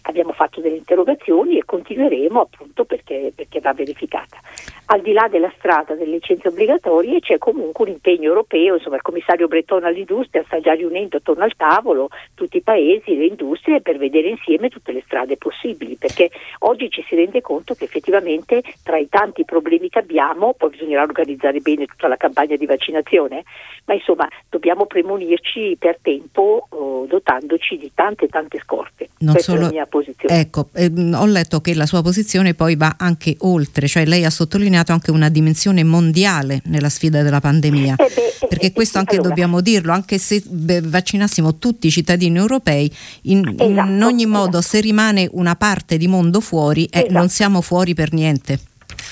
abbiamo 0.02 0.32
fatto 0.32 0.60
delle 0.60 0.76
interrogazioni 0.76 1.58
e 1.58 1.64
continueremo 1.64 2.40
appunto 2.40 2.84
perché, 2.84 3.32
perché, 3.34 3.60
va 3.60 3.72
verificata. 3.72 4.38
Al 4.86 5.00
di 5.00 5.12
là 5.12 5.28
della 5.28 5.52
strada 5.56 5.94
delle 5.94 6.12
licenze 6.12 6.48
obbligatorie 6.48 7.20
c'è 7.20 7.38
comunque 7.38 7.86
un 7.86 7.92
impegno 7.92 8.28
europeo, 8.28 8.74
insomma 8.76 8.96
il 8.96 9.02
commissario 9.02 9.48
Breton 9.48 9.84
all'industria 9.84 10.44
sta 10.44 10.60
già 10.60 10.74
riunendo 10.74 11.16
attorno 11.16 11.44
al 11.44 11.56
tavolo 11.56 12.08
tutti 12.34 12.58
i 12.58 12.62
paesi, 12.62 13.16
le 13.16 13.26
industrie 13.26 13.80
per 13.80 13.96
vedere 13.96 14.28
insieme 14.28 14.68
tutte 14.68 14.92
le 14.92 15.02
strade 15.06 15.36
possibili, 15.36 15.96
perché 15.96 16.30
oggi 16.60 16.90
ci 16.90 17.04
si 17.08 17.14
rende 17.14 17.40
conto 17.40 17.74
che 17.74 17.84
effettivamente 17.84 18.62
tra 18.82 18.98
i 18.98 19.08
tanti 19.08 19.44
problemi 19.44 19.88
che 19.88 20.00
abbiamo, 20.00 20.52
poi 20.52 20.70
bisognerà 20.70 21.02
organizzare 21.02 21.60
bene 21.60 21.86
tutta 21.86 22.08
la 22.08 22.16
campagna 22.16 22.56
di 22.56 22.66
vaccinazione, 22.66 23.42
ma 23.86 23.94
insomma 23.94 24.28
dobbiamo 24.50 24.86
premunirci 24.86 25.76
per 25.78 25.98
tempo 26.00 26.66
oh, 26.68 27.06
dotandoci 27.06 27.76
di 27.76 27.90
tante 27.94 28.28
tante 28.28 28.58
scorte. 28.58 29.08
Non 29.18 29.32
Questa 29.32 29.52
solo, 29.52 29.64
è 29.64 29.66
la 29.66 29.72
mia 29.72 29.83
posizione. 29.86 30.40
Ecco, 30.40 30.68
ehm, 30.72 31.16
ho 31.18 31.26
letto 31.26 31.60
che 31.60 31.74
la 31.74 31.86
sua 31.86 32.02
posizione 32.02 32.54
poi 32.54 32.76
va 32.76 32.96
anche 32.98 33.36
oltre, 33.40 33.86
cioè 33.88 34.04
lei 34.04 34.24
ha 34.24 34.30
sottolineato 34.30 34.92
anche 34.92 35.10
una 35.10 35.28
dimensione 35.28 35.84
mondiale 35.84 36.60
nella 36.66 36.88
sfida 36.88 37.22
della 37.22 37.40
pandemia, 37.40 37.96
eh 37.96 38.10
beh, 38.14 38.44
eh, 38.44 38.46
perché 38.48 38.66
eh, 38.66 38.72
questo 38.72 38.98
anche 38.98 39.14
allora. 39.16 39.28
dobbiamo 39.28 39.60
dirlo, 39.60 39.92
anche 39.92 40.18
se 40.18 40.42
beh, 40.46 40.82
vaccinassimo 40.82 41.58
tutti 41.58 41.86
i 41.86 41.90
cittadini 41.90 42.38
europei, 42.38 42.90
in, 43.22 43.46
esatto, 43.46 43.64
in 43.64 44.02
ogni 44.02 44.26
modo 44.26 44.58
esatto. 44.58 44.76
se 44.76 44.80
rimane 44.80 45.28
una 45.32 45.56
parte 45.56 45.96
di 45.96 46.06
mondo 46.06 46.40
fuori 46.40 46.84
eh, 46.86 47.06
non 47.10 47.24
esatto. 47.24 47.28
siamo 47.28 47.60
fuori 47.60 47.94
per 47.94 48.12
niente. 48.12 48.58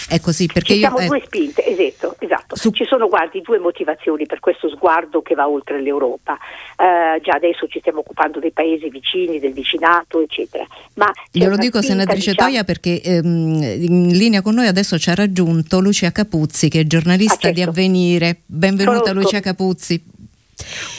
È 0.08 0.20
così 0.20 0.46
perché 0.46 0.74
Ci 0.74 0.80
io... 0.80 0.86
siamo 0.88 0.98
eh, 0.98 1.06
due 1.06 1.22
spinte, 1.24 1.64
esatto, 1.66 2.16
esatto. 2.18 2.56
Ci 2.72 2.84
sono 2.84 3.08
guardi 3.08 3.40
due 3.40 3.58
motivazioni 3.58 4.26
per 4.26 4.40
questo 4.40 4.68
sguardo 4.68 5.22
che 5.22 5.34
va 5.34 5.48
oltre 5.48 5.80
l'Europa. 5.80 6.38
Eh, 6.76 7.20
già 7.22 7.32
adesso 7.32 7.66
ci 7.68 7.78
stiamo 7.80 8.00
occupando 8.00 8.38
dei 8.40 8.52
paesi 8.52 8.88
vicini, 8.88 9.38
del 9.38 9.52
vicinato, 9.52 10.20
eccetera. 10.20 10.64
Ma 10.94 11.10
Glielo 11.30 11.56
dico 11.56 11.78
spinta, 11.78 12.02
senatrice 12.02 12.30
diciamo- 12.30 12.48
Toia 12.50 12.64
perché 12.64 13.00
ehm, 13.00 13.62
in 13.62 14.08
linea 14.16 14.42
con 14.42 14.54
noi 14.54 14.66
adesso 14.66 14.98
ci 14.98 15.10
ha 15.10 15.14
raggiunto 15.14 15.80
Lucia 15.80 16.10
Capuzzi 16.12 16.68
che 16.68 16.80
è 16.80 16.84
giornalista 16.86 17.48
Ah, 17.48 17.50
di 17.50 17.56
certo. 17.56 17.70
Avvenire. 17.70 18.40
Benvenuta 18.46 18.98
Conosco. 19.00 19.18
Lucia 19.20 19.40
Capuzzi. 19.40 20.02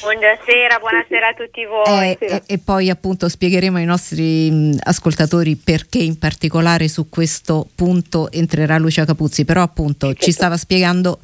Buonasera, 0.02 0.80
buonasera 0.80 1.28
a 1.28 1.34
tutti 1.34 1.66
voi. 1.66 1.86
Eh, 1.86 2.18
e, 2.20 2.42
e 2.46 2.60
poi 2.64 2.90
appunto 2.90 3.30
spiegheremo 3.30 3.78
ai 3.78 3.86
nostri 3.86 4.50
mh, 4.50 4.80
ascoltatori 4.84 5.56
perché 5.56 6.00
in 6.00 6.18
particolare 6.18 6.88
su 6.88 7.08
questo 7.10 7.68
punto 7.76 8.30
entrerà 8.32 8.78
Lucia 8.78 9.06
Capuzzi, 9.06 9.46
però 9.46 9.62
appunto 9.62 10.14
ci 10.14 10.32
stava 10.32 10.58
spiegando 10.58 11.20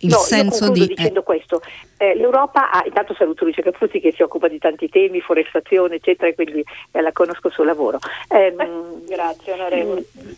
il 0.00 0.10
no, 0.10 0.18
senso 0.18 0.70
di... 0.70 0.82
eh, 0.82 0.86
dicendo 0.86 1.22
questo. 1.22 1.62
Eh, 1.96 2.14
L'Europa 2.16 2.70
ha, 2.70 2.82
intanto 2.84 3.14
saluto 3.14 3.44
Lucia 3.44 3.62
Capuzzi 3.62 4.00
che 4.00 4.12
si 4.14 4.22
occupa 4.22 4.48
di 4.48 4.58
tanti 4.58 4.88
temi, 4.88 5.20
forestazione, 5.20 5.96
eccetera, 5.96 6.28
e 6.28 6.34
quindi 6.34 6.64
eh, 6.90 7.00
la 7.00 7.12
conosco 7.12 7.50
sul 7.50 7.66
lavoro. 7.66 7.98
Ehm, 8.28 9.04
Grazie, 9.06 9.52
onorevole. 9.52 10.04
Mm, 10.18 10.30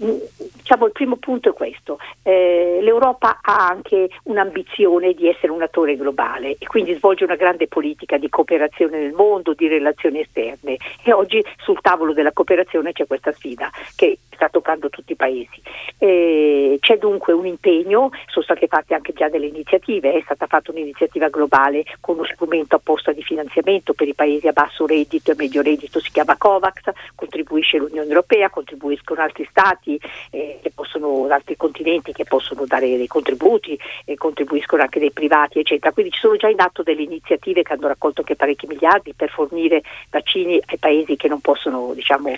Diciamo, 0.00 0.86
il 0.86 0.92
primo 0.92 1.16
punto 1.16 1.50
è 1.50 1.52
questo, 1.52 1.98
Eh, 2.22 2.78
l'Europa 2.82 3.40
ha 3.42 3.66
anche 3.66 4.08
un'ambizione 4.24 5.14
di 5.14 5.28
essere 5.28 5.52
un 5.52 5.62
attore 5.62 5.96
globale 5.96 6.56
e 6.58 6.66
quindi 6.66 6.94
svolge 6.94 7.24
una 7.24 7.36
grande 7.36 7.66
politica 7.66 8.18
di 8.18 8.28
cooperazione 8.28 8.98
nel 8.98 9.12
mondo, 9.12 9.54
di 9.54 9.68
relazioni 9.68 10.20
esterne 10.20 10.76
e 11.02 11.12
oggi 11.12 11.42
sul 11.58 11.80
tavolo 11.80 12.12
della 12.12 12.32
cooperazione 12.32 12.92
c'è 12.92 13.06
questa 13.06 13.32
sfida 13.32 13.70
che 13.96 14.18
sta 14.34 14.48
toccando 14.48 14.90
tutti 14.90 15.12
i 15.12 15.16
paesi. 15.16 15.60
Eh, 15.98 16.76
c'è 16.80 16.98
dunque 16.98 17.32
un 17.32 17.46
impegno, 17.46 18.10
sono 18.26 18.44
state 18.44 18.66
fatte 18.66 18.94
anche 18.94 19.12
già 19.12 19.28
delle 19.28 19.46
iniziative, 19.46 20.12
è 20.12 20.20
stata 20.22 20.46
fatta 20.46 20.70
un'iniziativa 20.70 21.28
globale 21.28 21.84
con 22.00 22.16
uno 22.16 22.24
strumento 22.24 22.76
apposta 22.76 23.12
di 23.12 23.22
finanziamento 23.22 23.92
per 23.92 24.08
i 24.08 24.14
paesi 24.14 24.46
a 24.46 24.52
basso 24.52 24.86
reddito 24.86 25.32
e 25.32 25.34
medio 25.36 25.62
reddito, 25.62 26.00
si 26.00 26.10
chiama 26.10 26.36
COVAX, 26.36 26.90
contribuisce 27.14 27.78
l'Unione 27.78 28.08
Europea, 28.08 28.50
contribuiscono 28.50 29.20
altri 29.22 29.46
stati, 29.50 29.89
eh, 30.30 30.58
che 30.62 30.70
possono, 30.70 31.26
altri 31.30 31.56
continenti 31.56 32.12
che 32.12 32.24
possono 32.24 32.64
dare 32.66 32.96
dei 32.96 33.06
contributi, 33.06 33.78
eh, 34.04 34.16
contribuiscono 34.16 34.82
anche 34.82 35.00
dei 35.00 35.12
privati, 35.12 35.60
eccetera. 35.60 35.92
Quindi 35.92 36.12
ci 36.12 36.20
sono 36.20 36.36
già 36.36 36.48
in 36.48 36.60
atto 36.60 36.82
delle 36.82 37.02
iniziative 37.02 37.62
che 37.62 37.72
hanno 37.72 37.88
raccolto 37.88 38.20
anche 38.20 38.36
parecchi 38.36 38.66
miliardi 38.66 39.14
per 39.14 39.30
fornire 39.30 39.82
vaccini 40.10 40.60
ai 40.66 40.78
paesi 40.78 41.16
che 41.16 41.28
non 41.28 41.40
possono 41.40 41.92
diciamo, 41.94 42.28
eh, 42.30 42.36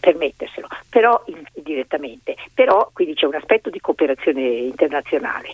permetterselo, 0.00 0.68
però 0.88 1.22
in- 1.26 1.44
direttamente. 1.54 2.36
Però 2.52 2.90
quindi 2.92 3.14
c'è 3.14 3.26
un 3.26 3.34
aspetto 3.34 3.70
di 3.70 3.80
cooperazione 3.80 4.40
internazionale, 4.40 5.52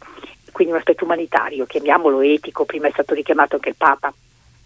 quindi 0.52 0.72
un 0.72 0.78
aspetto 0.78 1.04
umanitario, 1.04 1.66
chiamiamolo 1.66 2.20
etico, 2.20 2.64
prima 2.64 2.88
è 2.88 2.92
stato 2.92 3.14
richiamato 3.14 3.56
anche 3.56 3.70
il 3.70 3.76
Papa. 3.76 4.12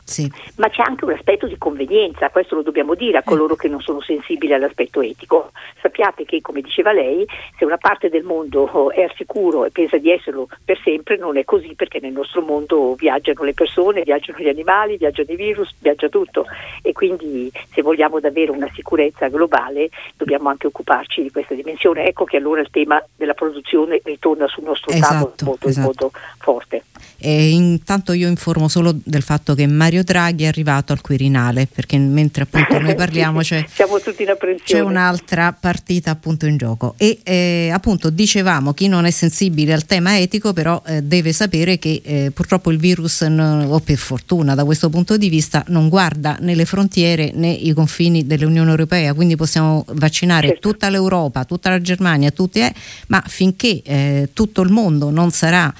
Sì. 0.06 0.30
Ma 0.56 0.68
c'è 0.70 0.82
anche 0.82 1.04
un 1.04 1.10
aspetto 1.10 1.48
di 1.48 1.58
convenienza, 1.58 2.30
questo 2.30 2.54
lo 2.54 2.62
dobbiamo 2.62 2.94
dire 2.94 3.18
a 3.18 3.22
coloro 3.24 3.56
che 3.56 3.66
non 3.66 3.80
sono 3.80 4.00
sensibili 4.00 4.52
all'aspetto 4.52 5.02
etico. 5.02 5.50
Sappiate 5.82 6.24
che, 6.24 6.40
come 6.40 6.60
diceva 6.60 6.92
lei, 6.92 7.26
se 7.58 7.64
una 7.64 7.76
parte 7.76 8.08
del 8.08 8.22
mondo 8.22 8.92
è 8.92 9.02
al 9.02 9.12
sicuro 9.16 9.64
e 9.64 9.70
pensa 9.70 9.96
di 9.98 10.12
esserlo 10.12 10.46
per 10.64 10.80
sempre, 10.84 11.16
non 11.16 11.36
è 11.36 11.44
così 11.44 11.74
perché 11.74 11.98
nel 12.00 12.12
nostro 12.12 12.40
mondo 12.40 12.94
viaggiano 12.94 13.42
le 13.42 13.52
persone, 13.52 14.02
viaggiano 14.02 14.38
gli 14.38 14.48
animali, 14.48 14.96
viaggiano 14.96 15.32
i 15.32 15.36
virus, 15.36 15.74
viaggia 15.80 16.08
tutto 16.08 16.46
e 16.82 16.92
quindi 16.92 17.50
se 17.72 17.82
vogliamo 17.82 18.20
davvero 18.20 18.52
una 18.52 18.70
sicurezza 18.74 19.28
globale 19.28 19.90
dobbiamo 20.16 20.48
anche 20.48 20.68
occuparci 20.68 21.22
di 21.22 21.32
questa 21.32 21.54
dimensione. 21.54 22.06
Ecco 22.06 22.24
che 22.24 22.36
allora 22.36 22.60
il 22.60 22.70
tema 22.70 23.04
della 23.16 23.34
produzione 23.34 24.00
ritorna 24.04 24.46
sul 24.46 24.62
nostro 24.62 24.92
tavolo 24.92 25.04
Esatto, 25.26 25.44
molto, 25.44 25.68
esatto. 25.68 25.84
molto 25.84 26.10
forte. 26.38 26.84
E 27.18 27.50
intanto 27.50 28.12
io 28.12 28.28
informo 28.28 28.68
solo 28.68 28.92
del 28.94 29.22
fatto 29.22 29.54
che 29.54 29.66
Mario 29.66 29.95
Draghi 30.02 30.44
è 30.44 30.46
arrivato 30.46 30.92
al 30.92 31.00
Quirinale, 31.00 31.66
perché 31.72 31.98
mentre 31.98 32.44
appunto 32.44 32.78
noi 32.78 32.94
parliamo 32.96 33.40
c'è, 33.40 33.64
c'è 34.64 34.80
un'altra 34.80 35.56
partita 35.58 36.10
appunto 36.10 36.46
in 36.46 36.56
gioco. 36.56 36.94
E 36.96 37.20
eh, 37.22 37.70
appunto 37.72 38.10
dicevamo, 38.10 38.72
chi 38.72 38.88
non 38.88 39.04
è 39.04 39.10
sensibile 39.10 39.72
al 39.72 39.84
tema 39.84 40.18
etico 40.18 40.52
però 40.52 40.82
eh, 40.86 41.02
deve 41.02 41.32
sapere 41.32 41.78
che 41.78 42.00
eh, 42.04 42.30
purtroppo 42.32 42.70
il 42.70 42.78
virus, 42.78 43.22
n- 43.22 43.66
o 43.68 43.78
per 43.80 43.96
fortuna 43.96 44.54
da 44.54 44.64
questo 44.64 44.88
punto 44.88 45.16
di 45.16 45.28
vista, 45.28 45.64
non 45.68 45.88
guarda 45.88 46.36
né 46.40 46.54
le 46.54 46.64
frontiere 46.64 47.30
né 47.34 47.50
i 47.50 47.72
confini 47.72 48.26
dell'Unione 48.26 48.70
Europea, 48.70 49.14
quindi 49.14 49.36
possiamo 49.36 49.84
vaccinare 49.88 50.48
Certo. 50.48 50.70
tutta 50.70 50.88
l'Europa, 50.88 51.44
tutta 51.44 51.70
la 51.70 51.80
Germania, 51.80 52.30
tutti, 52.30 52.60
eh, 52.60 52.72
ma 53.08 53.22
finché 53.26 53.82
eh, 53.84 54.30
tutto 54.32 54.62
il 54.62 54.70
mondo 54.70 55.10
non 55.10 55.30
sarà 55.30 55.72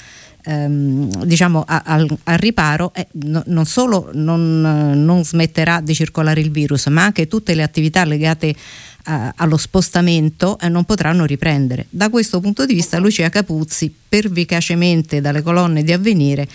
ehm, 0.47 1.25
diciamo 1.25 1.65
a- 1.67 1.83
al, 1.85 2.09
al 2.25 2.39
riparo 2.39 2.93
eh, 2.95 3.07
no- 3.25 3.43
non 3.47 3.67
solo 3.67 4.11
non, 4.15 4.65
eh, 4.65 4.95
non 4.95 5.25
smetterà 5.25 5.81
di 5.81 5.95
circolare 5.95 6.41
il 6.41 6.51
virus 6.51 6.87
ma 6.87 7.05
anche 7.05 7.27
tutte 7.27 7.55
le 7.55 7.63
attività 7.63 8.05
legate 8.05 8.55
a- 9.05 9.33
allo 9.37 9.57
spostamento 9.57 10.59
eh, 10.59 10.69
non 10.69 10.85
potranno 10.85 11.25
riprendere. 11.25 11.87
Da 11.91 12.09
questo 12.11 12.41
punto 12.41 12.65
di 12.65 12.75
vista 12.75 12.99
Lucia 12.99 13.29
Capuzzi 13.29 13.93
pervicacemente 14.09 15.21
dalle 15.21 15.43
colonne 15.43 15.83
di 15.83 15.93
avvenire 15.93 16.49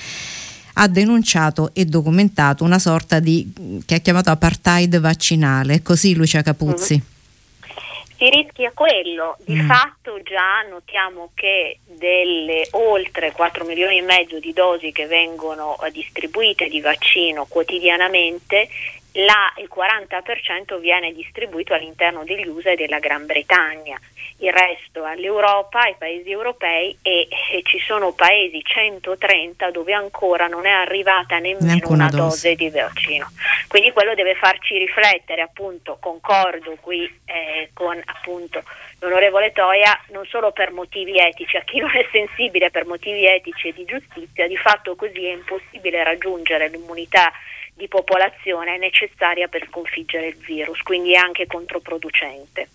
ha 0.76 0.88
denunciato 0.88 1.72
e 1.74 1.84
documentato 1.86 2.64
una 2.64 2.80
sorta 2.80 3.20
di 3.20 3.52
che 3.86 3.96
ha 3.96 4.00
chiamato 4.00 4.30
apartheid 4.32 5.00
vaccinale. 5.00 5.82
Così 5.82 6.16
Lucia 6.16 6.42
Capuzzi 6.42 7.02
Si 8.22 8.30
rischia 8.30 8.72
quello, 8.72 9.36
di 9.40 9.56
Mm. 9.56 9.68
fatto 9.68 10.22
già 10.22 10.62
notiamo 10.70 11.32
che 11.34 11.80
delle 11.88 12.68
oltre 12.74 13.32
4 13.32 13.66
milioni 13.66 13.98
e 13.98 14.04
mezzo 14.04 14.38
di 14.38 14.54
dosi 14.54 14.92
che 14.92 15.08
vengono 15.08 15.76
eh, 15.82 15.90
distribuite 15.90 16.68
di 16.68 16.82
vaccino 16.82 17.46
quotidianamente, 17.50 18.70
la- 19.14 19.54
il 19.58 19.68
40% 19.68 20.78
viene 20.80 21.12
distribuito 21.14 21.74
all'interno 21.74 22.24
degli 22.24 22.48
USA 22.48 22.72
e 22.72 22.76
della 22.76 23.00
Gran 23.00 23.26
Bretagna, 23.26 24.00
il 24.38 24.52
resto 24.52 25.04
all'Europa, 25.04 25.82
ai 25.82 25.96
paesi 25.98 26.32
europei 26.32 26.98
e, 27.02 27.28
e 27.52 27.62
ci 27.64 27.80
sono 27.80 28.14
paesi 28.14 28.62
130 28.64 29.70
dove 29.72 29.94
ancora 29.94 30.48
non 30.48 30.66
è 30.66 30.72
arrivata 30.72 31.38
nemmeno 31.40 31.90
una 31.90 32.10
dose. 32.10 32.18
dose 32.18 32.56
di 32.56 32.70
vaccino. 32.70 33.30
Quindi 33.68 33.92
quello 33.92 34.16
deve 34.16 34.36
farci 34.36 34.78
riflettere, 34.78 35.42
appunto, 35.42 35.98
concordo 36.00 36.78
qui 36.80 37.04
eh, 37.26 37.70
con 37.74 38.02
appunto 38.06 38.64
l'onorevole 39.00 39.52
Toia, 39.52 40.00
non 40.10 40.26
solo 40.26 40.52
per 40.52 40.72
motivi 40.72 41.18
etici, 41.18 41.58
a 41.58 41.62
chi 41.62 41.80
non 41.80 41.96
è 41.96 42.06
sensibile 42.12 42.70
per 42.70 42.86
motivi 42.86 43.26
etici 43.26 43.70
e 43.70 43.74
di 43.74 43.86
giustizia, 43.86 44.48
di 44.48 44.58
fatto 44.58 44.96
così 44.96 45.26
è 45.26 45.32
impossibile 45.32 46.04
raggiungere 46.04 46.70
l'immunità 46.70 47.32
di 47.82 47.88
popolazione 47.88 48.78
necessaria 48.78 49.48
per 49.48 49.66
sconfiggere 49.68 50.28
il 50.28 50.36
virus, 50.36 50.84
quindi 50.84 51.14
è 51.14 51.16
anche 51.16 51.48
controproducente 51.48 52.70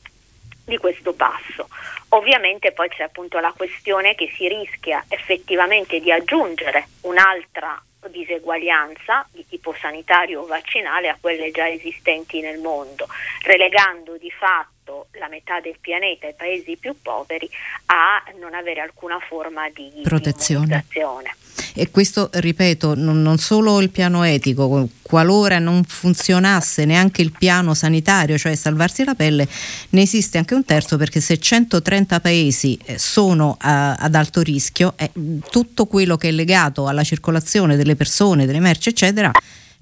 di 0.65 0.77
questo 0.79 1.13
passo. 1.13 1.69
Ovviamente 2.09 2.73
poi 2.73 2.89
c'è 2.89 3.05
appunto 3.05 3.39
la 3.39 3.55
questione 3.57 4.17
che 4.17 4.33
si 4.35 4.49
rischia 4.49 5.05
effettivamente 5.09 6.01
di 6.01 6.11
aggiungere 6.11 6.89
un'altra 7.03 7.81
diseguaglianza 8.09 9.29
di 9.31 9.47
tipo 9.49 9.73
sanitario 9.81 10.43
o 10.43 10.47
vaccinale 10.47 11.09
a 11.09 11.17
quelle 11.21 11.53
già 11.53 11.69
esistenti 11.69 12.41
nel 12.41 12.59
mondo, 12.59 13.07
relegando 13.45 14.17
di 14.17 14.31
fatto 14.31 15.07
la 15.13 15.29
metà 15.29 15.61
del 15.61 15.79
pianeta, 15.81 16.27
i 16.27 16.35
paesi 16.35 16.77
più 16.77 17.01
poveri, 17.01 17.49
a 17.87 18.25
non 18.41 18.55
avere 18.55 18.81
alcuna 18.81 19.21
forma 19.21 19.69
di 19.71 20.01
Protezione. 20.03 21.35
E 21.79 21.91
questo, 21.91 22.31
ripeto, 22.33 22.95
non, 22.95 23.21
non 23.21 23.37
solo 23.37 23.83
il 23.83 23.91
piano 23.91 24.23
etico, 24.23 24.89
qualora 25.03 25.59
non 25.59 25.85
funzionasse 25.85 26.87
neanche 26.87 27.21
il 27.21 27.33
piano 27.37 27.75
sanitario, 27.75 28.39
cioè 28.39 28.55
salvarsi 28.55 29.05
la 29.05 29.15
pelle, 29.15 29.47
ne 29.91 30.01
esiste 30.01 30.39
anche 30.39 30.55
un 30.55 30.65
terzo 30.65 30.97
perché 30.97 31.21
se 31.21 31.39
130 31.39 32.21
paesi 32.21 32.79
eh, 32.87 32.99
sono 32.99 33.57
a- 33.61 33.93
ad 33.95 34.15
alto 34.15 34.41
rischio, 34.41 34.95
eh, 34.97 35.11
tutto 35.51 35.85
quello 35.85 36.17
che 36.17 36.29
è 36.29 36.33
legato 36.33 36.87
alla 36.87 37.05
circolazione 37.05 37.77
delle 37.77 37.95
persone, 37.95 38.47
delle 38.47 38.61
merci, 38.61 38.89
eccetera, 38.89 39.31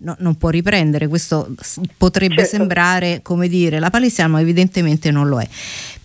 no- 0.05 0.17
non 0.21 0.37
può 0.37 0.51
riprendere. 0.51 1.09
Questo 1.09 1.53
potrebbe 1.97 2.37
Certo. 2.37 2.57
sembrare, 2.57 3.21
come 3.23 3.49
dire, 3.49 3.81
la 3.81 3.91
palestina, 3.91 4.29
ma 4.29 4.41
evidentemente 4.41 5.11
non 5.11 5.27
lo 5.29 5.41
è. 5.41 5.49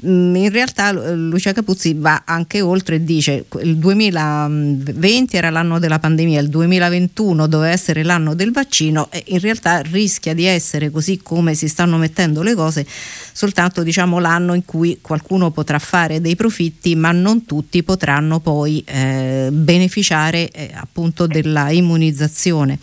Mm, 0.07 0.35
In 0.35 0.49
realtà 0.49 0.91
Lucia 0.91 1.51
Capuzzi 1.51 1.93
va 1.93 2.23
anche 2.25 2.61
oltre 2.61 2.95
e 2.95 3.03
dice 3.03 3.45
il 3.61 3.75
2020 3.77 5.35
era 5.35 5.49
l'anno 5.49 5.77
della 5.77 5.99
pandemia, 5.99 6.39
il 6.39 6.47
2021 6.49 7.47
doveva 7.47 7.71
essere 7.71 8.03
l'anno 8.03 8.33
del 8.33 8.51
vaccino 8.51 9.09
e 9.11 9.23
in 9.27 9.39
realtà 9.39 9.81
rischia 9.81 10.33
di 10.33 10.45
essere 10.45 10.89
così 10.89 11.19
come 11.21 11.53
si 11.53 11.67
stanno 11.67 11.97
mettendo 11.97 12.41
le 12.41 12.55
cose 12.55 12.85
soltanto 13.33 13.83
diciamo 13.83 14.19
l'anno 14.19 14.53
in 14.53 14.63
cui 14.65 14.99
qualcuno 15.01 15.51
potrà 15.51 15.79
fare 15.79 16.21
dei 16.21 16.35
profitti 16.35 16.95
ma 16.95 17.11
non 17.11 17.45
tutti 17.45 17.83
potranno 17.83 18.39
poi 18.39 18.81
eh, 18.85 19.49
beneficiare 19.51 20.49
eh, 20.51 20.71
appunto 20.73 21.27
della 21.27 21.71
immunizzazione 21.71 22.79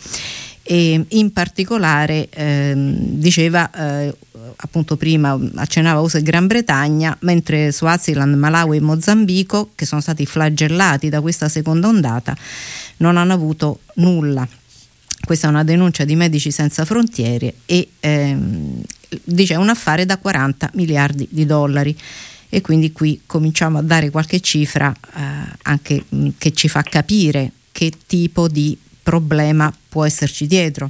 e 0.69 1.05
in 1.07 1.31
particolare 1.31 2.27
ehm, 2.29 2.97
diceva 3.11 3.71
eh, 3.71 4.13
appunto 4.57 4.97
prima 4.97 5.39
accennava 5.55 6.01
USA 6.01 6.17
e 6.17 6.23
Gran 6.23 6.45
Bretagna, 6.45 7.15
mentre 7.21 7.71
Swaziland, 7.71 8.35
Malawi 8.35 8.75
e 8.75 8.81
Mozambico, 8.81 9.69
che 9.75 9.85
sono 9.85 10.01
stati 10.01 10.25
flagellati 10.25 11.07
da 11.07 11.21
questa 11.21 11.47
seconda 11.47 11.87
ondata, 11.87 12.35
non 12.97 13.15
hanno 13.15 13.31
avuto 13.31 13.79
nulla. 13.95 14.45
Questa 15.21 15.47
è 15.47 15.49
una 15.49 15.63
denuncia 15.63 16.03
di 16.03 16.17
Medici 16.17 16.51
Senza 16.51 16.83
Frontiere 16.83 17.53
e 17.65 17.87
ehm, 18.01 18.81
dice 19.23 19.55
un 19.55 19.69
affare 19.69 20.05
da 20.05 20.17
40 20.17 20.71
miliardi 20.73 21.29
di 21.31 21.45
dollari 21.45 21.97
e 22.49 22.59
quindi 22.59 22.91
qui 22.91 23.21
cominciamo 23.25 23.77
a 23.77 23.81
dare 23.81 24.09
qualche 24.09 24.41
cifra 24.41 24.93
eh, 24.93 25.21
anche 25.63 26.03
mh, 26.07 26.29
che 26.37 26.51
ci 26.51 26.67
fa 26.67 26.81
capire 26.81 27.51
che 27.71 27.91
tipo 28.05 28.49
di 28.49 28.77
problema 29.07 29.73
può 29.87 30.03
esserci 30.05 30.47
dietro. 30.47 30.89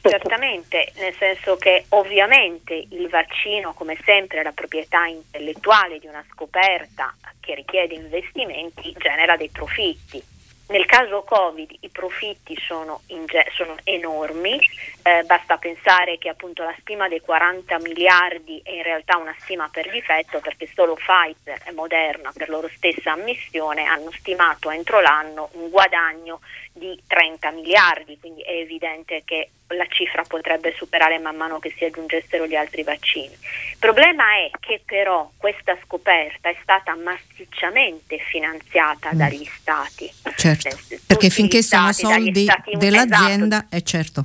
Certamente, 0.00 0.92
nel 0.98 1.12
senso 1.18 1.56
che 1.56 1.86
ovviamente 1.88 2.86
il 2.90 3.08
vaccino, 3.08 3.72
come 3.72 3.98
sempre, 4.04 4.44
la 4.44 4.52
proprietà 4.52 5.06
intellettuale 5.06 5.98
di 5.98 6.06
una 6.06 6.24
scoperta 6.30 7.12
che 7.40 7.56
richiede 7.56 7.94
investimenti, 7.94 8.94
genera 8.96 9.36
dei 9.36 9.48
profitti 9.48 10.22
nel 10.68 10.84
caso 10.84 11.22
Covid 11.22 11.70
i 11.80 11.88
profitti 11.88 12.54
sono, 12.60 13.00
inge- 13.06 13.50
sono 13.54 13.74
enormi, 13.84 14.60
eh, 15.08 15.22
basta 15.24 15.56
pensare 15.56 16.18
che 16.18 16.28
appunto 16.28 16.62
la 16.62 16.74
stima 16.80 17.08
dei 17.08 17.20
40 17.20 17.78
miliardi 17.78 18.60
è 18.62 18.72
in 18.72 18.82
realtà 18.82 19.16
una 19.16 19.34
stima 19.38 19.68
per 19.72 19.90
difetto 19.90 20.40
perché 20.40 20.68
solo 20.74 20.94
Pfizer 20.94 21.62
e 21.64 21.72
Moderna 21.72 22.30
per 22.34 22.50
loro 22.50 22.68
stessa 22.76 23.12
ammissione 23.12 23.84
hanno 23.84 24.10
stimato 24.12 24.70
entro 24.70 25.00
l'anno 25.00 25.48
un 25.52 25.70
guadagno 25.70 26.40
di 26.72 27.00
30 27.06 27.50
miliardi, 27.50 28.18
quindi 28.20 28.42
è 28.42 28.52
evidente 28.52 29.22
che 29.24 29.50
la 29.68 29.86
cifra 29.88 30.22
potrebbe 30.22 30.72
superare 30.76 31.18
man 31.18 31.36
mano 31.36 31.58
che 31.58 31.74
si 31.76 31.84
aggiungessero 31.84 32.46
gli 32.46 32.54
altri 32.54 32.82
vaccini. 32.82 33.32
Il 33.32 33.78
problema 33.78 34.36
è 34.36 34.50
che 34.60 34.80
però 34.84 35.30
questa 35.36 35.76
scoperta 35.84 36.48
è 36.48 36.56
stata 36.62 36.96
massicciamente 36.96 38.18
finanziata 38.30 39.12
mm. 39.12 39.18
dagli 39.18 39.44
stati. 39.44 40.10
Certo, 40.36 40.76
perché 41.06 41.28
finché 41.28 41.62
sono 41.62 41.92
soldi 41.92 42.46
dell'azienda, 42.74 43.56
esatto. 43.56 43.76
è 43.76 43.82
certo. 43.82 44.24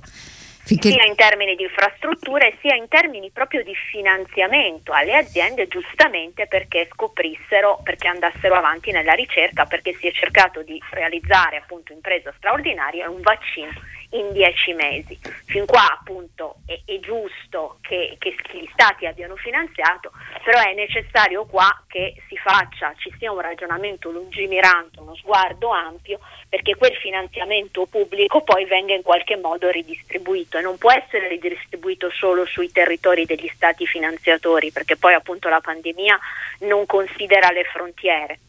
Finché... 0.66 0.92
sia 0.92 1.04
in 1.04 1.16
termini 1.16 1.56
di 1.56 1.64
infrastrutture 1.64 2.58
sia 2.62 2.76
in 2.76 2.88
termini 2.88 3.32
proprio 3.32 3.64
di 3.64 3.76
finanziamento 3.92 4.94
alle 4.94 5.16
aziende 5.16 5.68
giustamente 5.68 6.48
perché 6.48 6.88
scoprissero, 6.92 7.82
perché 7.84 8.08
andassero 8.08 8.56
avanti 8.56 8.92
nella 8.92 9.14
ricerca, 9.14 9.66
perché 9.66 9.94
si 9.94 10.08
è 10.08 10.12
cercato 10.12 10.62
di 10.62 10.82
realizzare 10.92 11.58
appunto 11.58 11.92
impresa 11.92 12.34
straordinaria 12.38 13.10
un 13.10 13.22
vaccino 13.22 13.72
in 14.14 14.32
dieci 14.32 14.74
mesi. 14.74 15.18
Fin 15.46 15.66
qua 15.66 15.98
appunto 16.00 16.56
è, 16.66 16.80
è 16.86 17.00
giusto 17.00 17.78
che, 17.82 18.16
che, 18.20 18.36
gli 18.52 18.70
stati 18.74 19.06
abbiano 19.06 19.36
finanziato, 19.36 20.12
però 20.44 20.60
è 20.60 20.74
necessario 20.74 21.46
qua 21.46 21.84
che 21.88 22.16
si 22.28 22.38
faccia, 22.38 22.94
ci 22.98 23.14
sia 23.18 23.32
un 23.32 23.40
ragionamento 23.40 24.10
lungimirante, 24.12 25.00
uno 25.00 25.16
sguardo 25.16 25.70
ampio, 25.70 26.20
perché 26.50 26.76
quel 26.76 26.96
finanziamento 26.96 27.86
pubblico 27.86 28.42
poi 28.42 28.66
venga 28.66 28.94
in 28.94 29.02
qualche 29.02 29.38
modo 29.38 29.70
ridistribuito 29.70 30.58
e 30.58 30.62
non 30.62 30.78
può 30.78 30.92
essere 30.92 31.28
ridistribuito 31.28 32.10
solo 32.12 32.46
sui 32.46 32.72
territori 32.72 33.26
degli 33.26 33.50
stati 33.54 33.86
finanziatori, 33.86 34.72
perché 34.72 34.96
poi 34.96 35.14
appunto 35.14 35.50
la 35.50 35.62
pandemia 35.62 36.20
non 36.60 36.86
considera 36.86 37.50
le 37.52 37.64
frontiere. 37.64 38.40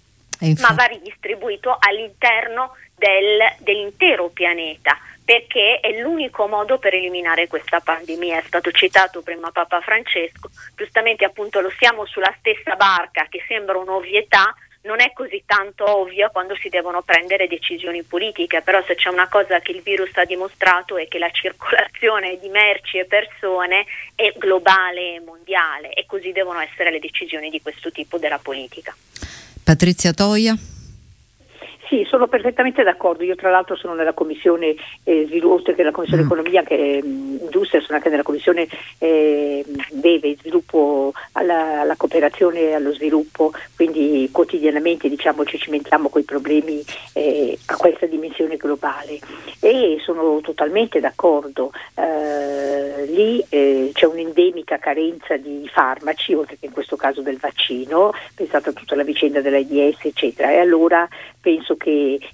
Ma 0.59 0.75
va 0.75 0.85
ridistribuito 0.85 1.75
all'interno 1.79 2.77
del, 2.97 3.39
dell'intero 3.61 4.29
pianeta 4.29 4.99
perché 5.25 5.81
è 5.81 6.01
l'unico 6.01 6.47
modo 6.47 6.79
per 6.79 6.95
eliminare 6.95 7.47
questa 7.47 7.81
pandemia. 7.81 8.39
È 8.39 8.45
stato 8.47 8.71
citato 8.71 9.23
prima 9.23 9.51
Papa 9.51 9.81
Francesco, 9.81 10.51
giustamente 10.77 11.25
appunto 11.25 11.61
lo 11.61 11.73
siamo 11.79 12.05
sulla 12.05 12.35
stessa 12.39 12.77
barca 12.77 13.27
che 13.29 13.43
sembra 13.49 13.79
un'ovvietà, 13.79 14.55
non 14.83 15.01
è 15.01 15.13
così 15.15 15.43
tanto 15.47 15.89
ovvia 15.89 16.29
quando 16.29 16.55
si 16.57 16.69
devono 16.69 17.01
prendere 17.01 17.49
decisioni 17.49 18.03
politiche, 18.03 18.61
però 18.61 18.83
se 18.85 18.95
c'è 18.95 19.09
una 19.09 19.29
cosa 19.29 19.61
che 19.61 19.73
il 19.73 19.81
virus 19.81 20.11
ha 20.17 20.27
dimostrato 20.27 20.99
è 20.99 21.09
che 21.09 21.19
la 21.19 21.31
circolazione 21.31 22.39
di 22.39 22.49
merci 22.49 22.99
e 22.99 23.07
persone 23.07 23.87
è 24.15 24.33
globale 24.37 25.15
e 25.15 25.21
mondiale 25.21 25.93
e 25.95 26.05
così 26.07 26.33
devono 26.33 26.61
essere 26.61 26.91
le 26.91 26.99
decisioni 26.99 27.49
di 27.49 27.63
questo 27.63 27.91
tipo 27.91 28.19
della 28.19 28.39
politica. 28.39 28.95
Patrizia 29.65 30.13
Toia. 30.13 30.74
Sì, 31.95 32.05
sono 32.09 32.27
perfettamente 32.27 32.83
d'accordo. 32.83 33.23
Io 33.23 33.37
tra 33.37 33.51
l'altro 33.51 33.77
sono 33.77 33.95
nella 33.95 34.15
commissione 34.15 34.75
eh, 35.05 35.27
sviluppo, 35.27 35.55
oltre 35.55 35.75
che 35.77 35.83
nella 35.83 35.95
commissione 35.95 36.25
mm. 36.25 36.27
economia 36.27 36.63
che 36.65 37.01
mh, 37.01 37.39
industria, 37.43 37.81
sono 37.81 37.97
anche 37.99 38.09
nella 38.09 38.25
commissione 38.25 38.67
eh, 38.99 39.65
deve 39.93 40.35
sviluppo 40.41 41.13
alla, 41.33 41.83
alla, 41.83 41.95
cooperazione 41.95 42.61
e 42.63 42.73
allo 42.73 42.93
sviluppo, 42.93 43.53
quindi 43.77 44.29
quotidianamente 44.33 45.09
diciamo, 45.09 45.45
ci 45.45 45.57
cimentiamo 45.57 46.09
con 46.09 46.21
i 46.21 46.25
problemi 46.25 46.83
eh, 47.13 47.57
a 47.67 47.77
questa 47.77 48.07
dimensione 48.07 48.57
globale 48.57 49.21
e 49.61 49.99
sono 50.01 50.41
totalmente 50.41 50.99
d'accordo. 50.99 51.71
Eh, 51.95 53.07
lì 53.07 53.45
eh, 53.49 53.91
c'è 53.93 54.07
un'endemica 54.07 54.79
carenza 54.79 55.37
di 55.37 55.69
farmaci, 55.73 56.35
oltre 56.35 56.57
che 56.59 56.67
in 56.67 56.73
questo 56.73 56.97
caso 56.97 57.21
del 57.21 57.39
vaccino, 57.39 58.13
pensate 58.35 58.71
a 58.71 58.73
tutta 58.73 58.97
la 58.97 59.05
vicenda 59.05 59.41
dell'AIDS 59.41 60.07
eccetera 60.07 60.51
e 60.51 60.59
allora 60.59 61.09
penso 61.45 61.77
che 61.77 61.84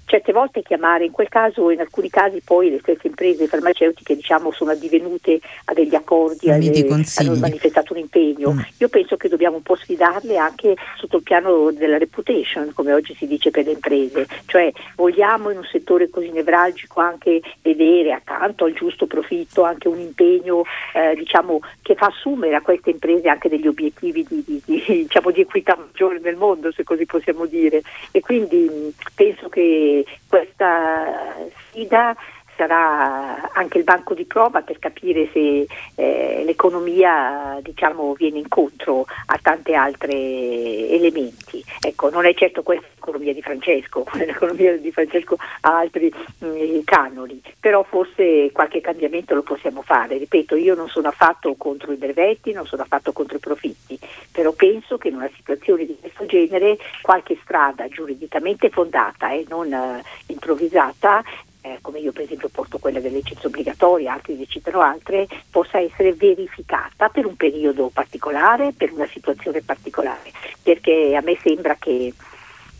certe 0.05 0.31
volte 0.31 0.61
chiamare, 0.61 1.05
in 1.05 1.11
quel 1.11 1.29
caso 1.29 1.69
in 1.69 1.79
alcuni 1.79 2.09
casi 2.09 2.41
poi 2.43 2.69
le 2.69 2.79
stesse 2.79 3.07
imprese 3.07 3.47
farmaceutiche 3.47 4.15
diciamo, 4.15 4.51
sono 4.51 4.71
addivenute 4.71 5.39
a 5.65 5.73
degli 5.73 5.95
accordi, 5.95 6.49
a 6.49 6.57
dei, 6.57 6.87
hanno 7.15 7.35
manifestato 7.35 7.93
un 7.93 7.99
impegno. 7.99 8.53
Mm. 8.53 8.59
Io 8.77 8.89
penso 8.89 9.17
che 9.17 9.29
dobbiamo 9.29 9.57
un 9.57 9.63
po' 9.63 9.75
sfidarle 9.75 10.37
anche 10.37 10.75
sotto 10.97 11.17
il 11.17 11.23
piano 11.23 11.71
della 11.71 11.97
reputation, 11.97 12.71
come 12.73 12.93
oggi 12.93 13.15
si 13.15 13.27
dice 13.27 13.51
per 13.51 13.65
le 13.65 13.71
imprese, 13.71 14.27
cioè 14.45 14.71
vogliamo 14.95 15.49
in 15.49 15.57
un 15.57 15.67
settore 15.69 16.09
così 16.09 16.29
nevralgico 16.31 16.99
anche 16.99 17.41
vedere 17.61 18.11
accanto 18.11 18.65
al 18.65 18.73
giusto 18.73 19.07
profitto 19.07 19.63
anche 19.63 19.87
un 19.87 19.99
impegno 19.99 20.63
eh, 20.93 21.15
diciamo, 21.15 21.59
che 21.81 21.95
fa 21.95 22.07
assumere 22.07 22.55
a 22.55 22.61
queste 22.61 22.91
imprese 22.91 23.29
anche 23.29 23.49
degli 23.49 23.67
obiettivi 23.67 24.25
di, 24.27 24.43
di, 24.45 24.61
di, 24.65 24.83
diciamo, 25.07 25.31
di 25.31 25.41
equità 25.41 25.75
maggiore 25.77 26.19
nel 26.19 26.35
mondo, 26.35 26.71
se 26.71 26.83
così 26.83 27.05
possiamo 27.05 27.45
dire. 27.45 27.81
E 28.11 28.19
quindi 28.21 28.93
penso 29.13 29.30
che 29.49 30.05
questa 30.27 31.35
sfida 31.69 32.15
sarà 32.61 33.49
anche 33.53 33.79
il 33.79 33.83
banco 33.83 34.13
di 34.13 34.25
prova 34.25 34.61
per 34.61 34.77
capire 34.77 35.27
se 35.33 35.65
eh, 35.95 36.43
l'economia 36.45 37.57
diciamo, 37.63 38.13
viene 38.13 38.37
incontro 38.37 39.07
a 39.25 39.39
tanti 39.41 39.73
altri 39.73 40.93
elementi. 40.93 41.63
Ecco, 41.79 42.11
non 42.11 42.27
è 42.27 42.35
certo 42.35 42.61
questa 42.61 42.85
l'economia 43.01 43.33
di 43.33 43.41
Francesco, 43.41 44.05
l'economia 44.13 44.77
di 44.77 44.91
Francesco 44.91 45.35
ha 45.61 45.77
altri 45.77 46.13
mh, 46.39 46.45
mm, 46.45 46.79
canoni, 46.83 47.41
però 47.59 47.83
forse 47.83 48.51
qualche 48.51 48.79
cambiamento 48.79 49.33
lo 49.33 49.41
possiamo 49.41 49.81
fare. 49.81 50.17
Ripeto, 50.17 50.55
io 50.55 50.75
non 50.75 50.87
sono 50.87 51.07
affatto 51.07 51.55
contro 51.55 51.91
i 51.91 51.97
brevetti, 51.97 52.53
non 52.53 52.67
sono 52.67 52.83
affatto 52.83 53.11
contro 53.11 53.37
i 53.37 53.39
profitti, 53.39 53.99
però 54.31 54.51
penso 54.51 54.97
che 54.97 55.07
in 55.07 55.15
una 55.15 55.29
situazione 55.35 55.85
di 55.85 55.97
questo 55.99 56.25
genere 56.27 56.77
qualche 57.01 57.37
strada 57.41 57.87
giuridicamente 57.87 58.69
fondata 58.69 59.31
e 59.31 59.45
non 59.49 59.71
uh, 59.71 60.01
improvvisata 60.27 61.23
eh, 61.61 61.77
come 61.81 61.99
io 61.99 62.11
per 62.11 62.23
esempio 62.23 62.49
porto 62.49 62.79
quella 62.79 62.99
delle 62.99 63.17
licenze 63.17 63.47
obbligatorie, 63.47 64.07
altri 64.07 64.35
ne 64.35 64.45
citano 64.47 64.81
altre, 64.81 65.27
possa 65.49 65.79
essere 65.79 66.13
verificata 66.13 67.09
per 67.09 67.25
un 67.25 67.35
periodo 67.35 67.89
particolare, 67.93 68.73
per 68.75 68.91
una 68.91 69.07
situazione 69.07 69.61
particolare, 69.61 70.31
perché 70.61 71.15
a 71.15 71.21
me 71.21 71.37
sembra 71.41 71.75
che 71.75 72.13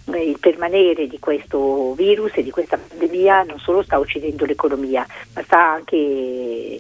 eh, 0.06 0.24
il 0.24 0.40
permanere 0.40 1.08
di 1.08 1.20
questo 1.20 1.94
virus 1.94 2.32
e 2.36 2.44
di 2.44 2.52
questa 2.52 2.78
pandemia 2.78 3.44
non 3.44 3.60
solo 3.60 3.84
sta 3.84 4.00
uccidendo 4.00 4.46
l'economia, 4.46 5.06
ma 5.34 5.44
sta 5.44 5.60
anche 5.60 6.80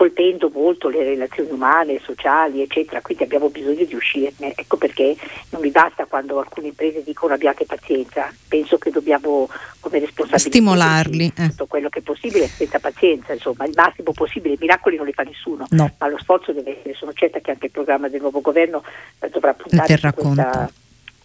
colpendo 0.00 0.50
molto 0.50 0.88
le 0.88 1.04
relazioni 1.04 1.50
umane, 1.50 2.00
sociali, 2.02 2.62
eccetera, 2.62 3.02
quindi 3.02 3.24
abbiamo 3.24 3.50
bisogno 3.50 3.84
di 3.84 3.94
uscirne. 3.94 4.54
Ecco 4.56 4.78
perché 4.78 5.14
non 5.50 5.60
mi 5.60 5.68
basta 5.68 6.06
quando 6.06 6.38
alcune 6.38 6.68
imprese 6.68 7.02
dicono 7.02 7.34
abbiate 7.34 7.66
pazienza, 7.66 8.32
penso 8.48 8.78
che 8.78 8.90
dobbiamo 8.90 9.46
come 9.78 9.98
responsabilità 9.98 10.38
stimolarli 10.38 11.32
eh. 11.36 11.48
tutto 11.50 11.66
quello 11.66 11.90
che 11.90 11.98
è 11.98 12.02
possibile 12.02 12.48
senza 12.48 12.78
pazienza, 12.78 13.34
insomma, 13.34 13.66
il 13.66 13.74
massimo 13.74 14.12
possibile, 14.12 14.54
i 14.54 14.58
miracoli 14.58 14.96
non 14.96 15.04
li 15.04 15.12
fa 15.12 15.22
nessuno, 15.22 15.66
no. 15.68 15.94
ma 15.98 16.08
lo 16.08 16.16
sforzo 16.18 16.52
deve 16.52 16.78
essere, 16.78 16.94
sono 16.94 17.12
certa 17.12 17.40
che 17.40 17.50
anche 17.50 17.66
il 17.66 17.72
programma 17.72 18.08
del 18.08 18.22
nuovo 18.22 18.40
governo 18.40 18.82
eh, 19.18 19.28
dovrà 19.28 19.52
puntare 19.52 19.98
su 19.98 20.10
questa 20.14 20.72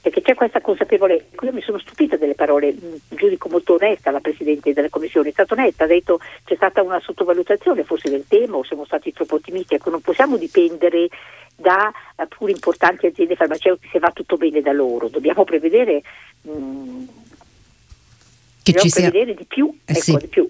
perché 0.06 0.22
c'è 0.22 0.36
questa 0.36 0.62
consapevolezza. 0.62 1.26
Io 1.42 1.52
mi 1.52 1.64
sono 1.64 1.80
stupita 1.80 2.16
delle 2.16 2.36
parole, 2.36 2.72
mm, 2.72 2.96
giudico 3.10 3.50
molto 3.50 3.74
onesta 3.74 4.12
la 4.12 4.20
Presidente 4.20 4.72
della 4.72 4.90
Commissione, 4.90 5.30
è 5.30 5.32
stata 5.32 5.56
onesta, 5.56 5.86
ha 5.86 5.88
detto 5.88 6.20
c'è 6.44 6.54
stata 6.54 6.84
una 6.84 7.00
sottovalutazione 7.00 7.84
forse 7.84 8.12
del 8.12 8.26
tema 8.28 8.58
o 8.58 8.64
siamo 8.64 8.86
stati 8.86 9.12
troppo 9.12 9.36
ottimisti, 9.36 9.74
ecco 9.74 9.90
non 9.90 10.02
possiamo 10.02 10.38
dipendere 10.38 11.08
da 11.56 11.92
uh, 12.18 12.28
pur 12.28 12.52
importanti 12.52 13.08
aziende 13.08 13.36
farmaceutiche 13.36 13.90
se 13.94 13.98
va 13.98 14.12
tutto 14.12 14.38
bene 14.38 14.62
da 14.62 14.74
loro, 14.74 15.08
dobbiamo 15.08 15.44
prevedere, 15.44 16.04
mh, 16.42 16.52
mm, 16.52 17.04
che 18.62 18.72
dobbiamo 18.72 18.82
ci 18.82 18.90
sia... 18.90 19.10
prevedere 19.10 19.34
di 19.34 19.46
più, 19.46 19.76
eh 19.86 19.92
ecco, 19.92 20.02
sì. 20.02 20.18
di 20.18 20.28
più. 20.28 20.48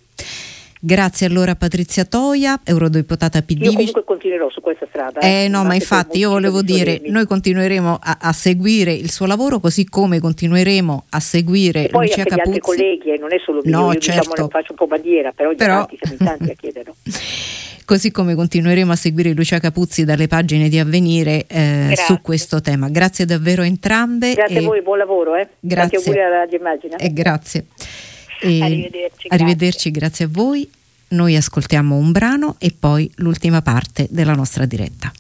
Grazie 0.86 1.26
allora 1.26 1.54
a 1.54 1.56
Patrizia 1.56 2.06
Toia, 2.06 2.60
eurodeputata 2.64 3.42
PD. 3.42 3.64
Io 3.64 3.74
comunque 3.74 4.04
continuerò 4.04 4.52
su 4.52 4.62
questa 4.62 4.86
strada. 4.88 5.20
Eh, 5.20 5.48
no, 5.48 5.64
ma 5.64 5.74
infatti 5.74 6.20
io 6.20 6.30
volevo 6.30 6.62
dire, 6.62 7.02
noi 7.06 7.26
continueremo 7.26 7.98
a, 8.00 8.20
a, 8.22 8.32
seguire 8.32 8.94
il 8.94 9.10
suo 9.10 9.26
lavoro 9.26 9.60
così 9.60 9.90
come 9.90 10.20
continueremo 10.20 11.06
a 11.10 11.20
seguire 11.20 11.86
e 11.86 11.90
poi 11.90 12.06
Lucia 12.06 12.20
anche 12.20 12.30
Capuzzi. 12.36 12.50
gli 12.50 12.54
altri 12.54 12.62
colleghi, 12.62 13.10
e 13.14 13.18
non 13.18 13.34
è 13.34 13.38
solo 13.44 13.62
No, 13.64 13.94
io 13.94 14.00
certo. 14.00 14.30
diciamo, 14.30 14.48
faccio 14.50 14.72
un 14.74 14.78
po' 14.78 14.86
bandiera, 14.86 15.32
però, 15.32 15.56
Però- 15.56 15.88
siamo 15.90 16.18
in 16.20 16.24
tanti 16.24 16.52
a 16.52 16.54
chiederlo. 16.62 16.96
Così 17.84 18.12
come 18.12 18.36
continueremo 18.36 18.92
a 18.92 18.96
seguire 18.96 19.34
Lucia 19.34 19.58
Capuzzi 19.58 20.06
dalle 20.06 20.28
pagine 20.28 20.70
di 20.70 20.78
avvenire 20.78 21.46
eh, 21.48 21.96
su 21.96 22.22
questo 22.22 22.62
tema. 22.62 22.90
Grazie 22.90 23.26
davvero 23.26 23.64
a 23.64 23.66
entrambe. 23.66 24.34
Grazie 24.36 24.60
a 24.60 24.62
voi, 24.62 24.84
buon 24.84 25.00
lavoro. 25.00 25.36
Eh. 25.36 25.48
Grazie. 25.60 25.98
Tanti 25.98 26.10
auguri 26.10 26.24
alla 26.24 26.38
Radio 26.38 26.60
Immagina. 26.60 26.98
e 26.98 27.12
grazie. 27.12 27.66
E 28.42 28.62
Arrivederci, 28.62 29.28
arrivederci, 29.30 29.92
grazie 29.92 30.26
a 30.26 30.30
voi. 30.32 30.70
Noi 31.10 31.36
ascoltiamo 31.36 31.96
un 31.96 32.12
brano 32.12 32.56
e 32.58 32.74
poi 32.78 33.10
l'ultima 33.16 33.62
parte 33.62 34.08
della 34.10 34.34
nostra 34.34 34.66
diretta. 34.66 35.12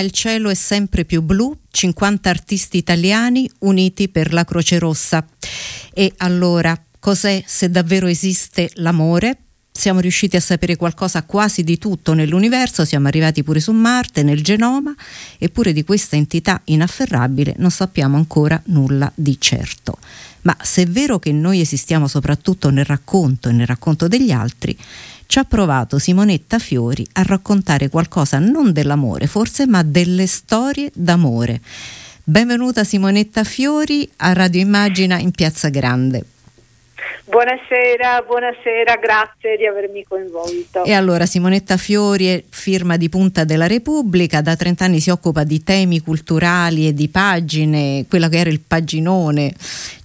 Il 0.00 0.10
cielo 0.10 0.48
è 0.48 0.54
sempre 0.54 1.04
più 1.04 1.22
blu, 1.22 1.56
50 1.70 2.30
artisti 2.30 2.76
italiani 2.76 3.50
uniti 3.60 4.08
per 4.08 4.32
la 4.32 4.44
Croce 4.44 4.78
Rossa. 4.78 5.24
E 5.92 6.12
allora, 6.18 6.80
cos'è 6.98 7.42
se 7.46 7.70
davvero 7.70 8.06
esiste 8.06 8.70
l'amore? 8.74 9.38
Siamo 9.70 10.00
riusciti 10.00 10.36
a 10.36 10.40
sapere 10.40 10.74
qualcosa 10.74 11.22
quasi 11.22 11.62
di 11.62 11.78
tutto 11.78 12.12
nell'universo, 12.12 12.84
siamo 12.84 13.06
arrivati 13.06 13.44
pure 13.44 13.60
su 13.60 13.70
Marte, 13.70 14.24
nel 14.24 14.42
genoma, 14.42 14.92
eppure 15.38 15.72
di 15.72 15.84
questa 15.84 16.16
entità 16.16 16.60
inafferrabile 16.64 17.54
non 17.58 17.70
sappiamo 17.70 18.16
ancora 18.16 18.60
nulla 18.66 19.10
di 19.14 19.36
certo. 19.40 19.98
Ma 20.42 20.56
se 20.62 20.82
è 20.82 20.86
vero 20.86 21.18
che 21.18 21.30
noi 21.30 21.60
esistiamo 21.60 22.08
soprattutto 22.08 22.70
nel 22.70 22.84
racconto 22.84 23.48
e 23.48 23.52
nel 23.52 23.66
racconto 23.66 24.08
degli 24.08 24.30
altri, 24.32 24.76
ci 25.28 25.38
ha 25.38 25.44
provato 25.44 25.98
Simonetta 25.98 26.58
Fiori 26.58 27.06
a 27.12 27.22
raccontare 27.22 27.90
qualcosa 27.90 28.38
non 28.38 28.72
dell'amore, 28.72 29.26
forse, 29.26 29.66
ma 29.66 29.82
delle 29.82 30.26
storie 30.26 30.90
d'amore. 30.94 31.60
Benvenuta 32.24 32.82
Simonetta 32.82 33.44
Fiori 33.44 34.08
a 34.16 34.32
Radio 34.32 34.62
Immagina 34.62 35.18
in 35.18 35.30
Piazza 35.32 35.68
Grande. 35.68 36.24
Buonasera, 37.26 38.22
buonasera, 38.26 38.96
grazie 38.96 39.58
di 39.58 39.66
avermi 39.66 40.02
coinvolto. 40.02 40.84
E 40.84 40.94
allora 40.94 41.26
Simonetta 41.26 41.76
Fiori 41.76 42.28
è 42.28 42.42
firma 42.48 42.96
di 42.96 43.10
Punta 43.10 43.44
della 43.44 43.66
Repubblica, 43.66 44.40
da 44.40 44.56
30 44.56 44.86
anni 44.86 44.98
si 44.98 45.10
occupa 45.10 45.44
di 45.44 45.62
temi 45.62 46.00
culturali 46.00 46.88
e 46.88 46.94
di 46.94 47.10
pagine, 47.10 48.06
quello 48.08 48.30
che 48.30 48.38
era 48.38 48.48
il 48.48 48.60
paginone 48.66 49.52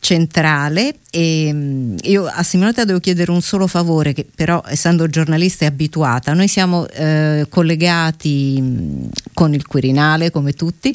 centrale 0.03 0.95
e 1.09 1.49
mm, 1.53 1.95
io 2.01 2.25
a 2.25 2.43
Simonetta 2.43 2.84
devo 2.84 2.99
chiedere 2.99 3.31
un 3.31 3.41
solo 3.41 3.67
favore 3.67 4.11
che 4.11 4.25
però 4.35 4.61
essendo 4.67 5.07
giornalista 5.07 5.63
è 5.63 5.69
abituata, 5.69 6.34
noi 6.34 6.49
siamo 6.49 6.85
eh, 6.89 7.45
collegati 7.47 8.59
mh, 8.59 9.09
con 9.34 9.53
il 9.53 9.65
Quirinale 9.65 10.30
come 10.30 10.51
tutti 10.51 10.93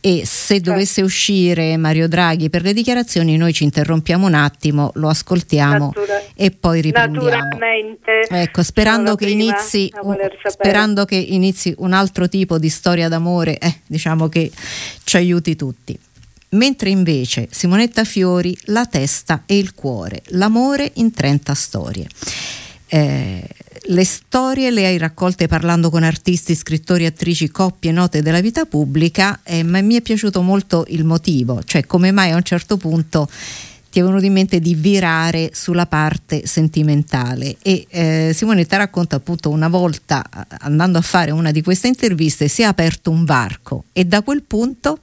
e 0.00 0.22
se 0.26 0.60
dovesse 0.60 1.02
uscire 1.02 1.76
Mario 1.76 2.08
Draghi 2.08 2.50
per 2.50 2.62
le 2.62 2.72
dichiarazioni 2.72 3.36
noi 3.36 3.52
ci 3.52 3.62
interrompiamo 3.62 4.26
un 4.26 4.34
attimo, 4.34 4.90
lo 4.94 5.08
ascoltiamo 5.08 5.92
Natura- 5.94 6.22
e 6.34 6.50
poi 6.50 6.80
riprendiamo. 6.80 7.28
Naturalmente. 7.28 8.26
Ecco, 8.28 8.64
sperando 8.64 9.14
che, 9.14 9.26
inizi, 9.26 9.88
sapere. 9.92 10.36
sperando 10.48 11.04
che 11.04 11.16
inizi 11.16 11.74
un 11.78 11.92
altro 11.92 12.28
tipo 12.28 12.58
di 12.58 12.68
storia 12.68 13.08
d'amore, 13.08 13.58
eh, 13.58 13.80
diciamo 13.86 14.28
che 14.28 14.50
ci 15.04 15.16
aiuti 15.16 15.54
tutti. 15.54 15.98
Mentre 16.50 16.90
invece 16.90 17.48
Simonetta 17.50 18.04
Fiori, 18.04 18.56
la 18.66 18.86
testa 18.86 19.42
e 19.44 19.58
il 19.58 19.74
cuore, 19.74 20.22
l'amore 20.28 20.90
in 20.94 21.12
30 21.12 21.54
storie. 21.54 22.06
Eh, 22.86 23.46
le 23.90 24.04
storie 24.04 24.70
le 24.70 24.86
hai 24.86 24.98
raccolte 24.98 25.46
parlando 25.46 25.90
con 25.90 26.02
artisti, 26.02 26.54
scrittori, 26.54 27.06
attrici, 27.06 27.50
coppie 27.50 27.92
note 27.92 28.22
della 28.22 28.40
vita 28.40 28.64
pubblica, 28.64 29.40
eh, 29.42 29.62
ma 29.62 29.80
mi 29.82 29.94
è 29.94 30.00
piaciuto 30.00 30.42
molto 30.42 30.84
il 30.88 31.04
motivo, 31.04 31.62
cioè 31.64 31.86
come 31.86 32.10
mai 32.10 32.30
a 32.30 32.36
un 32.36 32.42
certo 32.42 32.76
punto 32.76 33.28
ti 33.90 34.00
è 34.00 34.02
venuto 34.02 34.24
in 34.24 34.32
mente 34.32 34.60
di 34.60 34.74
virare 34.74 35.50
sulla 35.54 35.86
parte 35.86 36.46
sentimentale 36.46 37.56
e 37.62 37.86
eh, 37.88 38.32
Simonetta 38.34 38.76
racconta 38.76 39.16
appunto 39.16 39.48
una 39.48 39.68
volta 39.68 40.22
andando 40.58 40.98
a 40.98 41.00
fare 41.00 41.30
una 41.30 41.50
di 41.52 41.62
queste 41.62 41.88
interviste 41.88 42.48
si 42.48 42.60
è 42.60 42.66
aperto 42.66 43.10
un 43.10 43.24
varco 43.24 43.84
e 43.92 44.04
da 44.04 44.20
quel 44.22 44.42
punto 44.42 44.98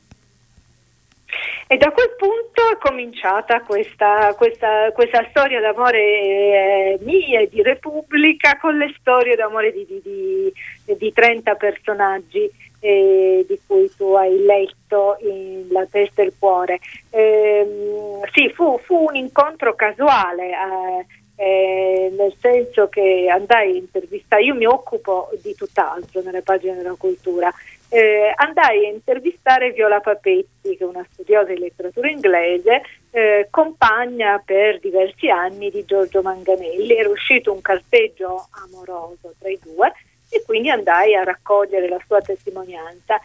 E 1.68 1.78
da 1.78 1.90
quel 1.92 2.12
punto 2.16 2.62
è 2.72 2.78
cominciata 2.78 3.62
questa, 3.62 4.34
questa- 4.38 4.92
questa 4.94 5.26
storia 5.32 5.60
d'amore 5.60 6.00
eh, 6.00 7.00
mia 7.02 7.40
e 7.40 7.50
di 7.50 7.64
Repubblica 7.64 8.58
con 8.60 8.78
le 8.78 8.94
storie 9.00 9.36
d'amore 9.36 9.72
di, 9.72 9.84
di- 9.88 10.02
di- 10.04 10.96
di 10.96 11.12
30 11.12 11.56
personaggi 11.56 12.48
eh, 12.82 13.44
di 13.48 13.60
cui 13.66 13.90
tu 13.98 14.14
hai 14.14 14.38
letto 14.46 15.18
in 15.22 15.66
La 15.72 15.88
testa 15.90 16.22
e 16.22 16.26
il 16.26 16.34
cuore. 16.38 16.80
Ehm, 17.10 18.22
sì, 18.32 18.48
fu, 18.54 18.80
fu 18.84 19.06
un 19.10 19.16
incontro 19.16 19.74
casuale. 19.74 20.50
eh, 20.52 21.06
eh, 21.38 22.14
nel 22.18 22.34
senso 22.40 22.88
che 22.88 23.28
andai 23.30 23.72
a 23.74 23.76
intervistare, 23.76 24.44
io 24.44 24.56
mi 24.56 24.66
occupo 24.66 25.30
di 25.42 25.54
tutt'altro 25.54 26.22
nelle 26.22 26.42
pagine 26.42 26.76
della 26.78 26.96
cultura, 26.98 27.52
eh, 27.90 28.32
andai 28.36 28.86
a 28.86 28.90
intervistare 28.90 29.72
Viola 29.72 30.00
Papetti, 30.00 30.76
che 30.76 30.78
è 30.80 30.84
una 30.84 31.06
studiosa 31.12 31.54
di 31.54 31.60
letteratura 31.60 32.10
inglese, 32.10 32.82
eh, 33.12 33.48
compagna 33.50 34.42
per 34.44 34.80
diversi 34.80 35.30
anni 35.30 35.70
di 35.70 35.86
Giorgio 35.86 36.22
Manganelli. 36.22 36.96
Era 36.98 37.10
uscito 37.10 37.54
un 37.54 37.62
carteggio 37.62 38.48
amoroso 38.66 39.34
tra 39.40 39.50
i 39.50 39.60
due 39.64 39.92
e 40.30 40.44
quindi 40.46 40.70
andai 40.70 41.16
a 41.16 41.24
raccogliere 41.24 41.88
la 41.88 42.00
sua 42.06 42.20
testimonianza. 42.22 43.20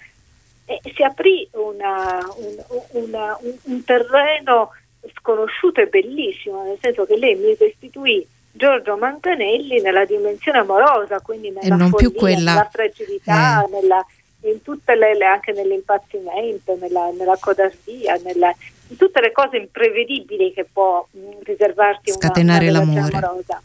E 0.67 0.81
si 0.95 1.03
aprì 1.03 1.49
una- 1.53 2.25
un, 2.37 2.65
una- 3.03 3.37
un- 3.41 3.59
un 3.65 3.85
terreno 3.85 4.71
sconosciuto 5.15 5.81
e 5.81 5.87
bellissimo, 5.87 6.63
nel 6.63 6.79
senso 6.81 7.05
che 7.07 7.17
lei 7.17 7.35
mi 7.35 7.57
restituì 7.59 8.25
Giorgio 8.53 8.97
Manganelli 8.97 9.81
nella 9.81 10.05
dimensione 10.05 10.59
amorosa, 10.59 11.21
quindi 11.21 11.51
nella 11.51 11.77
follia, 11.89 12.21
quella- 12.21 12.51
nella 12.53 12.69
fragilità, 12.71 13.67
nella- 13.71 14.07
in 14.43 14.63
tutte 14.63 14.95
le, 14.95 15.17
le- 15.17 15.25
anche 15.27 15.53
nell'impazzimento, 15.53 16.77
nella, 16.81 17.11
nella 17.11 17.37
codardia, 17.39 18.17
nella- 18.25 18.55
in 18.89 18.97
tutte 18.97 19.21
le 19.21 19.33
cose 19.33 19.57
imprevedibili 19.59 20.53
che 20.53 20.65
può 20.71 21.07
mh, 21.11 21.43
riservarti 21.43 22.11
una, 22.11 22.19
Scatenare 22.21 22.69
una 22.69 22.79
relazione 22.81 23.11
l'amore. 23.11 23.27
amorosa. 23.27 23.63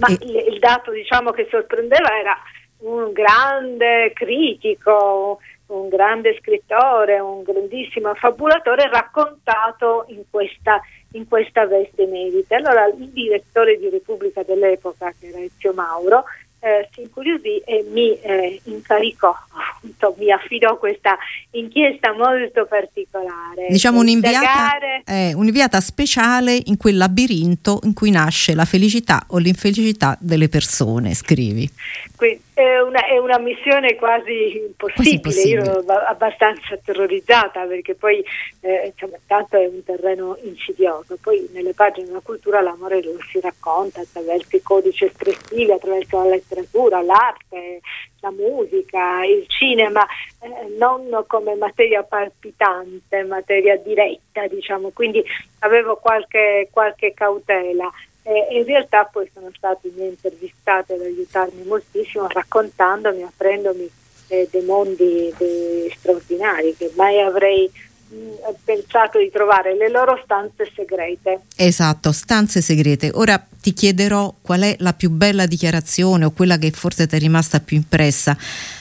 Ma 0.00 0.08
il, 0.08 0.52
il 0.52 0.58
dato 0.58 0.90
diciamo, 0.90 1.30
che 1.30 1.46
sorprendeva 1.50 2.08
era 2.18 2.36
un 2.78 3.12
grande 3.12 4.12
critico, 4.12 5.40
un 5.66 5.88
grande 5.88 6.36
scrittore, 6.40 7.18
un 7.20 7.42
grandissimo 7.42 8.14
fabulatore 8.14 8.88
raccontato 8.90 10.04
in 10.08 10.22
questa, 10.30 10.80
in 11.12 11.26
questa 11.28 11.66
veste 11.66 12.02
inedita. 12.02 12.56
Allora 12.56 12.86
il 12.86 13.08
direttore 13.08 13.78
di 13.78 13.88
Repubblica 13.88 14.42
dell'epoca, 14.42 15.12
che 15.18 15.28
era 15.28 15.38
Ezio 15.38 15.72
Mauro, 15.72 16.24
eh, 16.64 16.88
si 16.94 17.02
incuriosì 17.02 17.58
e 17.58 17.84
mi 17.92 18.18
eh, 18.20 18.58
incaricò, 18.64 19.34
appunto, 19.52 20.16
mi 20.18 20.32
affidò 20.32 20.78
questa 20.78 21.18
inchiesta 21.50 22.14
molto 22.14 22.64
particolare. 22.64 23.66
diciamo 23.68 24.00
un'inviata, 24.00 24.78
eh, 25.04 25.34
un'inviata 25.34 25.80
speciale 25.80 26.58
in 26.64 26.78
quel 26.78 26.96
labirinto 26.96 27.80
in 27.82 27.92
cui 27.92 28.10
nasce 28.10 28.54
la 28.54 28.64
felicità 28.64 29.24
o 29.28 29.38
l'infelicità 29.38 30.16
delle 30.18 30.48
persone, 30.48 31.12
scrivi. 31.14 31.68
Qui- 32.16 32.40
è, 32.54 32.80
una, 32.80 33.04
è 33.06 33.18
una 33.18 33.38
missione 33.38 33.96
quasi 33.96 34.58
impossibile, 34.58 34.74
Quasi 34.74 35.08
io 35.08 35.14
impossibile. 35.14 35.62
ero 35.62 35.78
abba- 35.80 36.06
abbastanza 36.06 36.76
terrorizzata 36.82 37.64
perché 37.66 37.94
poi 37.96 38.24
eh, 38.60 38.86
insomma, 38.86 39.16
tanto 39.26 39.56
è 39.56 39.66
un 39.66 39.82
terreno 39.82 40.38
insidioso, 40.42 41.18
poi 41.20 41.48
nelle 41.52 41.74
pagine 41.74 42.06
della 42.06 42.20
cultura 42.22 42.60
l'amore 42.60 43.02
lo 43.02 43.16
si 43.30 43.40
racconta 43.40 44.00
attraverso 44.00 44.54
i 44.54 44.62
codici 44.62 45.04
espressivi, 45.04 45.72
attraverso 45.72 46.22
la 46.22 46.28
letteratura, 46.30 47.02
l'arte, 47.02 47.80
la 48.20 48.30
musica, 48.30 49.24
il 49.24 49.44
cinema, 49.48 50.06
eh, 50.40 50.76
non 50.78 51.24
come 51.26 51.56
materia 51.56 52.04
palpitante, 52.04 53.24
materia 53.24 53.76
diretta, 53.76 54.46
diciamo, 54.46 54.90
quindi 54.94 55.22
avevo 55.58 55.96
qualche, 55.96 56.68
qualche 56.70 57.12
cautela. 57.14 57.90
E 58.26 58.56
in 58.56 58.64
realtà 58.64 59.04
poi 59.04 59.30
sono 59.34 59.50
stati 59.54 59.88
i 59.88 59.92
miei 59.94 60.08
intervistati 60.08 60.92
ad 60.92 61.00
aiutarmi 61.02 61.62
moltissimo 61.64 62.26
raccontandomi, 62.26 63.22
aprendomi 63.22 63.90
eh, 64.28 64.48
dei 64.50 64.62
mondi 64.62 65.32
dei- 65.36 65.94
straordinari 65.94 66.74
che 66.74 66.90
mai 66.96 67.20
avrei 67.20 67.70
mh, 68.08 68.16
pensato 68.64 69.18
di 69.18 69.30
trovare, 69.30 69.76
le 69.76 69.90
loro 69.90 70.18
stanze 70.24 70.70
segrete. 70.74 71.40
Esatto, 71.56 72.12
stanze 72.12 72.62
segrete. 72.62 73.10
Ora 73.12 73.38
ti 73.60 73.74
chiederò 73.74 74.32
qual 74.40 74.62
è 74.62 74.76
la 74.78 74.94
più 74.94 75.10
bella 75.10 75.44
dichiarazione 75.44 76.24
o 76.24 76.30
quella 76.30 76.56
che 76.56 76.70
forse 76.70 77.06
ti 77.06 77.16
è 77.16 77.18
rimasta 77.18 77.60
più 77.60 77.76
impressa 77.76 78.34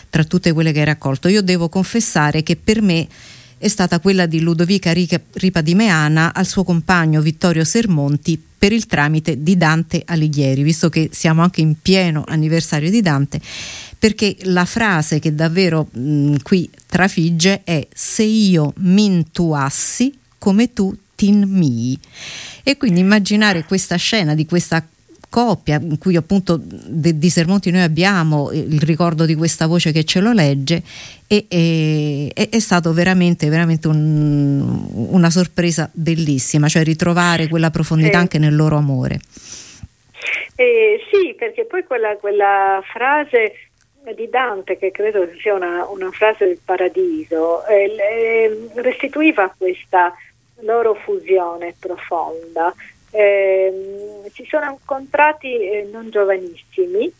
tra 0.09 0.23
tutte 0.23 0.53
quelle 0.53 0.71
che 0.71 0.79
hai 0.79 0.85
raccolto. 0.85 1.27
Io 1.27 1.41
devo 1.41 1.67
confessare 1.67 2.43
che 2.43 2.55
per 2.55 2.81
me 2.81 3.07
è 3.57 3.67
stata 3.67 3.99
quella 3.99 4.25
di 4.25 4.41
Ludovica 4.41 4.91
Ripa 4.93 5.61
di 5.61 5.73
Meana 5.73 6.33
al 6.33 6.45
suo 6.45 6.63
compagno 6.63 7.21
Vittorio 7.21 7.63
Sermonti 7.63 8.51
per 8.63 8.71
il 8.71 8.85
tramite 8.85 9.43
di 9.43 9.57
Dante 9.57 10.03
Alighieri, 10.05 10.63
visto 10.63 10.87
che 10.87 11.09
siamo 11.11 11.41
anche 11.41 11.59
in 11.59 11.81
pieno 11.81 12.23
anniversario 12.25 12.89
di 12.89 13.01
Dante, 13.01 13.41
perché 13.99 14.37
la 14.43 14.63
frase 14.63 15.19
che 15.19 15.35
davvero 15.35 15.89
mh, 15.91 16.37
qui 16.43 16.69
trafigge 16.87 17.63
è 17.65 17.85
se 17.93 18.23
io 18.23 18.71
m'intuassi 18.77 20.17
come 20.37 20.71
tu 20.71 20.95
t'inmii. 21.13 21.99
E 22.63 22.77
quindi 22.77 23.01
immaginare 23.01 23.65
questa 23.65 23.97
scena 23.97 24.33
di 24.33 24.45
questa 24.45 24.87
coppia 25.33 25.79
in 25.81 25.97
cui 25.97 26.15
appunto 26.15 26.59
de- 26.61 27.17
di 27.17 27.29
Sermonti 27.31 27.71
noi 27.71 27.81
abbiamo 27.81 28.51
il 28.51 28.79
ricordo 28.79 29.25
di 29.25 29.33
questa 29.33 29.65
voce 29.65 29.91
che 29.91 30.03
ce 30.03 30.19
lo 30.19 30.31
legge 30.31 30.83
e, 31.25 31.47
e- 31.49 32.31
è, 32.51 32.59
stato 32.59 32.93
veramente, 32.93 33.49
veramente 33.49 33.87
un- 33.87 34.85
una 35.09 35.31
sorpresa 35.31 35.89
bellissima, 35.91 36.67
cioè 36.67 36.83
ritrovare 36.83 37.47
quella 37.47 37.71
profondità 37.71 38.11
Sì. 38.11 38.17
anche 38.17 38.37
nel 38.37 38.55
loro 38.55 38.77
amore. 38.77 39.19
Eh, 40.55 40.99
sì, 41.11 41.33
perché 41.33 41.65
poi 41.65 41.83
quella, 41.83 42.15
quella 42.17 42.79
frase 42.93 43.53
di 44.15 44.29
Dante, 44.29 44.77
che 44.77 44.91
credo 44.91 45.27
sia 45.41 45.55
una, 45.55 45.87
una 45.87 46.11
frase 46.11 46.45
del 46.45 46.59
paradiso, 46.63 47.65
eh, 47.65 47.87
le- 47.87 48.81
restituiva 48.83 49.51
questa 49.57 50.13
loro 50.59 50.93
fusione 50.93 51.73
profonda. 51.79 52.71
Ehm, 53.15 54.27
si 54.33 54.43
sono 54.49 54.71
incontrati 54.71 55.55
eh, 55.55 55.87
non 55.91 56.09
giovanissimi 56.09 57.13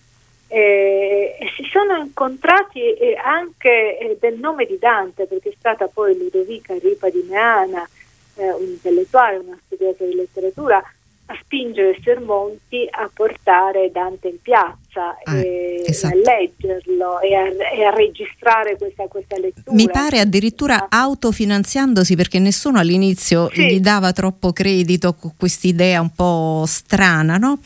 eh, 0.47 1.37
e 1.39 1.51
si 1.55 1.63
sono 1.65 1.97
incontrati 1.97 2.93
eh, 2.93 3.15
anche 3.15 3.99
eh, 3.99 4.17
del 4.19 4.39
nome 4.39 4.65
di 4.65 4.79
Dante, 4.79 5.25
perché 5.27 5.49
è 5.49 5.55
stata 5.55 5.87
poi 5.87 6.17
Ludovica 6.17 6.73
Ripa 6.79 7.09
di 7.09 7.23
Meana, 7.29 7.87
eh, 8.35 8.51
un 8.53 8.63
intellettuale, 8.63 9.37
una 9.37 9.57
studiosa 9.65 10.03
di 10.03 10.15
letteratura, 10.15 10.83
a 11.25 11.37
spingere 11.41 11.97
Sermonti 12.03 12.85
a 12.89 13.09
portare 13.13 13.89
Dante 13.91 14.27
in 14.27 14.41
piazza 14.41 15.17
e 15.25 15.83
esatto. 15.85 16.15
a 16.15 16.17
leggerlo 16.17 17.19
e 17.21 17.35
a, 17.35 17.45
e 17.73 17.83
a 17.83 17.91
registrare 17.91 18.77
questa, 18.77 19.07
questa 19.07 19.37
lettura. 19.37 19.75
Mi 19.75 19.89
pare 19.89 20.19
addirittura 20.19 20.87
autofinanziandosi 20.89 22.15
perché 22.15 22.39
nessuno 22.39 22.79
all'inizio 22.79 23.49
Sì. 23.51 23.65
gli 23.65 23.79
dava 23.79 24.11
troppo 24.11 24.51
credito 24.51 25.13
con 25.13 25.31
quest'idea 25.37 26.01
un 26.01 26.11
po' 26.11 26.65
strana, 26.67 27.37
no? 27.37 27.59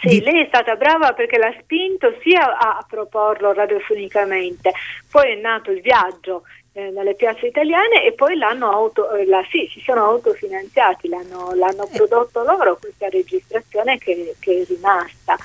Sì, 0.00 0.20
lei 0.20 0.42
è 0.42 0.46
stata 0.48 0.74
brava 0.74 1.12
perché 1.12 1.38
l'ha 1.38 1.54
spinto 1.60 2.12
sia 2.22 2.56
a, 2.58 2.78
a 2.78 2.86
proporlo 2.88 3.52
radiofonicamente, 3.52 4.72
poi 5.08 5.32
è 5.32 5.40
nato 5.40 5.70
il 5.70 5.80
viaggio 5.80 6.42
eh, 6.72 6.90
nelle 6.90 7.14
piazze 7.14 7.46
italiane 7.46 8.04
e 8.04 8.12
poi 8.12 8.36
l'hanno 8.36 8.70
auto, 8.70 9.10
eh, 9.12 9.24
la- 9.26 9.44
sì, 9.50 9.68
si 9.72 9.80
sono 9.80 10.04
autofinanziati, 10.04 11.08
l'hanno, 11.08 11.52
l'hanno 11.54 11.88
prodotto 11.92 12.42
loro 12.42 12.76
questa 12.78 13.08
registrazione 13.08 13.98
che, 13.98 14.34
che 14.38 14.60
è 14.60 14.64
rimasta. 14.64 15.36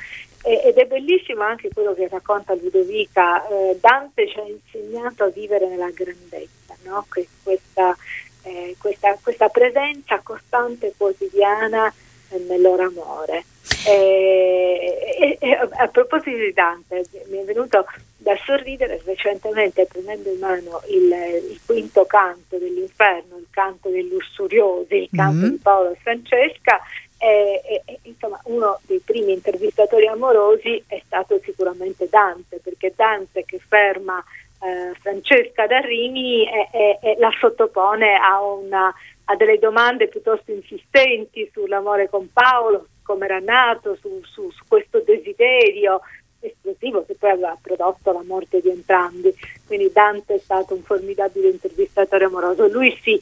E- 0.45 0.61
ed 0.65 0.77
è 0.77 0.85
bellissimo 0.85 1.43
anche 1.43 1.69
quello 1.73 1.93
che 1.93 2.07
racconta 2.09 2.53
Ludovica, 2.53 3.47
eh, 3.47 3.77
Dante 3.79 4.27
ci 4.27 4.37
ha 4.39 4.43
insegnato 4.43 5.23
a 5.23 5.29
vivere 5.29 5.67
nella 5.67 5.89
grandezza, 5.89 6.75
no? 6.83 7.05
Que- 7.09 7.27
questa, 7.41 7.95
eh, 8.43 8.75
questa, 8.77 9.17
questa 9.23 9.47
presenza 9.47 10.19
costante 10.21 10.87
e 10.87 10.93
quotidiana 10.97 11.91
eh, 12.29 12.37
nel 12.39 12.59
loro 12.61 12.83
amore. 12.83 13.45
E, 13.85 15.37
e- 15.39 15.69
a 15.77 15.87
proposito 15.87 16.35
di 16.37 16.51
Dante, 16.53 17.05
mi 17.29 17.37
è 17.39 17.43
venuto 17.43 17.85
da 18.23 18.35
sorridere 18.45 19.01
recentemente 19.05 19.85
prendendo 19.85 20.29
in 20.31 20.39
mano 20.39 20.81
il, 20.87 21.11
il 21.51 21.59
quinto 21.65 22.05
canto 22.05 22.57
dell'inferno, 22.57 23.37
il 23.37 23.47
canto 23.51 23.89
degli 23.89 24.09
lussuriosi, 24.09 24.95
il 24.95 25.09
canto 25.13 25.45
Mm. 25.45 25.49
di 25.49 25.57
Paolo 25.61 25.91
e 25.91 25.95
Francesca, 26.01 26.79
e, 27.17 27.61
e- 27.85 27.99
insomma, 28.03 28.39
uno 28.45 28.79
dei 28.85 28.99
primi 28.99 29.33
intervistatori 29.33 30.07
amorosi 30.07 30.81
è 30.87 31.01
stato 31.05 31.39
sicuramente 31.43 32.07
Dante, 32.09 32.59
perché 32.63 32.93
Dante 32.95 33.43
che 33.45 33.59
ferma 33.59 34.23
eh, 34.61 34.93
Francesca 35.01 35.67
da 35.67 35.79
Rimini 35.79 36.45
e, 36.47 36.69
e- 36.71 36.99
e 37.01 37.15
la 37.19 37.31
sottopone 37.37 38.15
a, 38.15 38.41
una- 38.41 38.93
a 39.25 39.35
delle 39.35 39.59
domande 39.59 40.07
piuttosto 40.07 40.51
insistenti 40.51 41.49
sull'amore 41.53 42.09
con 42.09 42.29
Paolo, 42.31 42.87
come 43.03 43.25
era 43.25 43.39
nato, 43.39 43.97
su, 43.99 44.21
su- 44.23 44.49
su 44.51 44.63
questo 44.67 44.99
desiderio 45.01 45.99
esplosivo 46.47 47.05
che 47.05 47.15
poi 47.17 47.31
aveva 47.31 47.57
prodotto 47.61 48.11
la 48.11 48.23
morte 48.25 48.59
di 48.61 48.69
entrambi. 48.69 49.33
Quindi 49.65 49.89
Dante 49.93 50.35
è 50.35 50.41
stato 50.43 50.73
un 50.73 50.81
formidabile 50.83 51.49
intervistatore 51.49 52.25
amoroso. 52.25 52.67
Lui 52.67 52.97
sì, 53.01 53.21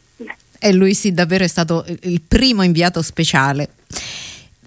E 0.59 0.73
lui 0.73 0.93
sì, 0.93 1.13
davvero 1.13 1.43
è 1.43 1.47
stato 1.47 1.85
il 2.01 2.21
primo 2.21 2.63
inviato 2.63 3.01
speciale. 3.01 3.69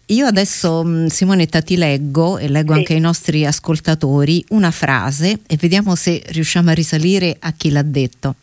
Io 0.09 0.27
adesso, 0.27 0.85
mh, 0.85 1.07
Simonetta, 1.07 1.63
ti 1.63 1.77
leggo 1.77 2.37
e 2.37 2.49
leggo 2.49 2.75
anche 2.75 2.93
ai 2.93 3.01
nostri 3.01 3.47
ascoltatori 3.47 4.45
una 4.51 4.71
frase 4.71 5.41
e 5.47 5.57
vediamo 5.57 5.95
se 5.95 6.23
riusciamo 6.27 6.71
a 6.71 6.75
risalire 6.75 7.37
a 7.39 7.53
chi 7.53 7.71
l'ha 7.71 7.83
detto. 7.83 8.35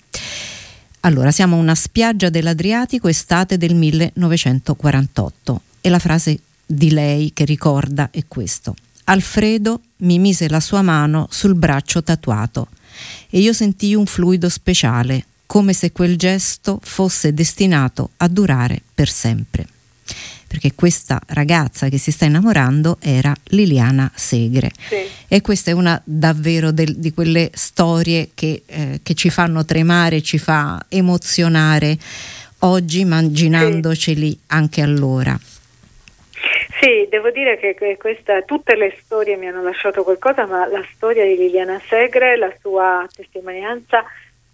Allora, 1.01 1.31
siamo 1.31 1.55
a 1.55 1.59
una 1.59 1.75
spiaggia 1.75 2.29
dell'Adriatico, 2.29 3.07
estate 3.07 3.57
del 3.57 3.75
1948 3.75 5.61
e 5.81 5.89
la 5.89 5.99
frase 5.99 6.39
di 6.65 6.91
lei 6.91 7.31
che 7.33 7.45
ricorda 7.45 8.09
è 8.11 8.23
questo. 8.27 8.75
Alfredo 9.05 9.81
mi 9.97 10.19
mise 10.19 10.47
la 10.49 10.59
sua 10.59 10.81
mano 10.81 11.27
sul 11.29 11.55
braccio 11.55 12.03
tatuato 12.03 12.67
e 13.29 13.39
io 13.39 13.53
sentii 13.53 13.95
un 13.95 14.05
fluido 14.05 14.49
speciale, 14.49 15.25
come 15.45 15.73
se 15.73 15.91
quel 15.91 16.17
gesto 16.17 16.79
fosse 16.81 17.33
destinato 17.33 18.11
a 18.17 18.27
durare 18.27 18.81
per 18.93 19.09
sempre. 19.09 19.67
Perché 20.47 20.73
questa 20.75 21.21
ragazza 21.27 21.87
che 21.87 21.97
si 21.97 22.11
sta 22.11 22.25
innamorando 22.25 22.97
era 22.99 23.33
Liliana 23.45 24.11
Segre. 24.13 24.71
E 25.29 25.39
questa 25.39 25.71
è 25.71 25.73
una 25.73 25.99
davvero 26.03 26.71
del- 26.71 26.97
di 26.97 27.13
quelle 27.13 27.49
storie 27.53 28.31
che, 28.33 28.63
eh, 28.65 28.99
che 29.01 29.13
ci 29.13 29.29
fanno 29.29 29.63
tremare, 29.63 30.21
ci 30.21 30.37
fa 30.37 30.83
emozionare 30.89 31.97
oggi, 32.59 32.99
immaginandoceli 32.99 34.37
anche 34.47 34.81
allora. 34.81 35.39
Sì, 36.81 37.05
devo 37.09 37.29
dire 37.29 37.57
che 37.59 37.75
que- 37.75 37.95
questa, 37.97 38.41
tutte 38.41 38.75
le 38.75 38.97
storie 39.03 39.35
mi 39.37 39.47
hanno 39.47 39.61
lasciato 39.61 40.03
qualcosa, 40.03 40.47
ma 40.47 40.65
la 40.65 40.83
storia 40.95 41.23
di 41.25 41.37
Liliana 41.37 41.79
Segre, 41.87 42.35
la 42.37 42.51
sua 42.59 43.07
testimonianza 43.15 44.03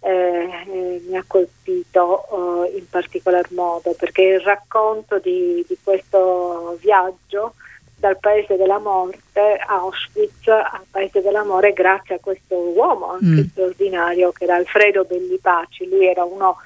eh, 0.00 0.10
eh, 0.10 1.02
mi 1.08 1.16
ha 1.16 1.24
colpito 1.26 2.66
eh, 2.66 2.76
in 2.76 2.88
particolar 2.88 3.46
modo 3.52 3.94
perché 3.98 4.22
il 4.22 4.40
racconto 4.40 5.18
di, 5.18 5.64
di 5.66 5.76
questo 5.82 6.76
viaggio 6.82 7.54
dal 7.96 8.16
paese 8.20 8.56
della 8.56 8.78
morte 8.78 9.58
a 9.66 9.76
Auschwitz 9.78 10.46
al 10.46 10.84
paese 10.88 11.20
dell'amore 11.20 11.72
grazie 11.72 12.14
a 12.14 12.18
questo 12.20 12.56
uomo 12.56 13.12
anche 13.12 13.24
Mm. 13.42 13.48
straordinario 13.50 14.30
che 14.30 14.44
era 14.44 14.54
Alfredo 14.54 15.04
Bellipaci, 15.04 15.88
lui 15.88 16.06
era 16.06 16.22
uno 16.22 16.58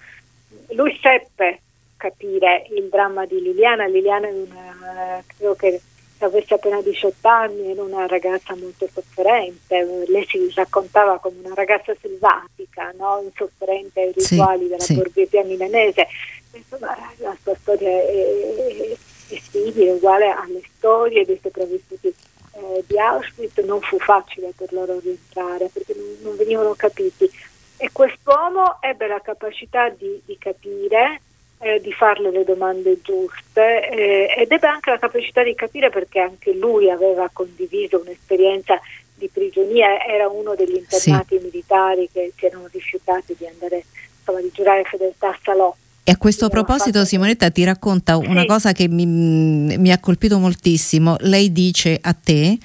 lui 0.73 0.99
seppe 1.01 1.61
capire 2.03 2.67
il 2.75 2.89
dramma 2.89 3.25
di 3.27 3.41
Liliana. 3.41 3.87
Liliana 3.87 4.27
è 4.27 4.33
una, 4.33 5.23
credo 5.25 5.55
che 5.55 5.81
avesse 6.19 6.55
appena 6.55 6.83
18 6.83 7.29
anni, 7.29 7.71
era 7.71 7.83
una 7.83 8.07
ragazza 8.07 8.57
molto 8.57 8.89
sofferente, 8.93 10.05
lei 10.09 10.25
si 10.27 10.51
raccontava 10.55 11.19
come 11.19 11.37
una 11.45 11.55
ragazza 11.55 11.95
selvatica, 12.01 12.93
no? 12.97 13.21
insofferente 13.23 14.01
ai 14.01 14.13
Sì, 14.17 14.35
rituali 14.35 14.67
della 14.67 14.83
sì. 14.83 14.95
borghesia 14.95 15.45
milanese. 15.45 16.09
Insomma, 16.53 16.97
la 17.19 17.37
sua 17.41 17.55
storia 17.61 17.89
è, 17.89 18.97
è 19.29 19.41
simile, 19.51 19.93
uguale 19.93 20.29
alle 20.31 20.63
storie 20.77 21.25
dei 21.25 21.39
sopravvissuti 21.41 22.09
eh, 22.09 22.85
di 22.87 22.99
Auschwitz. 22.99 23.59
Non 23.59 23.81
fu 23.81 23.99
facile 23.99 24.53
per 24.57 24.73
loro 24.73 24.99
rientrare 24.99 25.69
perché 25.73 25.95
non, 25.97 26.17
non 26.21 26.37
venivano 26.37 26.75
capiti. 26.75 27.31
E 27.77 27.91
quest'uomo 27.91 28.79
ebbe 28.81 29.09
la 29.09 29.21
capacità 29.21 29.89
di, 29.89 30.21
di 30.25 30.37
capire, 30.39 31.21
eh, 31.63 31.81
di 31.81 31.93
farle 31.93 32.31
le 32.31 32.45
domande 32.45 32.99
giuste 33.03 33.89
eh, 33.89 34.35
ed 34.37 34.51
ebbe 34.51 34.67
anche 34.67 34.91
la 34.91 34.99
capacità 34.99 35.45
di 35.45 35.55
capire 35.55 35.91
perché 35.91 36.19
anche 36.19 36.53
lui 36.53 36.91
aveva 36.91 37.31
condiviso 37.33 38.01
un'esperienza 38.01 38.81
di 39.15 39.31
prigionia, 39.33 40.05
era 40.05 40.29
uno 40.29 40.55
degli 40.57 40.75
internati 40.75 41.39
militari 41.41 42.09
che 42.13 42.33
si 42.37 42.47
erano 42.47 42.69
rifiutati 42.73 43.37
di 43.39 43.47
andare, 43.47 43.85
insomma, 44.19 44.41
di 44.41 44.51
giurare 44.53 44.83
fedeltà 44.83 45.29
a 45.29 45.39
Salò. 45.41 45.75
E 46.03 46.11
a 46.11 46.17
questo 46.17 46.49
proposito, 46.49 47.05
Simonetta 47.05 47.49
ti 47.51 47.63
racconta 47.63 48.17
una 48.17 48.45
cosa 48.45 48.73
che 48.73 48.89
mi, 48.89 49.07
mi 49.07 49.93
ha 49.93 50.01
colpito 50.01 50.41
moltissimo. 50.41 51.17
Lei 51.21 51.53
dice 51.53 51.97
a 52.01 52.13
te 52.13 52.59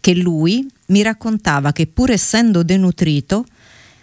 che 0.00 0.14
lui 0.16 0.66
mi 0.86 1.02
raccontava 1.02 1.70
che 1.70 1.86
pur 1.86 2.10
essendo 2.10 2.64
denutrito 2.64 3.44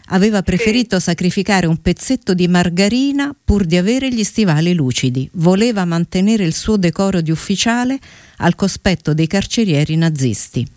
aveva 0.07 0.41
preferito 0.41 0.99
sacrificare 0.99 1.67
un 1.67 1.81
pezzetto 1.81 2.33
di 2.33 2.47
margarina 2.47 3.35
pur 3.43 3.65
di 3.65 3.77
avere 3.77 4.13
gli 4.13 4.23
stivali 4.23 4.73
lucidi. 4.73 5.29
Voleva 5.33 5.85
mantenere 5.85 6.43
il 6.43 6.53
suo 6.53 6.77
decoro 6.77 7.21
di 7.21 7.31
ufficiale 7.31 7.99
al 8.37 8.55
cospetto 8.55 9.13
dei 9.13 9.27
carcerieri 9.27 9.95
nazisti. 9.95 10.67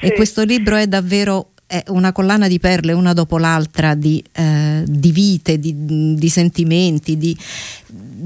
E 0.00 0.12
questo 0.12 0.42
libro 0.42 0.76
è 0.76 0.86
davvero 0.86 1.50
è 1.66 1.82
una 1.88 2.12
collana 2.12 2.46
di 2.46 2.60
perle 2.60 2.92
una 2.92 3.14
dopo 3.14 3.38
l'altra 3.38 3.94
di, 3.94 4.22
eh, 4.32 4.84
di 4.86 5.10
vite, 5.10 5.58
di, 5.58 6.14
di 6.14 6.28
sentimenti, 6.28 7.16
di, 7.16 7.36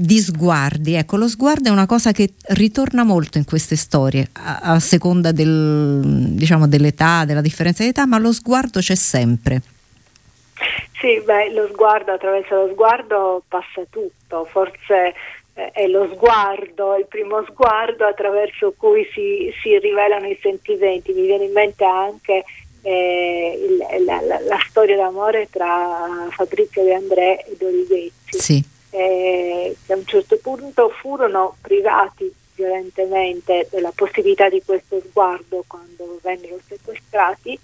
di 0.01 0.19
sguardi. 0.19 0.93
Ecco, 0.93 1.17
lo 1.17 1.27
sguardo 1.27 1.69
è 1.69 1.71
una 1.71 1.85
cosa 1.85 2.11
che 2.11 2.33
ritorna 2.49 3.03
molto 3.03 3.37
in 3.37 3.45
queste 3.45 3.75
storie, 3.75 4.29
a, 4.33 4.59
a 4.61 4.79
seconda 4.79 5.31
del, 5.31 6.01
diciamo, 6.29 6.67
dell'età, 6.67 7.25
della 7.25 7.41
differenza 7.41 7.83
di 7.83 7.89
età, 7.89 8.05
ma 8.05 8.17
lo 8.17 8.31
sguardo 8.31 8.79
c'è 8.79 8.95
sempre. 8.95 9.61
Sì, 10.99 11.21
beh, 11.23 11.53
lo 11.53 11.67
sguardo, 11.71 12.11
attraverso 12.13 12.55
lo 12.65 12.69
sguardo 12.73 13.43
passa 13.47 13.81
tutto, 13.89 14.45
forse 14.51 15.13
eh, 15.53 15.71
è 15.71 15.87
lo 15.87 16.09
sguardo, 16.13 16.95
il 16.97 17.05
primo 17.07 17.43
sguardo 17.49 18.05
attraverso 18.05 18.73
cui 18.77 19.05
si, 19.13 19.49
si 19.61 19.77
rivelano 19.79 20.27
i 20.27 20.37
sentimenti. 20.41 21.13
Mi 21.13 21.21
viene 21.25 21.45
in 21.45 21.51
mente 21.53 21.83
anche 21.85 22.43
eh, 22.81 23.59
il- 23.69 24.03
la, 24.05 24.21
la- 24.21 24.39
la 24.41 24.57
storia 24.69 24.95
d'amore 24.97 25.47
tra 25.51 26.27
Fabrizio 26.31 26.83
De 26.83 26.93
André 26.93 27.43
e 27.45 27.55
Dorivezzi, 27.57 28.11
Sì. 28.39 28.63
Eh, 28.91 29.75
che 29.85 29.93
a 29.93 29.95
un 29.95 30.05
certo 30.05 30.37
punto 30.37 30.89
furono 30.89 31.55
privati 31.61 32.33
violentemente 32.55 33.67
della 33.71 33.91
possibilità 33.95 34.49
di 34.49 34.61
questo 34.65 35.01
sguardo 35.07 35.63
quando 35.67 36.19
vennero 36.21 36.59
sequestrati 36.67 37.57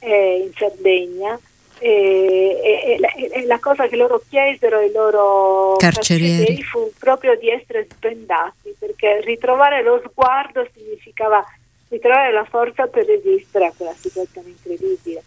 eh, 0.00 0.42
in 0.44 0.52
Sardegna 0.54 1.38
e, 1.78 2.60
e- 2.62 3.28
e 3.32 3.46
la, 3.46 3.58
cosa 3.58 3.88
che 3.88 3.96
loro 3.96 4.22
chiesero 4.28 4.78
ai 4.78 4.92
loro 4.92 5.76
Carcerieri. 5.76 6.62
fu 6.62 6.92
proprio 6.98 7.36
di 7.36 7.48
essere 7.50 7.86
sbendati 7.90 8.74
perché 8.78 9.20
ritrovare 9.20 9.82
lo 9.82 10.00
sguardo 10.04 10.66
significava 10.72 11.44
ritrovare 11.88 12.32
la 12.32 12.44
forza 12.44 12.86
per 12.86 13.04
resistere 13.04 13.66
a 13.66 13.72
quella 13.76 13.94
situazione 13.94 14.48
incredibile. 14.48 15.22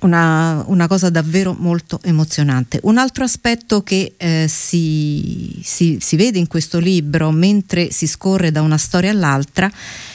Una, 0.00 0.64
una 0.66 0.86
cosa 0.86 1.10
davvero 1.10 1.54
molto 1.58 2.00
emozionante. 2.02 2.80
Un 2.84 2.96
altro 2.96 3.24
aspetto 3.24 3.82
che 3.82 4.14
eh, 4.16 4.46
si, 4.48 5.60
si- 5.62 5.98
si 6.00 6.16
vede 6.16 6.38
in 6.38 6.46
questo 6.46 6.78
libro 6.78 7.30
mentre 7.30 7.90
si 7.90 8.06
scorre 8.06 8.50
da 8.50 8.62
una 8.62 8.78
storia 8.78 9.10
all'altra, 9.10 9.70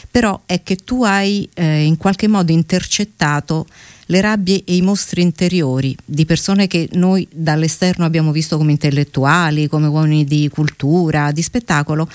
però 0.10 0.42
è 0.46 0.64
che 0.64 0.78
tu 0.78 1.04
hai 1.04 1.48
eh, 1.54 1.84
in 1.84 1.98
qualche 1.98 2.28
modo 2.28 2.52
intercettato 2.52 3.68
le 4.08 4.22
rabbie 4.22 4.64
e 4.66 4.76
i 4.76 4.82
mostri 4.82 5.22
interiori 5.22 5.96
di 6.04 6.26
persone 6.26 6.68
che 6.68 6.90
noi 6.94 7.28
dall'esterno 7.32 8.06
abbiamo 8.06 8.32
visto 8.32 8.58
come 8.58 8.72
intellettuali, 8.72 9.68
come 9.68 9.88
uomini 9.88 10.26
di 10.26 10.50
cultura, 10.52 11.32
di 11.32 11.42
spettacolo 11.42 12.08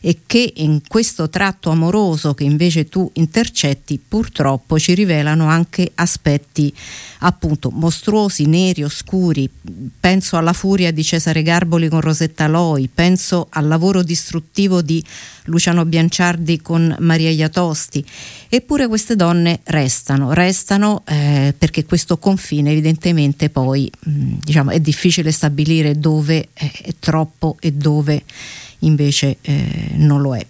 e 0.00 0.20
che 0.26 0.52
in 0.56 0.80
questo 0.86 1.28
tratto 1.28 1.70
amoroso 1.70 2.34
che 2.34 2.44
invece 2.44 2.88
tu 2.88 3.10
intercetti 3.14 4.00
purtroppo 4.06 4.78
ci 4.78 4.94
rivelano 4.94 5.46
anche 5.46 5.90
aspetti 5.94 6.72
appunto 7.20 7.70
mostruosi, 7.70 8.46
neri, 8.46 8.82
oscuri. 8.82 9.48
Penso 10.00 10.36
alla 10.36 10.54
furia 10.54 10.90
di 10.90 11.04
Cesare 11.04 11.42
Garboli 11.42 11.88
con 11.88 12.00
Rosetta 12.00 12.46
Loi, 12.46 12.88
penso 12.92 13.48
al 13.50 13.66
lavoro 13.66 14.02
distruttivo 14.02 14.80
di 14.80 15.04
Luciano 15.44 15.84
Bianciardi 15.84 16.60
con 16.62 16.94
Maria 17.00 17.30
Iatosti. 17.30 18.04
Eppure 18.48 18.88
queste 18.88 19.16
donne 19.16 19.60
restano, 19.64 20.32
restano 20.32 21.02
eh, 21.06 21.29
perché 21.58 21.84
questo 21.84 22.18
confine 22.18 22.70
evidentemente 22.70 23.50
poi 23.50 23.90
mh, 23.98 24.38
diciamo, 24.42 24.70
è 24.70 24.80
difficile 24.80 25.30
stabilire 25.32 25.98
dove 25.98 26.48
è, 26.52 26.70
troppo 26.98 27.56
e 27.60 27.72
dove 27.72 28.22
invece 28.80 29.36
eh, 29.42 29.90
non 29.94 30.20
lo 30.20 30.34
è. 30.36 30.44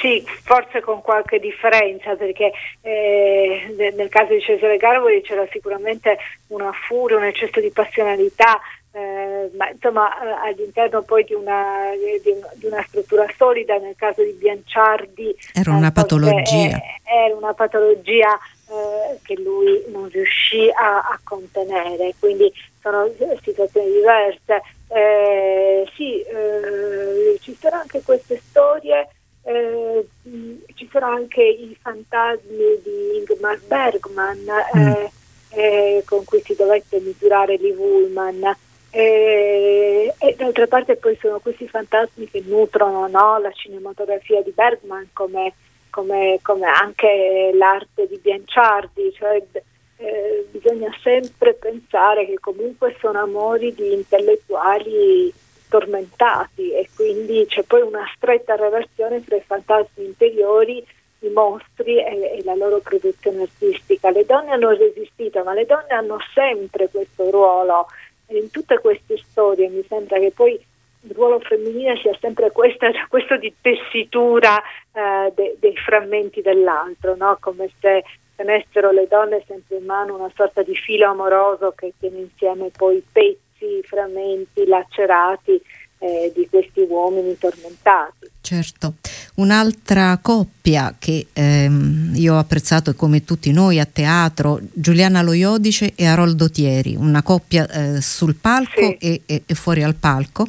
Sì, 0.00 0.24
forse 0.42 0.80
con 0.80 1.00
qualche 1.02 1.38
differenza 1.38 2.14
perché 2.14 2.52
eh, 2.82 3.74
ne- 3.76 3.92
nel 3.96 4.08
caso 4.08 4.32
di 4.32 4.40
Cesare 4.40 4.76
Garboli 4.76 5.20
c'era 5.22 5.46
sicuramente 5.50 6.16
una 6.48 6.70
furia, 6.72 7.16
un 7.16 7.24
eccesso 7.24 7.60
di 7.60 7.70
passionalità, 7.70 8.58
eh, 8.92 8.98
eh, 8.98 9.50
ma 9.56 9.68
insomma 9.70 10.08
eh, 10.22 10.48
all'interno 10.48 11.02
poi 11.02 11.24
di 11.24 11.34
una, 11.34 11.90
di, 12.22 12.32
di 12.60 12.66
una 12.66 12.84
struttura 12.86 13.26
solida, 13.36 13.76
nel 13.78 13.94
caso 13.96 14.22
di 14.22 14.32
Bianciardi 14.38 15.34
Era 15.52 15.72
eh, 15.72 15.74
una 15.74 15.90
forse 15.90 16.02
patologia. 16.02 16.76
è- 16.76 17.26
Era 17.26 17.36
una 17.36 17.54
patologia 17.54 18.38
eh, 18.74 19.18
che 19.22 19.40
lui 19.40 19.84
non 19.88 20.08
riuscì 20.08 20.68
a, 20.70 20.98
a 20.98 21.20
contenere, 21.22 22.14
quindi 22.18 22.52
sono 22.80 23.08
situazioni 23.42 23.90
diverse. 23.92 24.62
Eh, 24.88 25.88
sì, 25.94 26.20
eh, 26.22 27.38
ci 27.40 27.56
sono 27.60 27.76
anche 27.76 28.02
queste 28.02 28.40
storie, 28.48 29.08
eh, 29.44 30.06
ci 30.74 30.88
sono 30.90 31.06
anche 31.06 31.42
i 31.42 31.76
fantasmi 31.80 32.80
di 32.82 33.16
Ingmar 33.18 33.60
Bergman 33.66 34.46
eh, 34.74 35.10
eh, 35.50 36.02
con 36.06 36.24
cui 36.24 36.42
si 36.44 36.54
dovette 36.54 37.00
misurare 37.00 37.56
Lee 37.58 37.74
Woolman. 37.74 38.56
Eh, 38.90 40.14
e 40.16 40.34
d'altra 40.36 40.68
parte 40.68 40.94
poi 40.94 41.18
sono 41.20 41.40
questi 41.40 41.66
fantasmi 41.66 42.30
che 42.30 42.44
nutrono 42.46 43.08
no, 43.08 43.38
la 43.40 43.50
cinematografia 43.50 44.40
di 44.40 44.52
Bergman 44.52 45.08
come, 45.12 45.52
come- 45.94 46.40
come 46.42 46.66
anche 46.66 47.52
l'arte 47.54 48.08
di 48.08 48.18
Bianciardi, 48.18 49.12
cioè 49.14 49.40
eh, 49.98 50.44
bisogna 50.50 50.90
sempre 51.04 51.54
pensare 51.54 52.26
che 52.26 52.40
comunque 52.40 52.96
sono 52.98 53.20
amori 53.20 53.72
di 53.72 53.92
intellettuali 53.92 55.32
tormentati 55.68 56.72
e 56.72 56.88
quindi 56.96 57.46
c'è 57.46 57.62
poi 57.62 57.82
una 57.82 58.04
stretta 58.16 58.56
relazione 58.56 59.24
tra 59.24 59.36
i 59.36 59.42
fantasmi 59.46 60.04
interiori, 60.04 60.84
i 61.20 61.28
mostri 61.28 61.98
e, 61.98 62.38
e 62.38 62.42
la 62.42 62.56
loro 62.56 62.80
produzione 62.80 63.42
artistica. 63.42 64.10
Le 64.10 64.24
donne 64.24 64.50
hanno 64.50 64.70
resistito, 64.70 65.44
ma 65.44 65.54
le 65.54 65.64
donne 65.64 65.90
hanno 65.90 66.18
sempre 66.34 66.88
questo 66.88 67.30
ruolo 67.30 67.86
in 68.28 68.50
tutte 68.50 68.78
queste 68.80 69.18
storie 69.18 69.68
mi 69.68 69.84
sembra 69.86 70.18
che 70.18 70.32
poi 70.34 70.58
il 71.04 71.14
ruolo 71.14 71.40
femminile 71.40 71.96
sia 71.98 72.16
sempre 72.20 72.50
questa, 72.50 72.90
questo 73.08 73.36
di 73.36 73.54
tessitura 73.60 74.60
eh, 74.92 75.32
de- 75.34 75.56
dei 75.58 75.76
frammenti 75.76 76.40
dell'altro, 76.42 77.14
no? 77.16 77.36
come 77.40 77.70
se 77.80 78.04
tenessero 78.36 78.90
le 78.90 79.06
donne 79.06 79.44
sempre 79.46 79.76
in 79.76 79.84
mano 79.84 80.16
una 80.16 80.30
sorta 80.34 80.62
di 80.62 80.74
filo 80.74 81.08
amoroso 81.08 81.72
che 81.76 81.92
tiene 81.98 82.18
insieme 82.18 82.70
poi 82.76 83.02
pezzi, 83.12 83.82
frammenti 83.82 84.66
lacerati 84.66 85.62
eh, 85.98 86.32
di 86.34 86.46
questi 86.50 86.80
uomini 86.88 87.36
tormentati. 87.38 88.28
Certo, 88.40 88.96
un'altra 89.36 90.18
coppia 90.20 90.94
che 90.98 91.28
ehm, 91.32 92.12
io 92.14 92.34
ho 92.34 92.38
apprezzato 92.38 92.94
come 92.94 93.24
tutti 93.24 93.50
noi 93.52 93.80
a 93.80 93.86
teatro, 93.90 94.60
Giuliana 94.72 95.22
Loiodice 95.22 95.92
e 95.94 96.04
Aroldo 96.04 96.50
Thieri, 96.50 96.94
una 96.94 97.22
coppia 97.22 97.66
eh, 97.68 98.00
sul 98.02 98.34
palco 98.34 98.96
e, 98.98 99.22
e- 99.24 99.42
e 99.46 99.54
fuori 99.54 99.82
al 99.82 99.94
palco, 99.94 100.46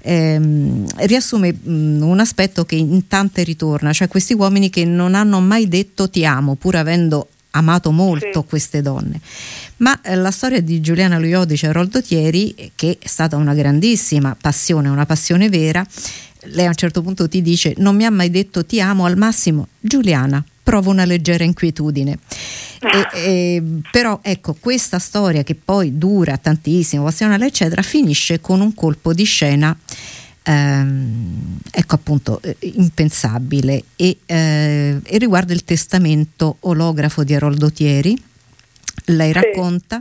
ehm, 0.00 0.86
riassume 0.96 1.52
mh, 1.52 2.00
un 2.02 2.20
aspetto 2.20 2.64
che 2.64 2.76
in 2.76 3.06
tante 3.06 3.42
ritorna, 3.42 3.92
cioè 3.92 4.08
questi 4.08 4.32
uomini 4.32 4.70
che 4.70 4.86
non 4.86 5.14
hanno 5.14 5.40
mai 5.40 5.68
detto 5.68 6.08
ti 6.08 6.24
amo, 6.24 6.54
pur 6.54 6.76
avendo 6.76 7.28
amato 7.54 7.90
molto 7.90 8.40
Sì. 8.42 8.46
queste 8.48 8.82
donne. 8.82 9.20
Ma 9.78 10.00
eh, 10.02 10.14
la 10.14 10.30
storia 10.30 10.60
di 10.60 10.80
Giuliana 10.80 11.18
Loiodice 11.18 11.66
e 11.66 11.68
Aroldo 11.70 12.00
Thieri, 12.02 12.72
che 12.74 12.98
è 13.00 13.06
stata 13.08 13.36
una 13.36 13.54
grandissima 13.54 14.36
passione, 14.40 14.88
una 14.88 15.06
passione 15.06 15.48
vera, 15.48 15.84
lei 16.48 16.66
a 16.66 16.68
un 16.68 16.74
certo 16.74 17.00
punto 17.02 17.26
ti 17.28 17.40
dice 17.40 17.72
non 17.78 17.96
mi 17.96 18.04
ha 18.04 18.10
mai 18.10 18.28
detto 18.30 18.66
ti 18.66 18.78
amo 18.78 19.06
al 19.06 19.16
massimo 19.16 19.68
Giuliana 19.80 20.44
provo 20.62 20.90
una 20.90 21.06
leggera 21.06 21.42
inquietudine 21.42 22.18
E- 22.80 23.18
e- 23.18 23.62
però 23.90 24.18
ecco 24.20 24.54
questa 24.60 24.98
storia 24.98 25.42
che 25.42 25.54
poi 25.54 25.96
dura 25.96 26.36
tantissimo 26.36 27.02
passionale 27.04 27.46
eccetera 27.46 27.80
finisce 27.80 28.40
con 28.42 28.60
un 28.60 28.74
colpo 28.74 29.14
di 29.14 29.24
scena 29.24 29.74
ehm, 30.44 31.58
ecco 31.72 31.94
appunto 31.96 32.40
eh, 32.42 32.56
impensabile. 32.60 33.82
E, 33.96 34.18
eh, 34.26 35.00
e 35.02 35.18
riguarda 35.18 35.52
il 35.52 35.64
testamento 35.64 36.56
olografo 36.60 37.24
di 37.24 37.34
Aroldo 37.34 37.72
Thieri 37.72 38.32
lei 39.06 39.32
racconta 39.32 39.98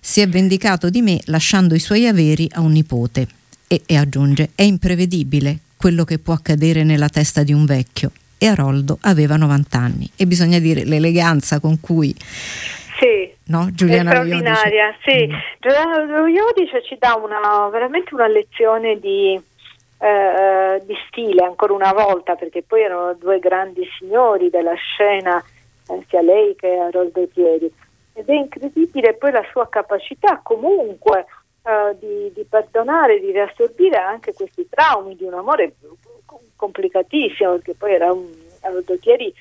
si 0.00 0.20
è 0.20 0.28
vendicato 0.28 0.90
di 0.90 1.00
me 1.00 1.20
lasciando 1.26 1.74
i 1.74 1.78
suoi 1.78 2.06
averi 2.06 2.48
a 2.54 2.60
un 2.60 2.72
nipote 2.72 3.26
e, 3.68 3.82
e 3.86 3.96
aggiunge 3.96 4.50
è 4.54 4.62
imprevedibile 4.62 5.58
quello 5.76 6.04
che 6.04 6.18
può 6.18 6.34
accadere 6.34 6.82
nella 6.82 7.08
testa 7.08 7.42
di 7.42 7.52
un 7.52 7.64
vecchio 7.64 8.10
e 8.38 8.46
Aroldo 8.48 8.98
aveva 9.02 9.36
90 9.36 9.78
anni. 9.78 10.10
E 10.16 10.26
bisogna 10.26 10.58
dire 10.58 10.84
l'eleganza 10.84 11.60
con 11.60 11.78
cui 11.80 12.12
Sì, 12.98 13.30
no, 13.44 13.68
è 13.68 13.70
Giuliana 13.70 14.14
Loiodice 14.14 14.54
straordinaria, 14.54 14.96
sì. 15.04 15.28
Giuliana 15.60 16.04
Loiodice 16.04 16.82
ci 16.84 16.96
dà 16.98 17.14
una, 17.14 17.68
veramente 17.70 18.14
una 18.14 18.26
lezione 18.26 18.98
di, 18.98 19.40
eh, 20.02 20.82
di 20.84 20.96
stile, 21.06 21.44
ancora 21.44 21.72
una 21.72 21.92
volta, 21.92 22.34
perché 22.34 22.62
poi 22.62 22.82
erano 22.82 23.14
due 23.14 23.38
grandi 23.38 23.86
signori 23.98 24.50
della 24.50 24.74
scena, 24.74 25.42
eh, 25.88 26.04
sia 26.08 26.20
lei 26.20 26.56
che 26.56 26.76
Aroldo 26.76 27.28
Thieri. 27.28 27.72
Ed 28.14 28.28
è 28.28 28.32
incredibile 28.32 29.14
poi 29.14 29.30
la 29.30 29.44
sua 29.52 29.68
capacità 29.68 30.40
comunque 30.42 31.26
eh, 31.62 31.96
di, 32.00 32.32
di 32.34 32.44
perdonare, 32.44 33.20
di 33.20 33.30
riassorbire 33.30 33.96
anche 33.96 34.34
questi 34.34 34.68
traumi 34.68 35.14
di 35.14 35.24
un 35.24 35.34
amore 35.34 35.74
complicatissimo, 36.56 37.52
perché 37.52 37.74
poi 37.74 37.94
era 37.94 38.12
un 38.12 38.28
Aroldo 38.62 38.98
Thieri 38.98 39.32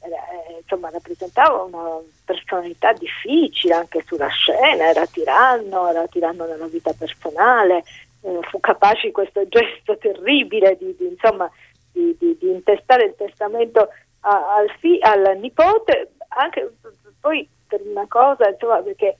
era, 0.00 0.16
eh, 0.16 0.58
insomma, 0.60 0.90
rappresentava 0.90 1.62
una 1.62 2.00
personalità 2.24 2.92
difficile 2.92 3.74
anche 3.74 4.02
sulla 4.06 4.28
scena, 4.28 4.90
era 4.90 5.06
tiranno, 5.06 5.88
era 5.88 6.06
tiranno 6.06 6.44
nella 6.44 6.66
vita 6.66 6.92
personale, 6.92 7.78
eh, 7.78 7.84
fu 8.50 8.60
capace 8.60 9.08
di 9.08 9.12
questo 9.12 9.46
gesto 9.48 9.96
terribile 9.98 10.76
di, 10.78 10.94
di, 10.96 11.06
insomma, 11.06 11.50
di, 11.92 12.16
di- 12.18 12.38
intestare 12.40 13.04
il 13.06 13.14
testamento 13.16 13.88
a- 14.20 14.54
al, 14.54 14.70
fi- 14.78 14.98
al 15.00 15.36
nipote, 15.38 16.12
anche 16.28 16.70
poi 17.20 17.46
per 17.66 17.80
una 17.84 18.06
cosa, 18.08 18.48
insomma, 18.48 18.80
perché 18.82 19.16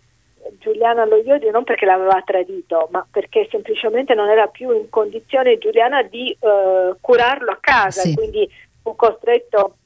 Giuliana 0.59 1.05
lo 1.05 1.17
odio 1.17 1.51
non 1.51 1.65
perché 1.65 1.85
l'aveva 1.85 2.21
tradito, 2.25 2.89
ma 2.91 3.07
perché 3.11 3.47
semplicemente 3.51 4.15
non 4.15 4.29
era 4.29 4.47
più 4.49 4.73
in 4.75 4.89
condizione 4.91 5.59
Giuliana 5.59 6.03
di 6.03 6.31
eh, 6.39 6.95
curarlo 7.01 7.51
a 7.53 7.59
casa, 7.61 8.01
Sì. 8.03 8.15
quindi 8.15 8.49
fu 8.83 8.95
costretto 8.97 9.77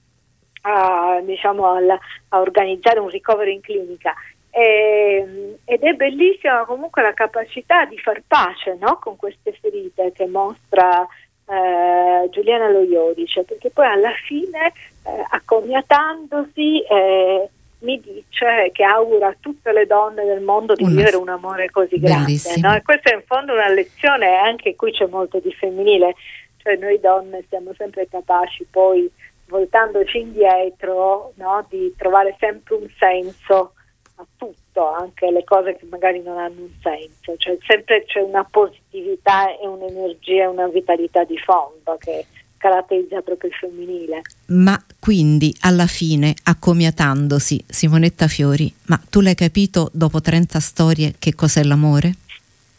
a, 0.62 1.20
diciamo, 1.22 1.66
al- 1.66 1.98
a 2.30 2.40
organizzare 2.40 2.98
un 3.00 3.08
ricovero 3.08 3.50
in 3.50 3.60
clinica. 3.60 4.14
E- 4.58 5.58
ed 5.66 5.82
è 5.82 5.92
bellissima 5.92 6.64
comunque 6.64 7.02
la 7.02 7.12
capacità 7.12 7.84
di 7.84 7.98
far 7.98 8.22
pace 8.26 8.78
no? 8.80 8.98
con 8.98 9.16
queste 9.16 9.52
ferite 9.60 10.12
che 10.12 10.26
mostra 10.26 11.06
eh, 11.48 12.28
Giuliana 12.30 12.70
Loiodice, 12.70 13.42
perché 13.44 13.68
poi 13.68 13.86
alla 13.86 14.12
fine, 14.26 14.72
eh, 15.04 15.24
accomiatandosi, 15.30 16.80
eh, 16.82 17.48
mi 17.80 18.00
dice 18.00 18.70
che 18.72 18.82
augura 18.82 19.28
a 19.28 19.36
tutte 19.38 19.72
le 19.72 19.86
donne 19.86 20.24
del 20.24 20.40
mondo 20.40 20.74
di 20.74 20.84
Una- 20.84 20.94
vivere 20.94 21.16
un 21.16 21.28
amore 21.28 21.70
così 21.70 21.98
grande. 21.98 22.24
Bellissimo. 22.24 22.68
no? 22.68 22.74
E 22.76 22.82
questa 22.82 23.10
è 23.10 23.14
in 23.14 23.22
fondo 23.26 23.52
una 23.52 23.68
lezione, 23.68 24.30
e 24.30 24.36
anche 24.36 24.74
qui 24.74 24.90
c'è 24.90 25.06
molto 25.06 25.38
di 25.38 25.52
femminile, 25.52 26.14
cioè 26.62 26.76
noi 26.76 26.98
donne 26.98 27.44
siamo 27.48 27.72
sempre 27.76 28.08
capaci 28.08 28.66
poi, 28.70 29.08
voltandoci 29.48 30.18
indietro, 30.18 31.32
no? 31.36 31.64
di 31.68 31.94
trovare 31.96 32.34
sempre 32.40 32.74
un 32.74 32.88
senso 32.98 33.72
a 34.16 34.26
tutto, 34.36 34.88
anche 34.92 35.30
le 35.30 35.44
cose 35.44 35.76
che 35.76 35.86
magari 35.90 36.22
non 36.22 36.38
hanno 36.38 36.62
un 36.62 36.70
senso, 36.82 37.36
cioè 37.36 37.56
sempre 37.66 38.04
c'è 38.04 38.20
una 38.20 38.44
positività 38.44 39.48
e 39.58 39.66
un'energia 39.66 40.44
e 40.44 40.46
una 40.46 40.68
vitalità 40.68 41.24
di 41.24 41.38
fondo 41.38 41.96
che 41.98 42.26
caratterizza 42.56 43.20
proprio 43.20 43.50
il 43.50 43.56
femminile. 43.56 44.22
ma 44.46 44.82
quindi 44.98 45.54
alla 45.60 45.86
fine 45.86 46.34
accomiatandosi 46.42 47.62
Simonetta 47.68 48.28
Fiori 48.28 48.72
ma 48.86 48.98
tu 49.10 49.20
l'hai 49.20 49.34
capito 49.34 49.90
dopo 49.92 50.22
30 50.22 50.58
storie 50.60 51.14
che 51.18 51.34
cos'è 51.34 51.62
l'amore? 51.62 52.14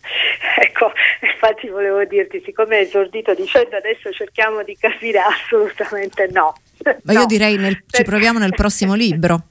Ecco, 0.59 0.91
infatti 1.22 1.68
volevo 1.69 2.03
dirti, 2.05 2.41
siccome 2.43 2.77
hai 2.77 2.84
esordito 2.84 3.34
dicendo 3.35 3.76
adesso 3.76 4.11
cerchiamo 4.11 4.64
di 4.64 4.76
capire, 4.76 5.19
assolutamente 5.19 6.27
no. 6.31 6.55
ma 7.03 7.14
io 7.14 7.26
direi 7.27 7.57
nel- 7.57 7.84
ci 7.88 8.03
proviamo 8.03 8.39
nel 8.39 8.55
prossimo 8.55 8.95
libro 8.95 9.43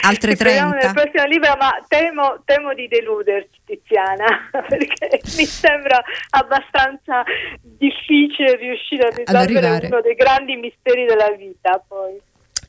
altre 0.00 0.30
Ci 0.32 0.36
proviamo 0.36 0.70
30 0.70 0.86
nel 0.86 0.94
prossimo 0.94 1.24
libro, 1.26 1.56
ma 1.58 1.70
temo, 1.86 2.42
temo 2.44 2.74
di 2.74 2.88
deluderti 2.88 3.60
Tiziana, 3.64 4.50
perché 4.68 5.20
mi 5.36 5.44
sembra 5.44 6.02
abbastanza 6.30 7.22
difficile 7.60 8.56
riuscire 8.56 9.08
a 9.08 9.10
risolvere 9.14 9.86
uno 9.86 10.00
dei 10.00 10.14
grandi 10.14 10.56
misteri 10.56 11.04
della 11.04 11.30
vita 11.30 11.82
poi. 11.86 12.20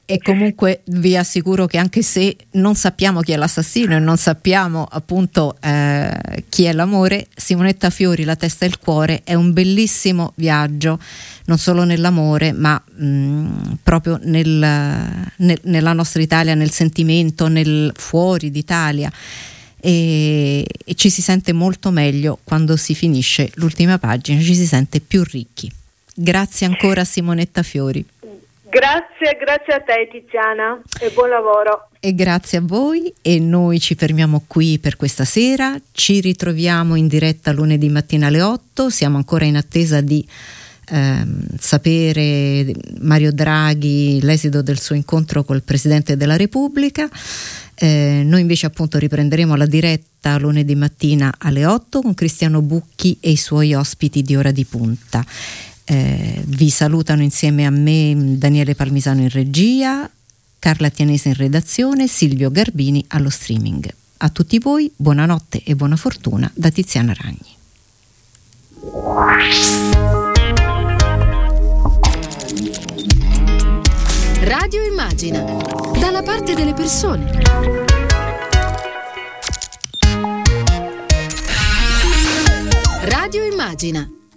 E 0.06 0.18
comunque 0.20 0.82
vi 0.88 1.16
assicuro 1.16 1.66
che 1.66 1.78
anche 1.78 2.02
se 2.02 2.36
non 2.52 2.76
sappiamo 2.76 3.22
chi 3.22 3.32
è 3.32 3.38
l'assassino 3.38 3.96
e 3.96 4.00
non 4.00 4.18
sappiamo 4.18 4.86
appunto 4.90 5.56
eh, 5.62 6.44
chi 6.50 6.66
è 6.66 6.74
l'amore, 6.74 7.28
Simonetta 7.34 7.90
Fiori, 7.90 8.26
La 8.26 8.36
testa 8.36 8.66
e 8.66 8.68
il 8.68 8.80
cuore 8.80 9.22
è 9.24 9.34
un 9.34 9.54
bellissimo 9.54 10.34
viaggio, 10.36 11.00
non 11.46 11.58
solo 11.58 11.86
nell'amore, 11.86 12.52
ma 12.52 12.80
mh, 12.96 13.76
proprio 13.82 14.20
nel- 14.24 15.32
nel- 15.38 15.60
nella 15.64 15.94
nostra 15.94 16.22
Italia, 16.22 16.54
nel 16.54 16.72
sentimento, 16.72 17.48
nel 17.48 17.92
fuori 17.96 18.52
d'Italia. 18.52 19.10
e, 19.86 20.66
e 20.86 20.94
ci 20.96 21.10
si 21.10 21.22
sente 21.22 21.52
molto 21.54 21.92
meglio 21.92 22.40
quando 22.44 22.76
si 22.78 22.94
finisce 22.96 23.50
l'ultima 23.56 23.98
pagina, 24.00 24.42
ci 24.42 24.56
si 24.56 24.66
sente 24.66 25.00
più 25.00 25.24
ricchi. 25.24 25.72
Grazie 26.14 26.68
ancora 26.68 27.04
Simonetta 27.06 27.64
Fiori. 27.64 28.06
Grazie, 28.74 29.38
grazie 29.40 29.74
a 29.76 29.82
te 29.82 30.10
Tiziana 30.12 30.82
e 31.00 31.12
buon 31.12 31.30
lavoro. 31.30 31.90
E 32.00 32.16
grazie 32.16 32.58
a 32.58 32.62
voi 32.62 33.14
e 33.22 33.38
noi 33.38 33.80
ci 33.80 33.94
fermiamo 33.94 34.46
qui 34.48 34.80
per 34.80 34.96
questa 34.96 35.26
sera, 35.26 35.80
ci 35.92 36.20
ritroviamo 36.20 36.96
in 36.96 37.08
diretta 37.08 37.52
lunedì 37.52 37.88
mattina 37.90 38.28
alle 38.28 38.42
8, 38.42 38.90
siamo 38.90 39.18
ancora 39.18 39.46
in 39.46 39.58
attesa 39.58 40.02
di 40.02 40.28
ehm, 40.90 41.56
sapere 41.60 42.74
Mario 43.02 43.32
Draghi 43.32 44.20
l'esito 44.24 44.64
del 44.64 44.80
suo 44.80 44.96
incontro 44.96 45.44
col 45.44 45.62
Presidente 45.62 46.18
della 46.18 46.36
Repubblica. 46.36 47.08
Eh, 47.76 48.24
noi 48.26 48.42
invece 48.42 48.66
appunto 48.66 48.98
riprenderemo 48.98 49.56
la 49.56 49.68
diretta 49.68 50.40
lunedì 50.40 50.74
mattina 50.74 51.32
alle 51.38 51.68
8 51.68 52.02
con 52.02 52.16
Cristiano 52.16 52.64
Bucchi 52.64 53.18
e 53.20 53.30
i 53.30 53.38
suoi 53.38 53.76
ospiti 53.76 54.24
di 54.24 54.36
ora 54.36 54.50
di 54.50 54.66
punta. 54.66 55.24
Eh, 55.86 56.42
vi 56.46 56.70
salutano 56.70 57.22
insieme 57.22 57.66
a 57.66 57.70
me 57.70 58.14
Daniele 58.38 58.76
Palmisano 58.76 59.22
in 59.22 59.30
regia, 59.30 60.10
Carla 60.60 60.90
Tianese 60.90 61.30
in 61.30 61.36
redazione, 61.36 62.08
Silvio 62.08 62.50
Garbini 62.52 63.04
allo 63.10 63.30
streaming. 63.30 63.94
A 64.18 64.30
tutti 64.30 64.60
voi 64.60 64.90
buonanotte 64.96 65.64
e 65.64 65.76
buona 65.76 65.98
fortuna 65.98 66.50
da 66.54 66.70
Tiziana 66.70 67.14
Ragni. 67.14 67.62
Radio 74.42 74.84
Immagina. 74.84 75.44
Dalla 76.00 76.22
parte 76.24 76.54
delle 76.54 76.74
persone. 76.74 77.32
Radio 83.02 83.44
Immagina. 83.44 84.23